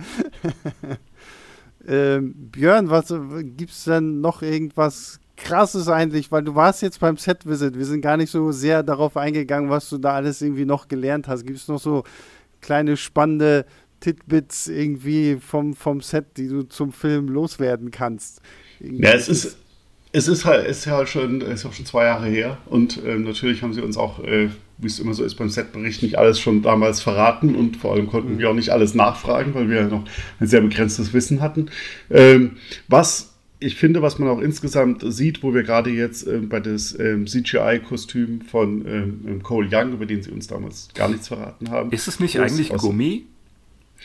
ähm, 1.84 2.32
Björn, 2.53 2.90
was 2.90 3.12
gibt 3.57 3.72
es 3.72 3.82
denn 3.82 4.20
noch 4.20 4.43
irgendwas 4.43 5.18
krasses 5.43 5.88
eigentlich? 5.88 6.32
Weil 6.32 6.43
du 6.43 6.55
warst 6.55 6.82
jetzt 6.82 7.01
beim 7.01 7.16
Set-Visit. 7.16 7.78
Wir 7.78 7.84
sind 7.84 8.01
gar 8.01 8.16
nicht 8.16 8.30
so 8.30 8.53
sehr 8.53 8.82
darauf 8.82 9.16
eingegangen, 9.16 9.70
was 9.70 9.88
du 9.88 9.99
da 9.99 10.14
alles 10.14 10.43
irgendwie 10.43 10.64
noch 10.64 10.88
gelernt 10.88 11.28
hast. 11.28 11.47
Gibt 11.47 11.59
es 11.59 11.68
noch 11.68 11.80
so 11.80 12.05
kleine 12.61 12.97
spannende 12.97 13.66
Titbits 14.01 14.68
irgendwie 14.68 15.36
vom, 15.36 15.74
vom 15.74 16.01
Set, 16.01 16.36
die 16.36 16.49
du 16.49 16.62
zum 16.64 16.93
Film 16.93 17.28
loswerden 17.28 17.90
kannst? 17.90 18.40
Irgendwie 18.80 19.05
ja, 19.05 19.12
es 19.12 19.28
ist, 19.28 19.57
es 20.12 20.28
ist 20.28 20.45
halt, 20.45 20.66
ist 20.66 20.84
ja 20.84 21.07
schon, 21.07 21.40
ist 21.40 21.64
auch 21.64 21.72
schon 21.72 21.86
zwei 21.86 22.05
Jahre 22.05 22.26
her 22.26 22.59
und 22.66 23.01
ähm, 23.05 23.24
natürlich 23.24 23.62
haben 23.62 23.72
sie 23.72 23.80
uns 23.80 23.97
auch, 23.97 24.22
äh, 24.22 24.51
wie 24.78 24.86
es 24.86 24.99
immer 24.99 25.14
so 25.14 25.24
ist 25.24 25.36
beim 25.36 25.49
Setbericht, 25.49 26.03
nicht 26.03 26.18
alles 26.18 26.38
schon 26.38 26.62
damals 26.62 27.01
verraten 27.01 27.55
und 27.55 27.76
vor 27.76 27.95
allem 27.95 28.09
konnten 28.09 28.38
wir 28.38 28.51
auch 28.51 28.55
nicht 28.55 28.70
alles 28.70 28.95
nachfragen, 28.95 29.55
weil 29.55 29.70
wir 29.70 29.82
ja 29.82 29.86
noch 29.86 30.05
ein 30.40 30.47
sehr 30.47 30.61
begrenztes 30.61 31.12
Wissen 31.12 31.40
hatten. 31.40 31.70
Ähm, 32.11 32.57
was 32.88 33.32
ich 33.63 33.77
finde, 33.77 34.03
was 34.03 34.19
man 34.19 34.29
auch 34.29 34.41
insgesamt 34.41 35.03
sieht, 35.07 35.43
wo 35.43 35.55
wir 35.55 35.63
gerade 35.63 35.91
jetzt 35.91 36.27
äh, 36.27 36.39
bei 36.39 36.61
das 36.61 36.99
ähm, 36.99 37.27
CGI-Kostüm 37.27 38.43
von 38.43 38.87
ähm, 38.87 39.43
Cole 39.43 39.69
Young, 39.71 39.93
über 39.93 40.07
den 40.07 40.23
sie 40.23 40.31
uns 40.31 40.47
damals 40.47 40.89
gar 40.95 41.09
nichts 41.09 41.29
verraten 41.29 41.71
haben. 41.71 41.91
Ist 41.93 42.09
es 42.09 42.21
nicht 42.21 42.39
eigentlich 42.39 42.71
Gummi? 42.71 43.27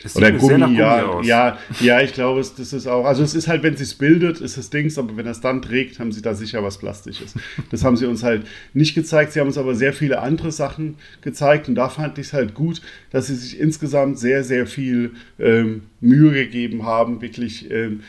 Es 0.04 0.16
Oder 0.16 0.32
Gummi, 0.32 0.60
Gummi, 0.60 0.78
ja, 0.78 1.20
ja, 1.22 1.58
ja, 1.80 2.00
ich 2.00 2.12
glaube, 2.12 2.40
das 2.40 2.72
ist 2.72 2.86
auch, 2.86 3.04
also 3.04 3.22
es 3.22 3.34
ist 3.34 3.48
halt, 3.48 3.62
wenn 3.62 3.76
sie 3.76 3.82
es 3.82 3.94
bildet, 3.94 4.40
ist 4.40 4.56
es 4.56 4.70
Dings, 4.70 4.96
aber 4.96 5.16
wenn 5.16 5.26
er 5.26 5.32
es 5.32 5.40
dann 5.40 5.60
trägt, 5.60 5.98
haben 5.98 6.12
sie 6.12 6.22
da 6.22 6.34
sicher 6.34 6.62
was 6.62 6.78
Plastisches. 6.78 7.34
Das 7.70 7.84
haben 7.84 7.96
sie 7.96 8.06
uns 8.06 8.22
halt 8.22 8.46
nicht 8.74 8.94
gezeigt, 8.94 9.32
sie 9.32 9.40
haben 9.40 9.48
uns 9.48 9.58
aber 9.58 9.74
sehr 9.74 9.92
viele 9.92 10.20
andere 10.20 10.52
Sachen 10.52 10.96
gezeigt 11.20 11.68
und 11.68 11.74
da 11.74 11.88
fand 11.88 12.18
ich 12.18 12.28
es 12.28 12.32
halt 12.32 12.54
gut, 12.54 12.80
dass 13.10 13.26
sie 13.26 13.34
sich 13.34 13.58
insgesamt 13.58 14.18
sehr, 14.18 14.44
sehr 14.44 14.66
viel 14.66 15.12
ähm, 15.38 15.82
Mühe 16.00 16.32
gegeben 16.32 16.84
haben, 16.84 17.20
wirklich 17.20 17.70
ähm, 17.70 18.00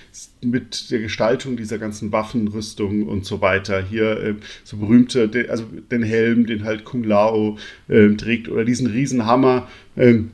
mit 0.42 0.92
der 0.92 1.00
Gestaltung 1.00 1.58
dieser 1.58 1.80
ganzen 1.80 2.12
Waffenrüstung 2.12 3.08
und 3.08 3.26
so 3.26 3.42
weiter. 3.42 3.84
Hier 3.84 4.24
ähm, 4.24 4.38
so 4.64 4.78
berühmte, 4.78 5.48
also 5.50 5.66
den 5.92 6.04
Helm, 6.04 6.46
den 6.46 6.64
halt 6.64 6.86
Kung 6.86 7.04
Lao 7.04 7.58
ähm, 7.90 8.18
trägt 8.18 8.48
oder 8.48 8.64
diesen 8.64 8.88
Riesenhammer, 8.88 9.68
ähm, 9.98 10.32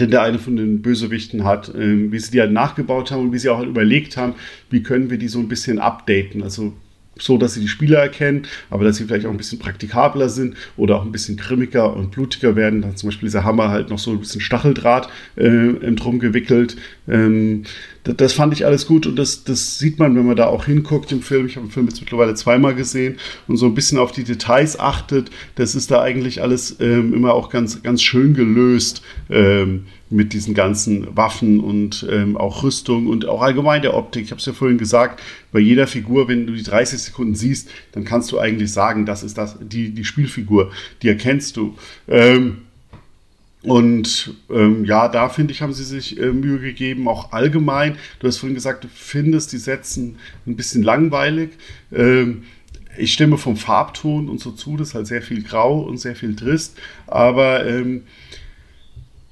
denn 0.00 0.10
der 0.10 0.22
eine 0.22 0.38
von 0.38 0.56
den 0.56 0.82
Bösewichten 0.82 1.44
hat, 1.44 1.74
äh, 1.74 2.10
wie 2.12 2.18
sie 2.18 2.30
die 2.30 2.40
halt 2.40 2.52
nachgebaut 2.52 3.10
haben 3.10 3.22
und 3.22 3.32
wie 3.32 3.38
sie 3.38 3.48
auch 3.48 3.58
halt 3.58 3.68
überlegt 3.68 4.16
haben, 4.16 4.34
wie 4.70 4.82
können 4.82 5.10
wir 5.10 5.18
die 5.18 5.28
so 5.28 5.38
ein 5.38 5.48
bisschen 5.48 5.78
updaten. 5.78 6.42
Also 6.42 6.74
so, 7.18 7.38
dass 7.38 7.54
sie 7.54 7.60
die 7.60 7.68
Spieler 7.68 7.98
erkennen, 7.98 8.46
aber 8.70 8.84
dass 8.84 8.96
sie 8.96 9.04
vielleicht 9.04 9.26
auch 9.26 9.30
ein 9.30 9.36
bisschen 9.36 9.58
praktikabler 9.58 10.28
sind 10.28 10.54
oder 10.76 10.96
auch 10.96 11.04
ein 11.04 11.12
bisschen 11.12 11.36
grimmiger 11.36 11.94
und 11.96 12.10
blutiger 12.10 12.56
werden. 12.56 12.82
Da 12.82 12.88
hat 12.88 12.98
zum 12.98 13.08
Beispiel 13.08 13.28
dieser 13.28 13.44
Hammer 13.44 13.70
halt 13.70 13.90
noch 13.90 13.98
so 13.98 14.10
ein 14.10 14.20
bisschen 14.20 14.40
Stacheldraht 14.40 15.08
äh, 15.36 15.92
drum 15.92 16.18
gewickelt. 16.18 16.76
Ähm, 17.08 17.62
das, 18.04 18.16
das, 18.16 18.32
fand 18.34 18.52
ich 18.52 18.66
alles 18.66 18.86
gut 18.86 19.06
und 19.06 19.16
das, 19.16 19.44
das 19.44 19.78
sieht 19.78 19.98
man, 19.98 20.14
wenn 20.14 20.26
man 20.26 20.36
da 20.36 20.46
auch 20.46 20.66
hinguckt 20.66 21.10
im 21.12 21.22
Film. 21.22 21.46
Ich 21.46 21.56
habe 21.56 21.66
den 21.66 21.72
Film 21.72 21.86
jetzt 21.86 22.00
mittlerweile 22.00 22.34
zweimal 22.34 22.74
gesehen 22.74 23.16
und 23.48 23.56
so 23.56 23.66
ein 23.66 23.74
bisschen 23.74 23.98
auf 23.98 24.12
die 24.12 24.24
Details 24.24 24.78
achtet. 24.78 25.30
Das 25.54 25.74
ist 25.74 25.90
da 25.90 26.02
eigentlich 26.02 26.42
alles 26.42 26.76
ähm, 26.80 27.14
immer 27.14 27.32
auch 27.34 27.48
ganz, 27.48 27.82
ganz 27.82 28.02
schön 28.02 28.34
gelöst. 28.34 29.02
Ähm, 29.30 29.86
mit 30.08 30.32
diesen 30.32 30.54
ganzen 30.54 31.16
Waffen 31.16 31.60
und 31.60 32.06
ähm, 32.10 32.36
auch 32.36 32.62
Rüstung 32.62 33.08
und 33.08 33.26
auch 33.26 33.42
allgemein 33.42 33.82
der 33.82 33.94
Optik. 33.94 34.24
Ich 34.24 34.30
habe 34.30 34.38
es 34.38 34.46
ja 34.46 34.52
vorhin 34.52 34.78
gesagt, 34.78 35.22
bei 35.52 35.58
jeder 35.58 35.86
Figur, 35.86 36.28
wenn 36.28 36.46
du 36.46 36.52
die 36.52 36.62
30 36.62 37.00
Sekunden 37.00 37.34
siehst, 37.34 37.68
dann 37.92 38.04
kannst 38.04 38.30
du 38.30 38.38
eigentlich 38.38 38.72
sagen, 38.72 39.04
das 39.04 39.22
ist 39.22 39.36
das, 39.36 39.56
die, 39.60 39.90
die 39.90 40.04
Spielfigur, 40.04 40.70
die 41.02 41.08
erkennst 41.08 41.56
du. 41.56 41.76
Ähm, 42.06 42.58
und 43.62 44.34
ähm, 44.48 44.84
ja, 44.84 45.08
da 45.08 45.28
finde 45.28 45.52
ich, 45.52 45.60
haben 45.60 45.72
sie 45.72 45.82
sich 45.82 46.20
äh, 46.20 46.32
Mühe 46.32 46.60
gegeben, 46.60 47.08
auch 47.08 47.32
allgemein. 47.32 47.96
Du 48.20 48.28
hast 48.28 48.36
vorhin 48.36 48.54
gesagt, 48.54 48.84
du 48.84 48.88
findest 48.88 49.52
die 49.52 49.58
Sätzen 49.58 50.18
ein 50.46 50.54
bisschen 50.54 50.84
langweilig. 50.84 51.50
Ähm, 51.92 52.44
ich 52.96 53.12
stimme 53.12 53.38
vom 53.38 53.56
Farbton 53.56 54.28
und 54.28 54.38
so 54.38 54.52
zu, 54.52 54.76
das 54.76 54.88
ist 54.88 54.94
halt 54.94 55.06
sehr 55.08 55.22
viel 55.22 55.42
Grau 55.42 55.80
und 55.80 55.98
sehr 55.98 56.14
viel 56.14 56.36
Trist, 56.36 56.78
aber 57.06 57.66
ähm, 57.66 58.02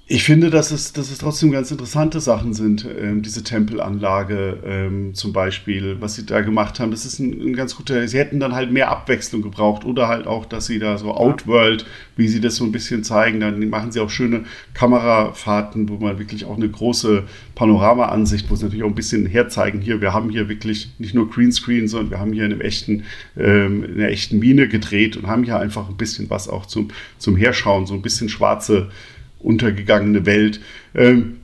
ich 0.06 0.24
finde, 0.24 0.50
dass 0.50 0.70
es, 0.70 0.92
dass 0.92 1.10
es 1.10 1.16
trotzdem 1.16 1.50
ganz 1.50 1.70
interessante 1.70 2.20
Sachen 2.20 2.52
sind. 2.52 2.86
Ähm, 3.00 3.22
diese 3.22 3.42
Tempelanlage 3.42 4.58
ähm, 4.62 5.14
zum 5.14 5.32
Beispiel, 5.32 5.96
was 5.98 6.14
sie 6.14 6.26
da 6.26 6.42
gemacht 6.42 6.78
haben, 6.78 6.90
das 6.90 7.06
ist 7.06 7.20
ein, 7.20 7.40
ein, 7.40 7.54
ganz 7.54 7.74
guter. 7.74 8.06
Sie 8.06 8.18
hätten 8.18 8.38
dann 8.38 8.54
halt 8.54 8.70
mehr 8.70 8.90
Abwechslung 8.90 9.40
gebraucht 9.40 9.86
oder 9.86 10.08
halt 10.08 10.26
auch, 10.26 10.44
dass 10.44 10.66
sie 10.66 10.78
da 10.78 10.98
so 10.98 11.14
Outworld, 11.14 11.86
wie 12.16 12.28
sie 12.28 12.42
das 12.42 12.56
so 12.56 12.64
ein 12.64 12.72
bisschen 12.72 13.02
zeigen, 13.02 13.40
dann 13.40 13.66
machen 13.70 13.92
sie 13.92 14.00
auch 14.00 14.10
schöne 14.10 14.44
Kamerafahrten, 14.74 15.88
wo 15.88 15.96
man 15.96 16.18
wirklich 16.18 16.44
auch 16.44 16.58
eine 16.58 16.68
große 16.68 17.22
Panorama-Ansicht, 17.54 18.50
wo 18.50 18.56
sie 18.56 18.64
natürlich 18.64 18.84
auch 18.84 18.88
ein 18.88 18.94
bisschen 18.94 19.24
herzeigen. 19.24 19.80
Hier, 19.80 20.02
wir 20.02 20.12
haben 20.12 20.28
hier 20.28 20.50
wirklich 20.50 20.90
nicht 20.98 21.14
nur 21.14 21.30
Greenscreen, 21.30 21.88
sondern 21.88 22.10
wir 22.10 22.20
haben 22.20 22.34
hier 22.34 22.44
in, 22.44 22.52
einem 22.52 22.60
echten, 22.60 23.04
ähm, 23.38 23.82
in 23.84 23.94
einer 23.94 24.10
echten 24.10 24.38
Mine 24.38 24.68
gedreht 24.68 25.16
und 25.16 25.26
haben 25.26 25.44
hier 25.44 25.58
einfach 25.58 25.88
ein 25.88 25.96
bisschen 25.96 26.28
was 26.28 26.46
auch 26.46 26.66
zum, 26.66 26.88
zum 27.16 27.36
Herschauen, 27.36 27.86
so 27.86 27.94
ein 27.94 28.02
bisschen 28.02 28.28
schwarze 28.28 28.90
untergegangene 29.44 30.26
Welt. 30.26 30.60
Ähm, 30.94 31.38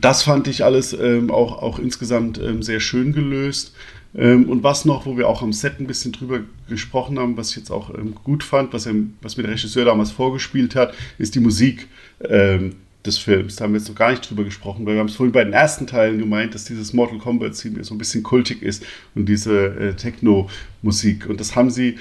das 0.00 0.22
fand 0.22 0.48
ich 0.48 0.64
alles 0.64 0.92
ähm, 0.92 1.30
auch, 1.30 1.62
auch 1.62 1.78
insgesamt 1.78 2.38
ähm, 2.38 2.62
sehr 2.62 2.80
schön 2.80 3.12
gelöst. 3.12 3.74
Ähm, 4.16 4.48
und 4.48 4.62
was 4.62 4.84
noch, 4.84 5.06
wo 5.06 5.16
wir 5.16 5.28
auch 5.28 5.42
am 5.42 5.52
Set 5.52 5.80
ein 5.80 5.86
bisschen 5.86 6.12
drüber 6.12 6.40
gesprochen 6.68 7.18
haben, 7.18 7.36
was 7.36 7.50
ich 7.50 7.56
jetzt 7.56 7.70
auch 7.70 7.92
ähm, 7.96 8.14
gut 8.24 8.44
fand, 8.44 8.72
was, 8.72 8.86
er, 8.86 8.94
was 9.22 9.36
mir 9.36 9.44
der 9.44 9.52
Regisseur 9.52 9.84
damals 9.84 10.10
vorgespielt 10.10 10.74
hat, 10.74 10.94
ist 11.18 11.34
die 11.34 11.40
Musik 11.40 11.88
ähm, 12.28 12.76
des 13.04 13.18
Films. 13.18 13.56
Da 13.56 13.64
haben 13.64 13.72
wir 13.72 13.80
jetzt 13.80 13.88
noch 13.88 13.96
gar 13.96 14.10
nicht 14.10 14.28
drüber 14.28 14.44
gesprochen, 14.44 14.86
weil 14.86 14.94
wir 14.94 15.00
haben 15.00 15.08
es 15.08 15.16
vorhin 15.16 15.32
bei 15.32 15.44
den 15.44 15.52
ersten 15.52 15.86
Teilen 15.86 16.18
gemeint, 16.18 16.54
dass 16.54 16.64
dieses 16.64 16.92
Mortal 16.92 17.18
Kombat-Theme 17.18 17.84
so 17.84 17.94
ein 17.94 17.98
bisschen 17.98 18.22
kultig 18.22 18.62
ist 18.62 18.84
und 19.14 19.28
diese 19.28 19.66
äh, 19.66 19.94
Techno-Musik. 19.94 21.28
Und 21.28 21.40
das 21.40 21.54
haben 21.54 21.70
sie 21.70 21.96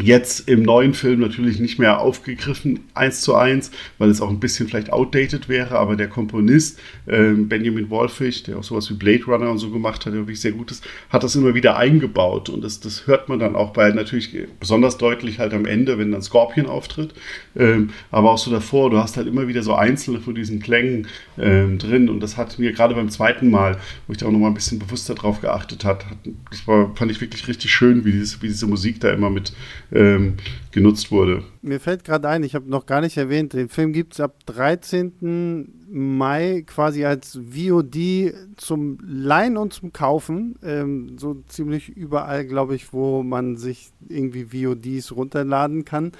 Jetzt 0.00 0.48
im 0.48 0.62
neuen 0.62 0.92
Film 0.92 1.20
natürlich 1.20 1.60
nicht 1.60 1.78
mehr 1.78 2.00
aufgegriffen, 2.00 2.80
eins 2.94 3.20
zu 3.20 3.36
eins, 3.36 3.70
weil 3.98 4.10
es 4.10 4.20
auch 4.20 4.28
ein 4.28 4.40
bisschen 4.40 4.66
vielleicht 4.66 4.92
outdated 4.92 5.48
wäre, 5.48 5.78
aber 5.78 5.94
der 5.94 6.08
Komponist 6.08 6.80
äh, 7.06 7.32
Benjamin 7.32 7.90
Wolfig, 7.90 8.42
der 8.42 8.58
auch 8.58 8.64
sowas 8.64 8.90
wie 8.90 8.94
Blade 8.94 9.24
Runner 9.26 9.50
und 9.50 9.58
so 9.58 9.70
gemacht 9.70 10.04
hat, 10.04 10.12
der 10.12 10.20
wirklich 10.20 10.40
sehr 10.40 10.50
gut 10.50 10.72
ist, 10.72 10.84
hat 11.10 11.22
das 11.22 11.36
immer 11.36 11.54
wieder 11.54 11.76
eingebaut 11.76 12.48
und 12.48 12.64
das, 12.64 12.80
das 12.80 13.06
hört 13.06 13.28
man 13.28 13.38
dann 13.38 13.54
auch 13.54 13.72
bei 13.72 13.90
natürlich 13.90 14.36
besonders 14.58 14.98
deutlich 14.98 15.38
halt 15.38 15.54
am 15.54 15.64
Ende, 15.64 15.96
wenn 15.96 16.10
dann 16.10 16.22
Scorpion 16.22 16.66
auftritt, 16.66 17.14
ähm, 17.56 17.90
aber 18.10 18.32
auch 18.32 18.38
so 18.38 18.50
davor, 18.50 18.90
du 18.90 18.98
hast 18.98 19.16
halt 19.16 19.28
immer 19.28 19.46
wieder 19.46 19.62
so 19.62 19.74
einzelne 19.74 20.20
von 20.20 20.34
diesen 20.34 20.58
Klängen 20.58 21.06
ähm, 21.38 21.78
drin 21.78 22.08
und 22.08 22.18
das 22.18 22.36
hat 22.36 22.58
mir 22.58 22.72
gerade 22.72 22.96
beim 22.96 23.10
zweiten 23.10 23.48
Mal, 23.48 23.78
wo 24.08 24.12
ich 24.12 24.18
da 24.18 24.26
auch 24.26 24.32
nochmal 24.32 24.50
ein 24.50 24.54
bisschen 24.54 24.80
bewusster 24.80 25.14
drauf 25.14 25.40
geachtet 25.40 25.84
hat 25.84 26.04
das 26.50 26.66
war, 26.66 26.94
fand 26.94 27.10
ich 27.10 27.20
wirklich 27.20 27.46
richtig 27.48 27.70
schön, 27.70 28.04
wie, 28.04 28.12
dieses, 28.12 28.42
wie 28.42 28.48
diese 28.48 28.66
Musik 28.66 29.00
da 29.00 29.10
immer 29.10 29.30
mit 29.30 29.52
ähm, 29.94 30.34
genutzt 30.72 31.10
wurde. 31.10 31.44
Mir 31.62 31.80
fällt 31.80 32.04
gerade 32.04 32.28
ein, 32.28 32.42
ich 32.42 32.54
habe 32.54 32.68
noch 32.68 32.84
gar 32.84 33.00
nicht 33.00 33.16
erwähnt, 33.16 33.52
den 33.52 33.68
Film 33.68 33.92
gibt 33.92 34.14
es 34.14 34.20
ab 34.20 34.34
13. 34.46 35.68
Mai 35.88 36.64
quasi 36.66 37.04
als 37.04 37.38
VOD 37.48 38.34
zum 38.56 38.98
Leihen 39.06 39.56
und 39.56 39.72
zum 39.72 39.92
Kaufen. 39.92 40.56
Ähm, 40.64 41.16
so 41.16 41.42
ziemlich 41.46 41.90
überall, 41.90 42.44
glaube 42.44 42.74
ich, 42.74 42.92
wo 42.92 43.22
man 43.22 43.56
sich 43.56 43.92
irgendwie 44.08 44.46
VODs 44.52 45.12
runterladen 45.12 45.84
kann. 45.84 46.12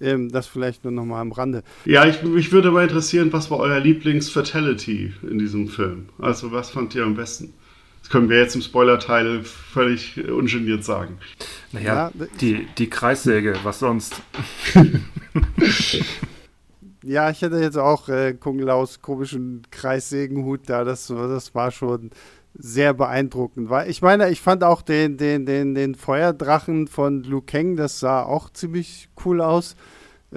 Ähm, 0.00 0.28
das 0.30 0.46
vielleicht 0.46 0.84
nur 0.84 0.92
noch 0.92 1.04
mal 1.04 1.20
am 1.20 1.32
Rande. 1.32 1.62
Ja, 1.86 2.06
ich, 2.06 2.22
mich 2.22 2.52
würde 2.52 2.70
mal 2.70 2.84
interessieren, 2.84 3.32
was 3.32 3.50
war 3.50 3.58
euer 3.58 3.80
Lieblings-Fatality 3.80 5.14
in 5.28 5.38
diesem 5.38 5.68
Film? 5.68 6.10
Also, 6.18 6.52
was 6.52 6.70
fand 6.70 6.94
ihr 6.94 7.04
am 7.04 7.16
besten? 7.16 7.54
Das 8.06 8.12
können 8.12 8.30
wir 8.30 8.38
jetzt 8.38 8.54
im 8.54 8.62
Spoiler-Teil 8.62 9.42
völlig 9.42 10.16
ungeniert 10.30 10.84
sagen. 10.84 11.18
Naja, 11.72 12.12
ja, 12.16 12.26
die, 12.40 12.68
die 12.78 12.88
Kreissäge, 12.88 13.56
was 13.64 13.80
sonst? 13.80 14.22
ja, 17.02 17.30
ich 17.30 17.42
hätte 17.42 17.56
jetzt 17.56 17.76
auch 17.76 18.08
äh, 18.08 18.34
Kunglaus 18.34 19.02
komischen 19.02 19.62
Kreissägenhut 19.72 20.68
da. 20.68 20.84
Das, 20.84 21.08
das 21.08 21.52
war 21.56 21.72
schon 21.72 22.10
sehr 22.54 22.94
beeindruckend. 22.94 23.72
Ich 23.88 24.02
meine, 24.02 24.30
ich 24.30 24.40
fand 24.40 24.62
auch 24.62 24.82
den, 24.82 25.16
den, 25.16 25.44
den, 25.44 25.74
den 25.74 25.96
Feuerdrachen 25.96 26.86
von 26.86 27.24
Liu 27.24 27.40
Kang, 27.44 27.74
das 27.74 27.98
sah 27.98 28.22
auch 28.22 28.50
ziemlich 28.50 29.08
cool 29.24 29.40
aus 29.40 29.74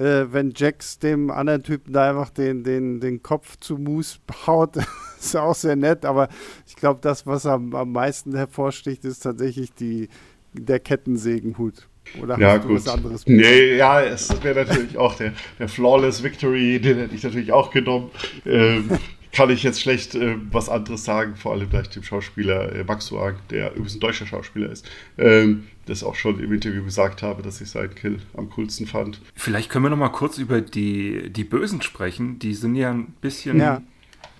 äh, 0.00 0.32
wenn 0.32 0.52
Jax 0.56 0.98
dem 0.98 1.30
anderen 1.30 1.62
Typen 1.62 1.92
da 1.92 2.08
einfach 2.08 2.30
den, 2.30 2.64
den, 2.64 3.00
den 3.00 3.22
Kopf 3.22 3.58
zu 3.60 3.76
Moose 3.76 4.18
haut, 4.46 4.76
ist 5.20 5.36
auch 5.36 5.54
sehr 5.54 5.76
nett, 5.76 6.04
aber 6.04 6.28
ich 6.66 6.74
glaube, 6.74 7.00
das, 7.02 7.26
was 7.26 7.44
am, 7.44 7.74
am 7.74 7.92
meisten 7.92 8.34
hervorsticht, 8.34 9.04
ist 9.04 9.20
tatsächlich 9.20 9.74
die, 9.74 10.08
der 10.54 10.80
Kettensägenhut. 10.80 11.86
Oder 12.20 12.38
ja, 12.38 12.52
hast 12.52 12.64
du 12.64 12.68
gut. 12.68 12.76
was 12.78 12.88
anderes? 12.88 13.26
Nee, 13.26 13.76
ja, 13.76 14.00
es 14.00 14.30
wäre 14.42 14.64
natürlich 14.64 14.96
auch 14.96 15.14
der, 15.14 15.32
der 15.58 15.68
Flawless 15.68 16.22
Victory, 16.22 16.80
den 16.80 16.98
hätte 16.98 17.14
ich 17.14 17.22
natürlich 17.22 17.52
auch 17.52 17.70
genommen. 17.70 18.10
Ähm, 18.46 18.88
kann 19.32 19.50
ich 19.50 19.62
jetzt 19.62 19.80
schlecht 19.80 20.14
äh, 20.14 20.36
was 20.50 20.68
anderes 20.68 21.04
sagen, 21.04 21.36
vor 21.36 21.52
allem 21.52 21.70
gleich 21.70 21.88
dem 21.90 22.02
Schauspieler 22.02 22.74
äh, 22.74 22.84
Max 22.84 23.06
Suang, 23.06 23.36
der 23.50 23.72
übrigens 23.72 23.94
ein 23.94 24.00
deutscher 24.00 24.26
Schauspieler 24.26 24.70
ist, 24.70 24.88
ähm, 25.18 25.68
das 25.86 26.02
auch 26.02 26.14
schon 26.14 26.40
im 26.40 26.52
Interview 26.52 26.84
gesagt 26.84 27.22
habe, 27.22 27.42
dass 27.42 27.60
ich 27.60 27.70
seinen 27.70 27.94
Kill 27.94 28.18
am 28.36 28.50
coolsten 28.50 28.86
fand. 28.86 29.20
Vielleicht 29.34 29.70
können 29.70 29.84
wir 29.84 29.90
noch 29.90 29.96
mal 29.96 30.08
kurz 30.08 30.38
über 30.38 30.60
die, 30.60 31.30
die 31.30 31.44
Bösen 31.44 31.82
sprechen. 31.82 32.38
Die 32.38 32.54
sind 32.54 32.74
ja 32.74 32.90
ein 32.90 33.14
bisschen 33.20 33.60
ja. 33.60 33.82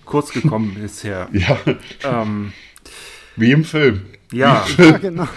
kurz 0.05 0.31
gekommen 0.31 0.75
bisher. 0.79 1.29
Ja. 1.33 1.57
Ähm, 2.03 2.53
Wie 3.35 3.51
im 3.51 3.63
Film. 3.63 4.01
Ja. 4.31 4.65
ja 4.77 4.97
genau. 4.97 5.27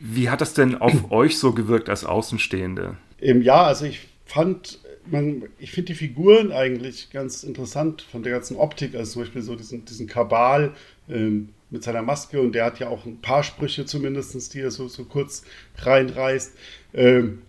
Wie 0.00 0.30
hat 0.30 0.40
das 0.40 0.54
denn 0.54 0.76
auf 0.76 1.10
euch 1.10 1.38
so 1.38 1.52
gewirkt 1.52 1.88
als 1.88 2.04
Außenstehende? 2.04 2.96
Jahr, 3.20 3.66
also 3.66 3.84
ich 3.84 4.08
fand 4.26 4.78
man, 5.10 5.44
ich 5.58 5.72
finde 5.72 5.92
die 5.92 5.98
Figuren 5.98 6.52
eigentlich 6.52 7.10
ganz 7.10 7.42
interessant 7.42 8.02
von 8.02 8.22
der 8.22 8.32
ganzen 8.32 8.56
Optik. 8.56 8.94
Also 8.94 9.12
zum 9.12 9.22
Beispiel 9.22 9.42
so 9.42 9.56
diesen, 9.56 9.84
diesen 9.84 10.06
Kabal 10.06 10.74
ähm, 11.08 11.50
mit 11.70 11.82
seiner 11.82 12.02
Maske 12.02 12.40
und 12.40 12.54
der 12.54 12.64
hat 12.64 12.78
ja 12.78 12.88
auch 12.88 13.04
ein 13.04 13.20
paar 13.20 13.42
Sprüche 13.42 13.84
zumindest, 13.84 14.54
die 14.54 14.60
er 14.60 14.70
so, 14.70 14.88
so 14.88 15.04
kurz 15.04 15.44
reinreißt. 15.76 16.56
Ähm, 16.94 17.42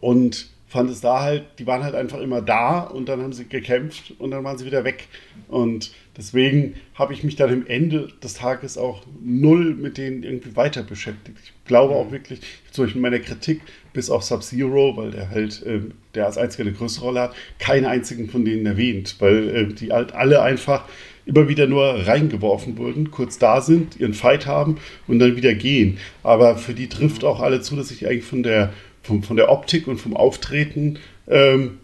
und 0.00 0.48
fand 0.66 0.88
es 0.88 1.00
da 1.00 1.20
halt, 1.20 1.44
die 1.58 1.66
waren 1.66 1.82
halt 1.82 1.94
einfach 1.94 2.20
immer 2.20 2.40
da 2.40 2.80
und 2.80 3.08
dann 3.08 3.20
haben 3.20 3.32
sie 3.32 3.46
gekämpft 3.46 4.14
und 4.18 4.30
dann 4.30 4.44
waren 4.44 4.56
sie 4.56 4.64
wieder 4.64 4.84
weg. 4.84 5.08
Und 5.48 5.92
deswegen 6.16 6.74
habe 6.94 7.12
ich 7.12 7.24
mich 7.24 7.36
dann 7.36 7.50
am 7.50 7.66
Ende 7.66 8.08
des 8.22 8.34
Tages 8.34 8.78
auch 8.78 9.02
null 9.22 9.74
mit 9.74 9.98
denen 9.98 10.22
irgendwie 10.22 10.56
weiter 10.56 10.82
beschäftigt. 10.82 11.38
Ich 11.42 11.52
glaube 11.64 11.94
auch 11.94 12.10
wirklich, 12.10 12.40
zum 12.70 12.84
Beispiel 12.84 12.98
in 12.98 13.02
meiner 13.02 13.18
Kritik, 13.18 13.60
bis 13.92 14.10
auf 14.10 14.22
Sub-Zero, 14.22 14.96
weil 14.96 15.10
der 15.10 15.30
halt, 15.30 15.62
äh, 15.62 15.80
der 16.14 16.26
als 16.26 16.38
einziger 16.38 16.64
eine 16.64 16.72
größere 16.72 17.04
Rolle 17.04 17.20
hat, 17.20 17.34
keinen 17.58 17.86
einzigen 17.86 18.28
von 18.28 18.44
denen 18.44 18.66
erwähnt, 18.66 19.16
weil 19.18 19.48
äh, 19.48 19.66
die 19.66 19.92
halt 19.92 20.12
alle 20.12 20.42
einfach 20.42 20.84
immer 21.26 21.48
wieder 21.48 21.66
nur 21.66 22.06
reingeworfen 22.06 22.76
wurden, 22.78 23.10
kurz 23.10 23.38
da 23.38 23.60
sind, 23.60 23.98
ihren 24.00 24.14
Fight 24.14 24.46
haben 24.46 24.78
und 25.06 25.18
dann 25.18 25.36
wieder 25.36 25.54
gehen. 25.54 25.98
Aber 26.22 26.56
für 26.56 26.74
die 26.74 26.88
trifft 26.88 27.24
auch 27.24 27.40
alle 27.40 27.60
zu, 27.60 27.76
dass 27.76 27.90
ich 27.90 28.06
eigentlich 28.06 28.24
von 28.24 28.42
der 28.42 28.72
vom, 29.02 29.22
von 29.22 29.36
der 29.36 29.50
Optik 29.50 29.86
und 29.86 29.98
vom 29.98 30.16
Auftreten 30.16 30.98
ähm, 31.28 31.78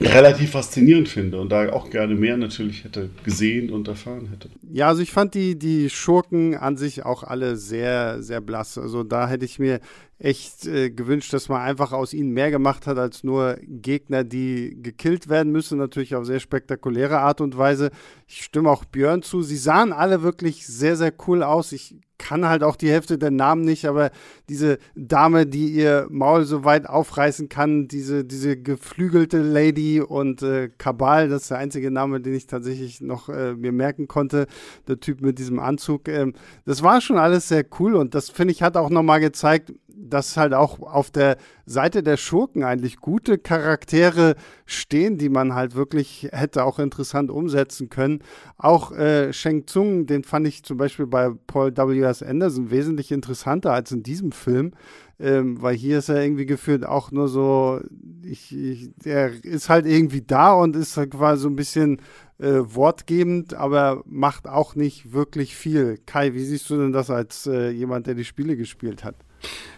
relativ 0.00 0.52
faszinierend 0.52 1.08
finde 1.08 1.40
und 1.40 1.50
da 1.50 1.70
auch 1.72 1.90
gerne 1.90 2.14
mehr 2.14 2.36
natürlich 2.36 2.84
hätte 2.84 3.10
gesehen 3.24 3.70
und 3.70 3.86
erfahren 3.88 4.28
hätte. 4.30 4.48
Ja, 4.72 4.88
also 4.88 5.02
ich 5.02 5.12
fand 5.12 5.34
die, 5.34 5.58
die 5.58 5.90
Schurken 5.90 6.56
an 6.56 6.76
sich 6.76 7.04
auch 7.04 7.22
alle 7.22 7.56
sehr, 7.56 8.22
sehr 8.22 8.40
blass. 8.40 8.78
Also 8.78 9.04
da 9.04 9.28
hätte 9.28 9.44
ich 9.44 9.58
mir 9.58 9.80
echt 10.20 10.66
äh, 10.66 10.90
gewünscht, 10.90 11.32
dass 11.32 11.48
man 11.48 11.62
einfach 11.62 11.92
aus 11.92 12.12
ihnen 12.12 12.32
mehr 12.32 12.50
gemacht 12.50 12.86
hat 12.86 12.98
als 12.98 13.24
nur 13.24 13.56
Gegner, 13.62 14.22
die 14.22 14.76
gekillt 14.80 15.30
werden 15.30 15.50
müssen, 15.50 15.78
natürlich 15.78 16.14
auf 16.14 16.26
sehr 16.26 16.40
spektakuläre 16.40 17.18
Art 17.18 17.40
und 17.40 17.56
Weise. 17.56 17.90
Ich 18.26 18.44
stimme 18.44 18.70
auch 18.70 18.84
Björn 18.84 19.22
zu. 19.22 19.42
Sie 19.42 19.56
sahen 19.56 19.94
alle 19.94 20.22
wirklich 20.22 20.66
sehr, 20.66 20.96
sehr 20.96 21.12
cool 21.26 21.42
aus. 21.42 21.72
Ich 21.72 21.96
kann 22.18 22.46
halt 22.46 22.62
auch 22.62 22.76
die 22.76 22.90
Hälfte 22.90 23.16
der 23.16 23.30
Namen 23.30 23.62
nicht, 23.62 23.86
aber 23.86 24.10
diese 24.50 24.78
Dame, 24.94 25.46
die 25.46 25.68
ihr 25.68 26.06
Maul 26.10 26.44
so 26.44 26.64
weit 26.64 26.86
aufreißen 26.86 27.48
kann, 27.48 27.88
diese, 27.88 28.26
diese 28.26 28.58
geflügelte 28.58 29.38
Lady 29.38 30.02
und 30.02 30.42
äh, 30.42 30.68
Kabal, 30.76 31.30
das 31.30 31.42
ist 31.42 31.50
der 31.50 31.58
einzige 31.58 31.90
Name, 31.90 32.20
den 32.20 32.34
ich 32.34 32.46
tatsächlich 32.46 33.00
noch 33.00 33.30
äh, 33.30 33.54
mir 33.54 33.72
merken 33.72 34.06
konnte, 34.06 34.48
der 34.86 35.00
Typ 35.00 35.22
mit 35.22 35.38
diesem 35.38 35.58
Anzug. 35.58 36.08
Ähm, 36.08 36.34
das 36.66 36.82
war 36.82 37.00
schon 37.00 37.16
alles 37.16 37.48
sehr 37.48 37.64
cool 37.78 37.94
und 37.94 38.14
das 38.14 38.28
finde 38.28 38.52
ich 38.52 38.62
hat 38.62 38.76
auch 38.76 38.90
nochmal 38.90 39.20
gezeigt, 39.20 39.72
dass 39.96 40.36
halt 40.36 40.54
auch 40.54 40.80
auf 40.80 41.10
der 41.10 41.36
Seite 41.66 42.02
der 42.02 42.16
Schurken 42.16 42.64
eigentlich 42.64 42.96
gute 42.98 43.38
Charaktere 43.38 44.34
stehen, 44.66 45.18
die 45.18 45.28
man 45.28 45.54
halt 45.54 45.74
wirklich 45.74 46.28
hätte 46.32 46.64
auch 46.64 46.78
interessant 46.78 47.30
umsetzen 47.30 47.88
können. 47.90 48.22
Auch 48.56 48.92
äh, 48.92 49.32
Sheng 49.32 49.66
Tsung, 49.66 50.06
den 50.06 50.24
fand 50.24 50.46
ich 50.46 50.64
zum 50.64 50.76
Beispiel 50.76 51.06
bei 51.06 51.30
Paul 51.46 51.76
W.S. 51.76 52.22
Anderson 52.22 52.70
wesentlich 52.70 53.12
interessanter 53.12 53.72
als 53.72 53.92
in 53.92 54.02
diesem 54.02 54.32
Film. 54.32 54.72
Ähm, 55.20 55.60
weil 55.60 55.76
hier 55.76 55.98
ist 55.98 56.08
er 56.08 56.22
irgendwie 56.22 56.46
gefühlt 56.46 56.86
auch 56.86 57.12
nur 57.12 57.28
so, 57.28 57.80
ich, 58.24 58.56
ich, 58.56 58.90
der 59.04 59.44
ist 59.44 59.68
halt 59.68 59.84
irgendwie 59.84 60.22
da 60.22 60.54
und 60.54 60.74
ist 60.74 60.96
halt 60.96 61.10
quasi 61.10 61.42
so 61.42 61.48
ein 61.50 61.56
bisschen 61.56 62.00
äh, 62.38 62.60
wortgebend, 62.64 63.52
aber 63.52 64.02
macht 64.06 64.48
auch 64.48 64.74
nicht 64.74 65.12
wirklich 65.12 65.54
viel. 65.54 65.98
Kai, 66.06 66.32
wie 66.32 66.42
siehst 66.44 66.70
du 66.70 66.78
denn 66.78 66.92
das 66.92 67.10
als 67.10 67.46
äh, 67.46 67.68
jemand, 67.68 68.06
der 68.06 68.14
die 68.14 68.24
Spiele 68.24 68.56
gespielt 68.56 69.04
hat? 69.04 69.16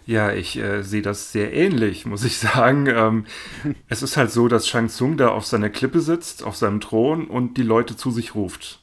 Ja, 0.04 0.32
ich 0.32 0.58
äh, 0.58 0.82
sehe 0.82 1.02
das 1.02 1.32
sehr 1.32 1.52
ähnlich, 1.52 2.06
muss 2.06 2.24
ich 2.24 2.38
sagen. 2.38 2.86
Ähm, 2.86 3.24
es 3.88 4.02
ist 4.02 4.16
halt 4.16 4.30
so, 4.30 4.48
dass 4.48 4.68
Shang 4.68 4.88
Tsung 4.88 5.16
da 5.16 5.28
auf 5.28 5.46
seiner 5.46 5.70
Klippe 5.70 6.00
sitzt, 6.00 6.42
auf 6.42 6.56
seinem 6.56 6.80
Thron 6.80 7.26
und 7.26 7.56
die 7.56 7.62
Leute 7.62 7.96
zu 7.96 8.10
sich 8.10 8.34
ruft. 8.34 8.80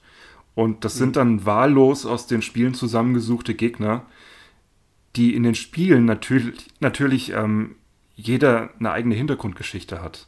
Und 0.56 0.84
das 0.84 0.96
sind 0.96 1.16
dann 1.16 1.46
wahllos 1.46 2.06
aus 2.06 2.28
den 2.28 2.42
Spielen 2.42 2.74
zusammengesuchte 2.74 3.54
Gegner, 3.54 4.06
die 5.16 5.36
in 5.36 5.44
den 5.44 5.56
Spielen 5.56 6.06
natürlich, 6.06 6.68
natürlich 6.80 7.32
ähm, 7.32 7.76
jeder 8.16 8.70
eine 8.80 8.92
eigene 8.92 9.16
Hintergrundgeschichte 9.16 10.02
hat. 10.02 10.28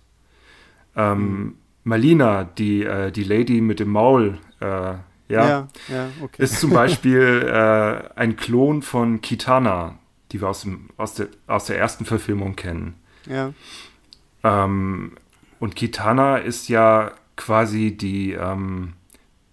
Ähm, 0.96 1.20
mhm. 1.20 1.56
Malina, 1.84 2.44
die, 2.44 2.84
äh, 2.84 3.12
die 3.12 3.24
Lady 3.24 3.62
mit 3.62 3.80
dem 3.80 3.90
Maul, 3.90 4.38
äh, 4.60 4.66
ja, 4.66 5.02
ja, 5.30 5.68
ja 5.88 6.10
okay. 6.22 6.44
ist 6.44 6.60
zum 6.60 6.72
Beispiel 6.72 7.46
äh, 7.48 8.10
ein 8.16 8.36
Klon 8.36 8.82
von 8.82 9.22
Kitana, 9.22 9.98
die 10.32 10.42
wir 10.42 10.50
aus, 10.50 10.62
dem, 10.62 10.90
aus, 10.98 11.16
der, 11.16 11.28
aus 11.48 11.66
der 11.66 11.78
ersten 11.78 12.06
Verfilmung 12.06 12.56
kennen. 12.56 12.96
Ja. 13.28 13.54
Ähm, 14.44 15.14
und 15.60 15.76
Kitana 15.76 16.38
ist 16.38 16.70
ja 16.70 17.12
quasi 17.36 17.96
die, 17.96 18.34
ähm, 18.34 18.94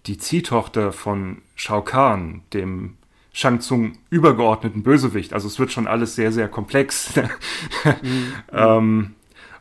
die 0.05 0.17
Ziehtochter 0.17 0.91
von 0.91 1.41
Shao 1.55 1.83
Kahn, 1.83 2.41
dem 2.53 2.97
Shang 3.31 3.59
Tsung 3.59 3.93
übergeordneten 4.09 4.83
Bösewicht. 4.83 5.33
Also 5.33 5.47
es 5.47 5.59
wird 5.59 5.71
schon 5.71 5.87
alles 5.87 6.15
sehr, 6.15 6.31
sehr 6.31 6.47
komplex. 6.47 7.15
mhm. 8.01 8.33
ähm, 8.51 9.15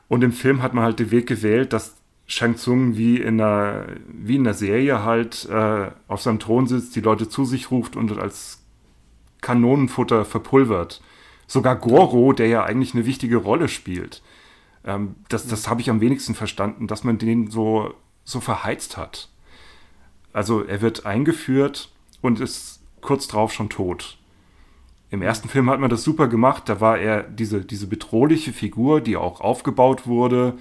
und 0.09 0.25
im 0.25 0.33
Film 0.33 0.63
hat 0.63 0.73
man 0.75 0.85
halt 0.85 0.99
den 0.99 1.11
Weg 1.11 1.27
gewählt, 1.27 1.73
dass 1.73 1.97
Shang 2.27 2.57
Tsung 2.57 2.97
wie 2.97 3.21
in 3.21 3.41
einer, 3.41 3.87
wie 4.07 4.37
in 4.37 4.43
einer 4.43 4.55
Serie 4.55 5.03
halt 5.03 5.49
äh, 5.51 5.91
auf 6.09 6.21
seinem 6.21 6.39
Thron 6.39 6.67
sitzt, 6.67 6.97
die 6.97 7.01
Leute 7.01 7.29
zu 7.29 7.45
sich 7.45 7.71
ruft 7.71 7.97
und 7.97 8.19
als 8.19 8.63
Kanonenfutter 9.41 10.25
verpulvert. 10.25 11.01
Sogar 11.49 11.77
Goro, 11.77 12.33
der 12.33 12.47
ja 12.47 12.63
eigentlich 12.63 12.95
eine 12.95 13.07
wichtige 13.07 13.39
Rolle 13.39 13.69
spielt. 13.69 14.23
Ähm, 14.85 15.17
das 15.29 15.49
das 15.49 15.69
habe 15.69 15.81
ich 15.81 15.91
am 15.91 16.01
wenigsten 16.01 16.35
verstanden, 16.35 16.87
dass 16.87 17.03
man 17.03 17.19
den 17.19 17.51
so, 17.51 17.95
so 18.23 18.39
verheizt 18.39 18.97
hat. 18.97 19.29
Also 20.33 20.63
er 20.63 20.83
wird 20.83 21.07
eingeführt 21.07 21.91
und 22.21 22.39
ist 22.39 22.81
kurz 23.01 23.27
drauf 23.27 23.53
schon 23.53 23.71
tot. 23.71 24.19
Im 25.11 25.23
ersten 25.23 25.49
Film 25.49 25.71
hat 25.71 25.81
man 25.81 25.89
das 25.89 26.05
super 26.05 26.29
gemacht, 26.29 26.69
da 26.69 26.83
war 26.83 26.99
er 26.99 27.23
diese, 27.23 27.65
diese 27.65 27.87
bedrohliche 27.87 28.53
Figur, 28.53 29.01
die 29.01 29.17
auch 29.17 29.41
aufgebaut 29.41 30.07
wurde. 30.07 30.59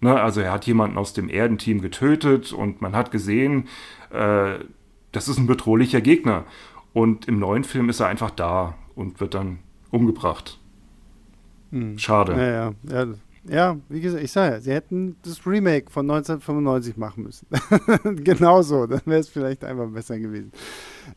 Ne, 0.00 0.20
also 0.20 0.40
er 0.40 0.52
hat 0.52 0.66
jemanden 0.66 0.98
aus 0.98 1.14
dem 1.14 1.30
Erdenteam 1.30 1.80
getötet 1.80 2.52
und 2.52 2.82
man 2.82 2.94
hat 2.94 3.10
gesehen, 3.10 3.66
äh, 4.10 4.58
das 5.10 5.26
ist 5.26 5.38
ein 5.38 5.46
bedrohlicher 5.46 6.02
Gegner. 6.02 6.44
Und 6.92 7.26
im 7.26 7.38
neuen 7.38 7.64
Film 7.64 7.88
ist 7.88 8.00
er 8.00 8.08
einfach 8.08 8.30
da 8.30 8.74
und 8.94 9.20
wird 9.20 9.34
dann 9.34 9.60
umgebracht. 9.90 10.58
Hm. 11.70 11.98
Schade. 11.98 12.32
Ja, 12.32 12.48
ja, 12.48 12.74
ja. 12.90 13.14
Ja, 13.48 13.78
wie 13.88 14.00
gesagt, 14.00 14.22
ich 14.22 14.32
sage 14.32 14.54
ja, 14.56 14.60
sie 14.60 14.72
hätten 14.72 15.16
das 15.22 15.46
Remake 15.46 15.90
von 15.90 16.10
1995 16.10 16.96
machen 16.96 17.22
müssen. 17.24 17.46
Genauso, 18.24 18.86
dann 18.86 19.00
wäre 19.06 19.20
es 19.20 19.28
vielleicht 19.28 19.64
einfach 19.64 19.88
besser 19.88 20.18
gewesen. 20.18 20.52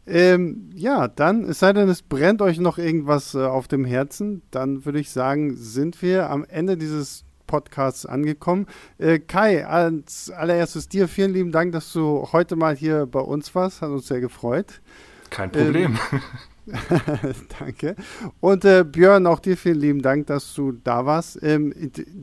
Ähm, 0.08 0.70
ja, 0.74 1.08
dann, 1.10 1.44
es 1.44 1.60
sei 1.60 1.74
denn, 1.74 1.90
es 1.90 2.02
brennt 2.02 2.42
euch 2.42 2.60
noch 2.60 2.78
irgendwas 2.78 3.36
äh, 3.36 3.44
auf 3.44 3.68
dem 3.68 3.84
Herzen, 3.84 4.44
dann 4.52 4.86
würde 4.86 5.00
ich 5.00 5.10
sagen, 5.10 5.56
sind 5.58 6.02
wir 6.02 6.30
am 6.30 6.46
Ende 6.46 6.78
dieses 6.78 7.26
Podcasts 7.48 8.06
angekommen. 8.06 8.66
Äh, 8.98 9.20
Kai, 9.20 9.68
als 9.68 10.32
allererstes 10.32 10.88
dir 10.88 11.10
vielen 11.10 11.34
lieben 11.34 11.52
Dank, 11.52 11.74
dass 11.74 11.92
du 11.92 12.30
heute 12.32 12.56
mal 12.56 12.76
hier 12.76 13.08
bei 13.08 13.20
uns 13.20 13.54
warst. 13.56 13.82
Hat 13.82 13.90
uns 13.90 14.08
sehr 14.08 14.22
gefreut. 14.22 14.82
Kein 15.30 15.52
Problem. 15.52 15.98
Ähm, 16.12 16.22
Danke. 17.60 17.96
Und 18.40 18.66
äh, 18.66 18.84
Björn, 18.84 19.26
auch 19.26 19.40
dir 19.40 19.58
vielen 19.58 19.80
lieben 19.80 20.02
Dank, 20.02 20.28
dass 20.28 20.54
du 20.54 20.72
da 20.72 21.06
warst. 21.06 21.40
Ähm, 21.42 21.74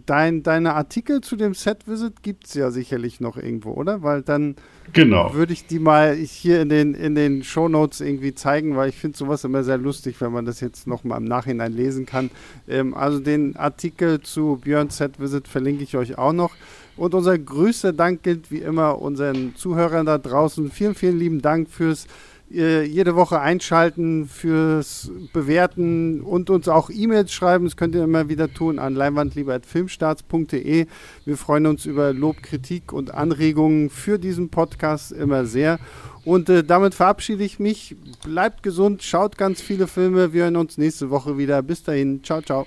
dein, 0.07 0.43
deine 0.43 0.75
Artikel 0.75 1.21
zu 1.21 1.37
dem 1.37 1.55
Set-Visit 1.55 2.23
gibt 2.23 2.47
es 2.47 2.55
ja 2.55 2.71
sicherlich 2.71 3.21
noch 3.21 3.37
irgendwo, 3.37 3.73
oder? 3.73 4.03
Weil 4.03 4.23
dann 4.23 4.55
genau. 4.93 5.35
würde 5.35 5.53
ich 5.53 5.67
die 5.67 5.81
mal 5.81 6.15
hier 6.15 6.63
in 6.63 6.69
den, 6.69 6.95
in 6.95 7.15
den 7.15 7.43
Shownotes 7.43 8.01
irgendwie 8.01 8.35
zeigen, 8.35 8.77
weil 8.77 8.91
ich 8.91 8.97
finde 8.97 9.19
sowas 9.19 9.43
immer 9.45 9.65
sehr 9.65 9.79
lustig, 9.79 10.21
wenn 10.21 10.33
man 10.33 10.45
das 10.45 10.61
jetzt 10.61 10.87
noch 10.87 11.03
mal 11.03 11.17
im 11.17 11.25
Nachhinein 11.25 11.73
lesen 11.73 12.07
kann. 12.07 12.31
Ähm, 12.69 12.95
also 12.95 13.19
den 13.19 13.57
Artikel 13.57 14.21
zu 14.21 14.61
Björn 14.63 14.91
Set-Visit 14.91 15.49
verlinke 15.49 15.83
ich 15.83 15.97
euch 15.97 16.17
auch 16.17 16.33
noch. 16.33 16.55
Und 16.97 17.15
unser 17.15 17.39
größter 17.39 17.93
Dank 17.93 18.25
gilt 18.25 18.51
wie 18.51 18.59
immer 18.59 19.01
unseren 19.01 19.55
Zuhörern 19.55 20.05
da 20.05 20.19
draußen. 20.19 20.71
Vielen, 20.71 20.97
vielen 20.97 21.19
lieben 21.19 21.41
Dank 21.41 21.71
fürs 21.71 22.09
jede 22.51 23.15
Woche 23.15 23.41
einschalten, 23.41 24.27
fürs 24.27 25.11
Bewerten 25.33 26.21
und 26.21 26.51
uns 26.51 26.69
auch 26.69 26.91
E-Mails 26.91 27.33
schreiben. 27.33 27.65
Das 27.65 27.77
könnt 27.77 27.95
ihr 27.95 28.05
immer 28.05 28.29
wieder 28.29 28.53
tun 28.53 28.79
an 28.79 28.95
leinwandlieber.filmstarts.de. 28.95 30.87
Wir 31.25 31.37
freuen 31.37 31.67
uns 31.67 31.85
über 31.87 32.13
Lob, 32.13 32.43
Kritik 32.43 32.93
und 32.93 33.15
Anregungen 33.15 33.91
für 33.91 34.19
diesen 34.19 34.49
Podcast 34.49 35.13
immer 35.13 35.45
sehr. 35.45 35.79
Und 36.25 36.49
äh, 36.49 36.65
damit 36.65 36.95
verabschiede 36.95 37.45
ich 37.45 37.59
mich. 37.59 37.97
Bleibt 38.25 38.63
gesund, 38.63 39.03
schaut 39.03 39.39
ganz 39.39 39.61
viele 39.61 39.87
Filme. 39.87 40.33
Wir 40.33 40.45
hören 40.45 40.57
uns 40.57 40.79
nächste 40.79 41.11
Woche 41.11 41.39
wieder. 41.39 41.63
Bis 41.63 41.83
dahin. 41.83 42.23
Ciao, 42.23 42.43
ciao. 42.43 42.67